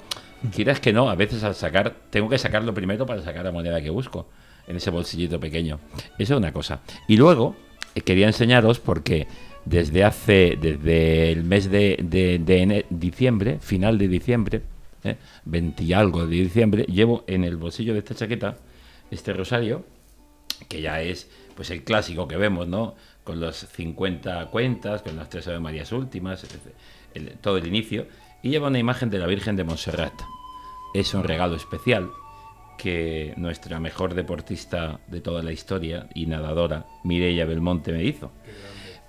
quieras 0.54 0.80
que 0.80 0.92
no, 0.92 1.08
a 1.08 1.14
veces 1.14 1.42
al 1.44 1.54
sacar, 1.54 1.94
tengo 2.10 2.28
que 2.28 2.38
sacarlo 2.38 2.72
primero 2.74 3.06
para 3.06 3.22
sacar 3.22 3.44
la 3.44 3.52
moneda 3.52 3.80
que 3.80 3.90
busco 3.90 4.26
en 4.66 4.76
ese 4.76 4.90
bolsillito 4.90 5.38
pequeño. 5.38 5.78
Eso 6.18 6.34
es 6.34 6.38
una 6.38 6.52
cosa. 6.52 6.80
Y 7.08 7.16
luego, 7.16 7.54
eh, 7.94 8.00
quería 8.00 8.26
enseñaros 8.26 8.80
porque 8.80 9.26
desde 9.64 10.04
hace, 10.04 10.58
desde 10.60 11.32
el 11.32 11.44
mes 11.44 11.70
de, 11.70 11.98
de- 12.02 12.38
de 12.38 12.62
ene- 12.62 12.86
diciembre, 12.90 13.58
final 13.60 13.98
de 13.98 14.08
diciembre, 14.08 14.62
¿eh? 15.04 15.16
20 15.44 15.84
y 15.84 15.92
algo 15.92 16.26
de 16.26 16.36
diciembre, 16.36 16.84
llevo 16.84 17.24
en 17.26 17.44
el 17.44 17.56
bolsillo 17.56 17.92
de 17.92 18.00
esta 18.00 18.14
chaqueta 18.14 18.56
este 19.10 19.32
rosario, 19.32 19.84
que 20.68 20.80
ya 20.80 21.00
es 21.00 21.28
pues 21.54 21.70
el 21.70 21.84
clásico 21.84 22.26
que 22.26 22.36
vemos, 22.36 22.66
¿no? 22.66 22.94
Con 23.22 23.40
los 23.40 23.56
50 23.56 24.50
cuentas, 24.50 25.02
con 25.02 25.16
las 25.16 25.28
tres 25.28 25.46
Ave 25.48 25.60
Marías 25.60 25.92
últimas, 25.92 26.44
todo 27.40 27.58
el 27.58 27.66
inicio, 27.66 28.06
y 28.42 28.50
lleva 28.50 28.68
una 28.68 28.78
imagen 28.78 29.10
de 29.10 29.18
la 29.18 29.26
Virgen 29.26 29.56
de 29.56 29.64
Montserrat. 29.64 30.14
Es 30.94 31.14
un 31.14 31.24
regalo 31.24 31.56
especial 31.56 32.10
que 32.76 33.34
nuestra 33.36 33.80
mejor 33.80 34.14
deportista 34.14 35.00
de 35.06 35.20
toda 35.20 35.42
la 35.42 35.52
historia 35.52 36.08
y 36.14 36.26
nadadora, 36.26 36.86
Mireia 37.04 37.46
Belmonte, 37.46 37.92
me 37.92 38.04
hizo. 38.04 38.32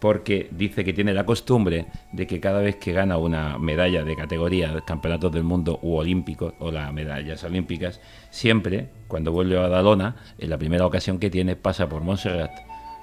Porque 0.06 0.50
dice 0.52 0.86
que 0.86 0.94
tiene 0.94 1.16
la 1.16 1.26
costumbre 1.26 1.88
de 2.12 2.28
que 2.28 2.40
cada 2.40 2.60
vez 2.60 2.76
que 2.76 2.94
gana 2.94 3.18
una 3.18 3.58
medalla 3.58 4.04
de 4.04 4.16
categoría 4.16 4.72
de 4.72 4.84
campeonatos 4.84 5.32
del 5.32 5.44
mundo 5.44 5.80
u 5.82 5.96
olímpicos 5.96 6.54
o 6.60 6.70
las 6.70 6.94
medallas 6.94 7.44
olímpicas, 7.44 8.00
siempre 8.30 8.90
cuando 9.08 9.32
vuelve 9.32 9.58
a 9.58 9.62
Badalona, 9.62 10.16
en 10.38 10.52
la 10.52 10.60
primera 10.60 10.86
ocasión 10.86 11.18
que 11.18 11.32
tiene, 11.32 11.56
pasa 11.56 11.90
por 11.90 12.04
Montserrat, 12.04 12.52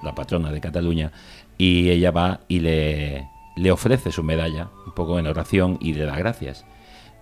la 0.04 0.14
patrona 0.14 0.52
de 0.52 0.60
Cataluña, 0.60 1.10
y 1.58 1.90
ella 1.90 2.12
va 2.12 2.42
y 2.46 2.60
le, 2.60 3.26
le 3.56 3.72
ofrece 3.72 4.12
su 4.12 4.22
medalla, 4.22 4.68
un 4.86 4.94
poco 4.94 5.18
en 5.18 5.26
oración 5.26 5.78
y 5.80 5.94
le 5.94 6.04
da 6.04 6.16
gracias. 6.16 6.64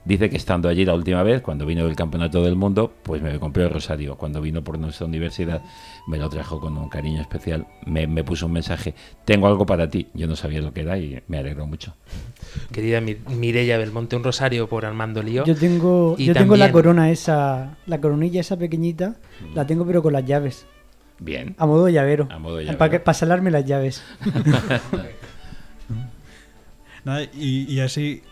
Dice 0.03 0.30
que 0.30 0.38
estando 0.38 0.70
allí 0.70 0.86
la 0.86 0.94
última 0.94 1.22
vez, 1.22 1.42
cuando 1.42 1.66
vino 1.66 1.84
del 1.86 1.94
Campeonato 1.94 2.42
del 2.42 2.57
Mundo, 2.57 2.90
pues 3.03 3.20
me 3.20 3.38
compré 3.38 3.64
el 3.64 3.70
rosario. 3.70 4.16
Cuando 4.16 4.40
vino 4.40 4.64
por 4.64 4.78
nuestra 4.78 5.07
universidad, 5.07 5.62
me 6.09 6.16
lo 6.16 6.30
trajo 6.30 6.59
con 6.59 6.76
un 6.78 6.88
cariño 6.88 7.20
especial. 7.20 7.66
Me, 7.84 8.07
me 8.07 8.24
puso 8.24 8.46
un 8.46 8.53
mensaje, 8.53 8.94
tengo 9.26 9.46
algo 9.46 9.66
para 9.66 9.90
ti. 9.90 10.07
Yo 10.14 10.26
no 10.26 10.36
sabía 10.36 10.62
lo 10.62 10.72
que 10.72 10.80
era 10.80 10.96
y 10.98 11.20
me 11.28 11.36
alegró 11.38 11.66
mucho. 11.66 11.94
Querida 12.72 13.03
Mi- 13.03 13.18
Mireia 13.28 13.76
Belmonte, 13.76 14.16
un 14.16 14.24
rosario 14.24 14.68
por 14.70 14.86
Armando 14.86 15.22
Lío. 15.22 15.44
Yo 15.44 15.55
tengo, 15.55 16.14
Y 16.18 16.24
yo 16.24 16.32
tengo 16.34 16.57
la 16.57 16.72
corona 16.72 17.11
esa, 17.11 17.76
la 17.86 18.01
coronilla 18.01 18.40
esa 18.40 18.57
pequeñita, 18.57 19.16
la 19.55 19.66
tengo 19.66 19.84
pero 19.86 20.03
con 20.03 20.14
las 20.14 20.24
llaves. 20.24 20.64
Bien. 21.18 21.55
A 21.59 21.66
modo 21.66 21.90
llavero. 21.90 22.26
A 22.30 22.38
modo 22.38 22.57
Para, 22.57 22.72
llavero. 22.72 23.05
para 23.05 23.14
salarme 23.14 23.51
las 23.51 23.66
llaves. 23.66 24.03
Nada, 27.05 27.22
y, 27.34 27.70
y 27.72 27.80
así 27.80 28.22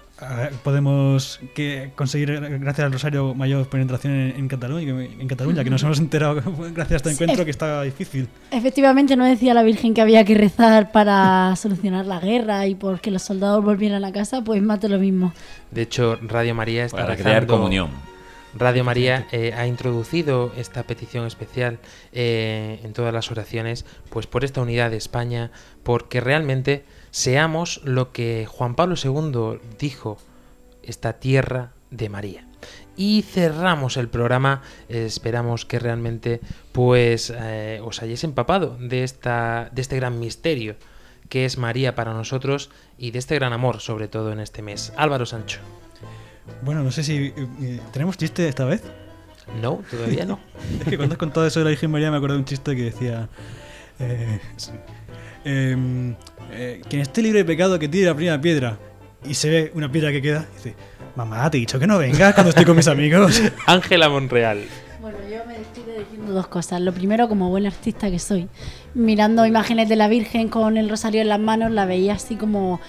podemos 0.65 1.41
que 1.55 1.91
conseguir, 1.95 2.41
gracias 2.61 2.85
al 2.87 2.93
Rosario, 2.93 3.35
mayor 3.35 3.69
penetración 3.69 4.13
en, 4.15 4.37
en 4.37 4.49
Cataluña, 4.49 4.85
que- 4.97 5.21
en 5.23 5.29
Cataluña, 5.29 5.65
que 5.65 5.71
nos 5.71 5.83
hemos 5.85 5.99
enterado 5.99 6.43
gracias 6.75 6.93
a 6.93 6.97
este 6.97 7.09
Sí. 7.11 7.15
encuentro 7.25 7.45
que 7.45 7.51
está 7.51 7.83
difícil. 7.83 8.29
Efectivamente, 8.51 9.17
no 9.17 9.25
decía 9.25 9.55
la 9.55 9.63
Virgen 9.63 9.95
que 9.95 10.01
había 10.01 10.25
que 10.25 10.35
rezar 10.35 10.93
para 10.93 11.55
solucionar 11.57 12.07
la 12.07 12.21
guerra 12.21 12.67
y 12.67 12.75
porque 12.75 13.11
los 13.11 13.23
soldados 13.23 13.65
volvieran 13.65 14.05
a 14.05 14.13
casa, 14.13 14.43
pues 14.43 14.63
mate 14.63 14.89
lo 14.89 14.99
mismo. 14.99 15.33
De 15.71 15.83
hecho, 15.83 16.17
Radio 16.23 16.55
María 16.55 16.85
está 16.85 16.99
Para 16.99 17.17
crear 17.17 17.43
rezando- 17.45 17.57
comunión. 17.57 17.91
Radio 18.55 18.83
María 18.83 19.27
eh, 19.31 19.53
ha 19.57 19.67
introducido 19.67 20.53
esta 20.57 20.83
petición 20.83 21.27
especial 21.27 21.79
eh, 22.13 22.81
en 22.83 22.93
todas 22.95 23.13
las 23.13 23.31
oraciones, 23.31 23.85
pues 24.11 24.27
por 24.27 24.43
esta 24.43 24.63
unidad 24.63 24.91
de 24.91 24.97
España, 24.97 25.51
porque 25.83 26.21
realmente 26.21 26.83
seamos 27.11 27.81
lo 27.85 28.13
que 28.13 28.47
Juan 28.49 28.75
Pablo 28.75 28.95
II 29.03 29.61
dijo, 29.79 30.19
esta 30.83 31.15
tierra 31.15 31.73
de 31.91 32.09
María. 32.09 32.47
Y 32.97 33.23
cerramos 33.23 33.97
el 33.97 34.09
programa, 34.09 34.63
eh, 34.89 35.05
esperamos 35.07 35.65
que 35.65 35.79
realmente 35.79 36.41
pues 36.73 37.33
eh, 37.37 37.81
os 37.85 38.03
hayáis 38.03 38.25
empapado 38.25 38.77
de, 38.81 39.05
esta, 39.05 39.71
de 39.73 39.83
este 39.83 39.97
gran 39.97 40.19
misterio 40.19 40.77
que 41.29 41.45
es 41.45 41.59
María 41.59 41.95
para 41.95 42.15
nosotros 42.15 42.71
y 42.97 43.11
de 43.11 43.19
este 43.19 43.35
gran 43.35 43.53
amor, 43.53 43.81
sobre 43.81 44.09
todo 44.09 44.33
en 44.33 44.41
este 44.41 44.63
mes. 44.63 44.93
Álvaro 44.97 45.27
Sancho. 45.27 45.61
Bueno, 46.63 46.83
no 46.83 46.91
sé 46.91 47.05
si 47.05 47.33
eh, 47.37 47.81
tenemos 47.93 48.17
chiste 48.17 48.49
esta 48.49 48.65
vez. 48.65 48.83
No, 49.61 49.83
todavía 49.91 50.25
no. 50.25 50.41
es 50.81 50.89
que 50.89 50.97
cuando 50.97 51.15
has 51.15 51.19
contado 51.19 51.47
eso 51.47 51.61
de 51.61 51.65
la 51.65 51.71
Virgen 51.71 51.91
María 51.91 52.11
me 52.11 52.17
acuerdo 52.17 52.35
de 52.35 52.41
un 52.41 52.47
chiste 52.47 52.75
que 52.77 52.85
decía 52.85 53.29
eh, 53.99 54.41
em, 55.49 56.15
eh, 56.53 56.81
quien 56.89 57.03
esté 57.03 57.23
libre 57.23 57.39
de 57.41 57.45
pecado 57.45 57.79
que 57.79 57.89
tire 57.89 58.07
la 58.07 58.15
primera 58.15 58.41
piedra 58.41 58.79
y 59.27 59.35
se 59.35 59.49
ve 59.51 59.73
una 59.75 59.91
piedra 59.91 60.13
que 60.13 60.23
queda 60.23 60.47
dice 60.55 60.75
mamá 61.17 61.51
te 61.51 61.57
he 61.57 61.61
dicho 61.61 61.79
que 61.79 61.87
no 61.87 61.99
vengas 61.99 62.35
cuando 62.35 62.51
estoy 62.51 62.65
con 62.65 62.77
mis 62.77 62.87
amigos 62.89 63.43
Ángela 63.67 64.09
Monreal. 64.09 64.65
Bueno, 65.01 65.19
yo 65.31 65.45
me 65.47 65.57
despido 65.57 65.97
diciendo 65.97 66.33
dos 66.33 66.49
cosas. 66.49 66.81
Lo 66.81 66.93
primero, 66.93 67.29
como 67.29 67.51
buen 67.51 67.67
artista 67.67 68.11
que 68.11 68.19
soy, 68.19 68.49
mirando 68.95 69.47
imágenes 69.47 69.89
de 69.89 69.95
la 69.95 70.09
Virgen 70.09 70.49
con 70.49 70.77
el 70.77 70.89
rosario 70.91 71.21
en 71.21 71.29
las 71.29 71.39
manos, 71.39 71.71
la 71.71 71.85
veía 71.87 72.15
así 72.15 72.35
como 72.35 72.81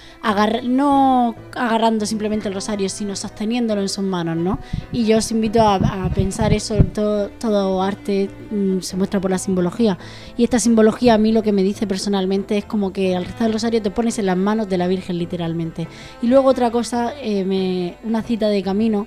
no 0.64 1.36
agarrando 1.54 2.06
simplemente 2.06 2.48
el 2.48 2.54
rosario, 2.54 2.88
sino 2.88 3.14
sosteniéndolo 3.14 3.80
en 3.80 3.88
sus 3.88 4.02
manos, 4.02 4.36
¿no? 4.36 4.58
Y 4.90 5.04
yo 5.04 5.18
os 5.18 5.30
invito 5.30 5.62
a, 5.62 5.76
a 5.76 6.10
pensar 6.12 6.52
eso, 6.52 6.74
todo, 6.92 7.28
todo 7.28 7.80
arte 7.80 8.28
mm, 8.50 8.80
se 8.80 8.96
muestra 8.96 9.20
por 9.20 9.30
la 9.30 9.38
simbología. 9.38 9.96
Y 10.36 10.42
esta 10.42 10.58
simbología 10.58 11.14
a 11.14 11.18
mí 11.18 11.30
lo 11.30 11.44
que 11.44 11.52
me 11.52 11.62
dice 11.62 11.86
personalmente 11.86 12.58
es 12.58 12.64
como 12.64 12.92
que 12.92 13.14
al 13.14 13.24
rezar 13.24 13.46
el 13.46 13.52
rosario 13.52 13.80
te 13.82 13.92
pones 13.92 14.18
en 14.18 14.26
las 14.26 14.36
manos 14.36 14.68
de 14.68 14.78
la 14.78 14.88
Virgen 14.88 15.16
literalmente. 15.16 15.86
Y 16.22 16.26
luego 16.26 16.48
otra 16.48 16.72
cosa, 16.72 17.12
eh, 17.22 17.44
me- 17.44 17.94
una 18.02 18.22
cita 18.22 18.48
de 18.48 18.64
camino 18.64 19.06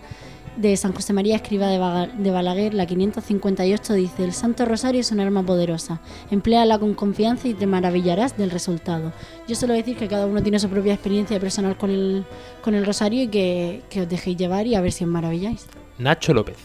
de 0.57 0.77
San 0.77 0.93
José 0.93 1.13
María 1.13 1.35
Escriba 1.35 1.67
de, 1.67 2.31
Balaguer, 2.31 2.73
la 2.73 2.85
558, 2.85 3.93
dice, 3.93 4.23
el 4.23 4.33
Santo 4.33 4.65
Rosario 4.65 5.01
es 5.01 5.11
un 5.11 5.19
arma 5.19 5.43
poderosa, 5.43 5.99
empléala 6.31 6.77
con 6.79 6.93
confianza 6.93 7.47
y 7.47 7.53
te 7.53 7.65
maravillarás 7.67 8.37
del 8.37 8.51
resultado. 8.51 9.11
Yo 9.47 9.55
suelo 9.55 9.73
decir 9.73 9.97
que 9.97 10.07
cada 10.07 10.25
uno 10.27 10.41
tiene 10.43 10.59
su 10.59 10.69
propia 10.69 10.93
experiencia 10.93 11.39
personal 11.39 11.77
con 11.77 11.89
el, 11.89 12.25
con 12.61 12.75
el 12.75 12.85
Rosario 12.85 13.23
y 13.23 13.27
que, 13.29 13.81
que 13.89 14.01
os 14.01 14.09
dejéis 14.09 14.37
llevar 14.37 14.67
y 14.67 14.75
a 14.75 14.81
ver 14.81 14.91
si 14.91 15.03
os 15.03 15.09
maravilláis. 15.09 15.65
Nacho 15.97 16.33
López. 16.33 16.57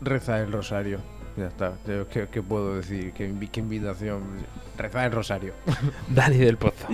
Rezar 0.00 0.40
el 0.42 0.52
rosario. 0.52 0.98
Ya 1.36 1.46
está. 1.46 1.74
¿Qué, 2.10 2.28
qué 2.30 2.42
puedo 2.42 2.76
decir? 2.76 3.12
¿Qué, 3.12 3.28
invi- 3.32 3.48
qué 3.50 3.60
invitación? 3.60 4.22
Rezar 4.78 5.06
el 5.06 5.12
rosario. 5.12 5.54
Dani 6.08 6.36
del 6.36 6.56
Pozo. 6.56 6.86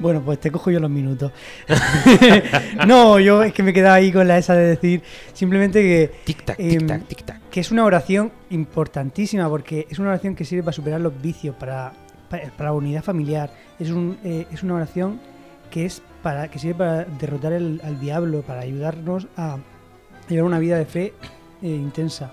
Bueno, 0.00 0.22
pues 0.22 0.40
te 0.40 0.50
cojo 0.50 0.70
yo 0.70 0.80
los 0.80 0.90
minutos. 0.90 1.30
no, 2.86 3.18
yo 3.18 3.42
es 3.42 3.52
que 3.52 3.62
me 3.62 3.72
quedaba 3.72 3.96
ahí 3.96 4.10
con 4.12 4.26
la 4.26 4.38
esa 4.38 4.54
de 4.54 4.66
decir 4.66 5.02
simplemente 5.32 5.80
que. 5.82 6.10
Tic-tac, 6.24 6.56
em, 6.58 6.78
tic-tac, 6.80 7.06
tic-tac. 7.08 7.40
Que 7.50 7.60
es 7.60 7.70
una 7.70 7.84
oración 7.84 8.32
importantísima 8.50 9.48
porque 9.48 9.86
es 9.90 9.98
una 9.98 10.10
oración 10.10 10.34
que 10.34 10.44
sirve 10.44 10.62
para 10.62 10.72
superar 10.72 11.00
los 11.00 11.20
vicios, 11.20 11.54
para, 11.56 11.92
para, 12.28 12.50
para 12.50 12.70
la 12.70 12.72
unidad 12.76 13.02
familiar. 13.02 13.50
Es, 13.78 13.90
un, 13.90 14.18
eh, 14.24 14.46
es 14.50 14.62
una 14.62 14.74
oración 14.76 15.20
que 15.70 15.84
es 15.86 16.02
para 16.22 16.48
que 16.48 16.58
sirve 16.58 16.74
para 16.74 17.04
derrotar 17.04 17.52
el- 17.52 17.80
al 17.84 18.00
diablo, 18.00 18.42
para 18.42 18.60
ayudarnos 18.60 19.26
a 19.36 19.58
llevar 20.28 20.44
una 20.44 20.58
vida 20.58 20.78
de 20.78 20.86
fe 20.86 21.12
eh, 21.62 21.68
intensa. 21.68 22.32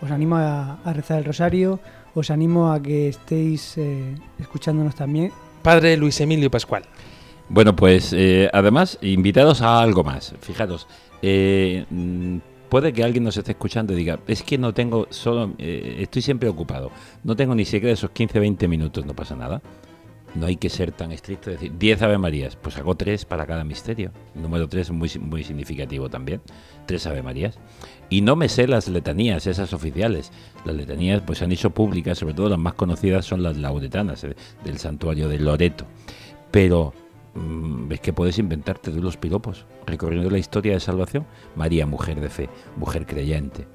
Os 0.00 0.10
animo 0.10 0.36
a, 0.36 0.78
a 0.84 0.92
rezar 0.92 1.18
el 1.18 1.24
rosario, 1.24 1.80
os 2.14 2.30
animo 2.30 2.70
a 2.72 2.80
que 2.80 3.08
estéis 3.08 3.76
eh, 3.78 4.14
escuchándonos 4.38 4.94
también. 4.94 5.32
Padre 5.68 5.98
Luis 5.98 6.18
Emilio 6.22 6.50
Pascual. 6.50 6.84
Bueno, 7.50 7.76
pues 7.76 8.14
eh, 8.14 8.48
además, 8.54 8.96
invitados 9.02 9.60
a 9.60 9.82
algo 9.82 10.02
más. 10.02 10.34
Fijaros, 10.40 10.86
eh, 11.20 11.84
mm, 11.90 12.38
puede 12.70 12.94
que 12.94 13.04
alguien 13.04 13.22
nos 13.24 13.36
esté 13.36 13.52
escuchando 13.52 13.92
y 13.92 13.96
diga, 13.96 14.18
es 14.26 14.42
que 14.42 14.56
no 14.56 14.72
tengo, 14.72 15.08
solo, 15.10 15.52
eh, 15.58 15.96
estoy 15.98 16.22
siempre 16.22 16.48
ocupado. 16.48 16.90
No 17.22 17.36
tengo 17.36 17.54
ni 17.54 17.66
siquiera 17.66 17.92
esos 17.92 18.12
15-20 18.12 18.66
minutos, 18.66 19.04
no 19.04 19.14
pasa 19.14 19.36
nada. 19.36 19.60
No 20.34 20.46
hay 20.46 20.56
que 20.56 20.68
ser 20.68 20.92
tan 20.92 21.10
estricto, 21.10 21.50
decir 21.50 21.72
10 21.78 22.02
Ave 22.02 22.18
Marías, 22.18 22.54
pues 22.56 22.76
hago 22.76 22.94
3 22.96 23.24
para 23.24 23.46
cada 23.46 23.64
misterio. 23.64 24.12
Número 24.34 24.68
3 24.68 24.90
muy, 24.90 25.08
si- 25.08 25.18
muy 25.18 25.42
significativo 25.42 26.08
también, 26.10 26.42
3 26.86 27.06
Ave 27.06 27.22
Marías. 27.22 27.58
Y 28.10 28.20
no 28.20 28.36
me 28.36 28.48
sé 28.48 28.68
las 28.68 28.88
letanías, 28.88 29.46
esas 29.46 29.72
oficiales. 29.72 30.30
Las 30.64 30.76
letanías 30.76 31.22
pues 31.22 31.38
se 31.38 31.44
han 31.44 31.52
hecho 31.52 31.70
públicas, 31.70 32.18
sobre 32.18 32.34
todo 32.34 32.50
las 32.50 32.58
más 32.58 32.74
conocidas 32.74 33.24
son 33.24 33.42
las 33.42 33.56
lauretanas 33.56 34.22
eh, 34.24 34.36
del 34.64 34.78
santuario 34.78 35.28
de 35.28 35.38
Loreto. 35.38 35.86
Pero 36.50 36.92
mm, 37.34 37.90
es 37.92 38.00
que 38.00 38.12
puedes 38.12 38.38
inventarte 38.38 38.90
tú 38.90 39.00
los 39.02 39.16
piropos, 39.16 39.64
recorriendo 39.86 40.30
la 40.30 40.38
historia 40.38 40.74
de 40.74 40.80
salvación. 40.80 41.26
María, 41.56 41.86
mujer 41.86 42.20
de 42.20 42.28
fe, 42.28 42.48
mujer 42.76 43.06
creyente, 43.06 43.66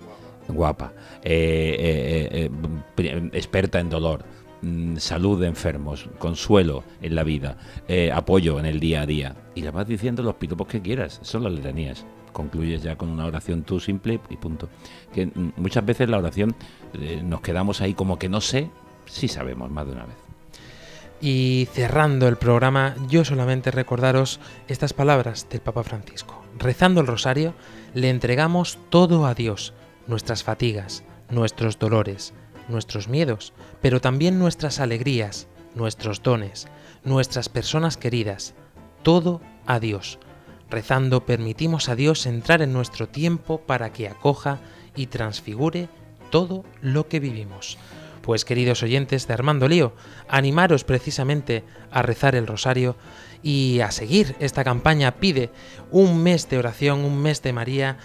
guapa, 0.48 0.94
eh, 1.24 2.50
eh, 2.98 3.30
experta 3.34 3.80
en 3.80 3.90
dolor, 3.90 4.24
mm, 4.64 4.98
salud 4.98 5.40
de 5.40 5.48
enfermos, 5.48 6.10
consuelo 6.18 6.84
en 7.02 7.16
la 7.16 7.24
vida, 7.24 7.58
eh, 7.88 8.12
apoyo 8.12 8.60
en 8.60 8.66
el 8.66 8.80
día 8.80 9.02
a 9.02 9.06
día. 9.06 9.36
Y 9.56 9.62
le 9.62 9.72
vas 9.72 9.88
diciendo 9.88 10.24
los 10.24 10.36
piropos 10.36 10.68
que 10.68 10.82
quieras, 10.82 11.20
son 11.22 11.44
las 11.44 11.54
letanías. 11.54 12.06
Concluyes 12.32 12.82
ya 12.82 12.96
con 12.96 13.10
una 13.10 13.26
oración 13.26 13.64
tú 13.64 13.80
simple 13.80 14.20
y 14.30 14.38
punto. 14.38 14.70
Que 15.14 15.28
mm, 15.28 15.54
muchas 15.58 15.86
veces 15.86 16.10
la 16.10 16.18
oración 16.18 16.56
eh, 16.94 17.22
nos 17.24 17.42
quedamos 17.42 17.82
ahí 17.82 17.94
como 17.94 18.18
que 18.18 18.30
no 18.30 18.42
sé, 18.42 18.70
sí 19.06 19.28
sabemos 19.28 19.70
más 19.70 19.86
de 19.86 19.92
una 19.92 20.06
vez. 20.06 20.16
Y 21.22 21.70
cerrando 21.72 22.28
el 22.28 22.36
programa, 22.36 22.96
yo 23.08 23.24
solamente 23.24 23.72
recordaros 23.72 24.42
estas 24.68 24.92
palabras 24.92 25.48
del 25.50 25.62
Papa 25.62 25.84
Francisco. 25.84 26.44
Rezando 26.60 27.00
el 27.00 27.08
rosario, 27.08 27.54
le 27.94 28.10
entregamos 28.10 28.78
todo 28.90 29.26
a 29.26 29.34
Dios, 29.34 29.74
nuestras 30.08 30.44
fatigas, 30.44 31.06
nuestros 31.30 31.80
dolores, 31.80 32.34
nuestros 32.68 33.08
miedos, 33.08 33.54
pero 33.82 34.02
también 34.02 34.40
nuestras 34.40 34.80
alegrías, 34.80 35.48
nuestros 35.76 36.22
dones, 36.22 36.68
nuestras 37.04 37.50
personas 37.50 37.98
queridas, 37.98 38.54
todo 39.04 39.42
a 39.66 39.80
Dios. 39.80 40.20
Rezando 40.70 41.26
permitimos 41.26 41.90
a 41.90 41.96
Dios 41.96 42.26
entrar 42.26 42.62
en 42.62 42.74
nuestro 42.74 43.08
tiempo 43.08 43.62
para 43.62 43.92
que 43.92 44.08
acoja 44.08 44.60
y 44.96 45.08
transfigure 45.08 45.90
todo 46.32 46.64
lo 46.82 47.08
que 47.08 47.20
vivimos. 47.20 47.78
Pues 48.24 48.46
queridos 48.46 48.82
oyentes 48.84 49.28
de 49.28 49.34
Armando 49.34 49.68
Lío, 49.68 49.94
animaros 50.30 50.84
precisamente 50.84 51.64
a 51.92 52.02
rezar 52.02 52.36
el 52.36 52.48
rosario 52.48 52.96
y 53.44 53.82
a 53.82 53.92
seguir 53.92 54.36
esta 54.40 54.64
campaña. 54.64 55.16
Pide 55.16 55.52
un 55.92 56.24
mes 56.24 56.50
de 56.50 56.58
oración, 56.58 57.04
un 57.04 57.22
mes 57.22 57.42
de 57.42 57.54
María. 57.54 57.98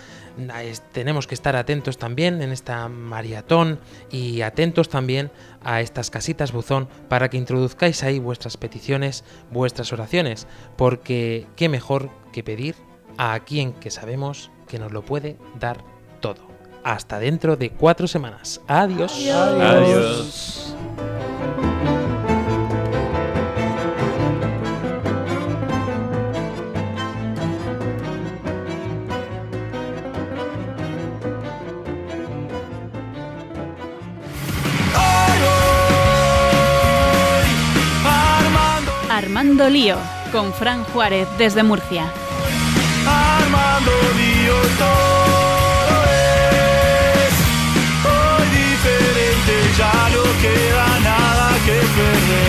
Tenemos 0.92 1.26
que 1.26 1.34
estar 1.34 1.56
atentos 1.56 1.98
también 1.98 2.42
en 2.42 2.52
esta 2.52 2.88
maratón 2.88 3.80
y 4.10 4.42
atentos 4.42 4.88
también 4.88 5.30
a 5.62 5.80
estas 5.80 6.10
casitas 6.10 6.52
buzón 6.52 6.88
para 7.08 7.28
que 7.28 7.36
introduzcáis 7.36 8.02
ahí 8.02 8.18
vuestras 8.18 8.56
peticiones, 8.56 9.24
vuestras 9.50 9.92
oraciones, 9.92 10.46
porque 10.76 11.46
qué 11.56 11.68
mejor 11.68 12.10
que 12.32 12.42
pedir 12.42 12.76
a 13.16 13.40
quien 13.40 13.72
que 13.72 13.90
sabemos 13.90 14.50
que 14.68 14.78
nos 14.78 14.92
lo 14.92 15.02
puede 15.02 15.36
dar 15.58 15.84
todo. 16.20 16.46
Hasta 16.84 17.18
dentro 17.18 17.56
de 17.56 17.70
cuatro 17.70 18.06
semanas. 18.06 18.60
Adiós. 18.68 19.12
Adiós. 19.28 20.74
Armando, 21.58 21.67
Armando 39.38 39.68
Lío, 39.68 39.96
con 40.32 40.52
Fran 40.52 40.82
Juárez 40.82 41.28
desde 41.38 41.62
Murcia. 41.62 42.12
Armando 43.06 43.92
Lío 44.16 44.56
todo 44.76 46.04
es, 47.14 47.34
hoy 48.04 48.46
diferente, 48.50 49.52
ya 49.78 50.08
no 50.12 50.24
queda 50.42 50.98
nada 51.04 51.54
que 51.64 51.70
perder. 51.70 52.47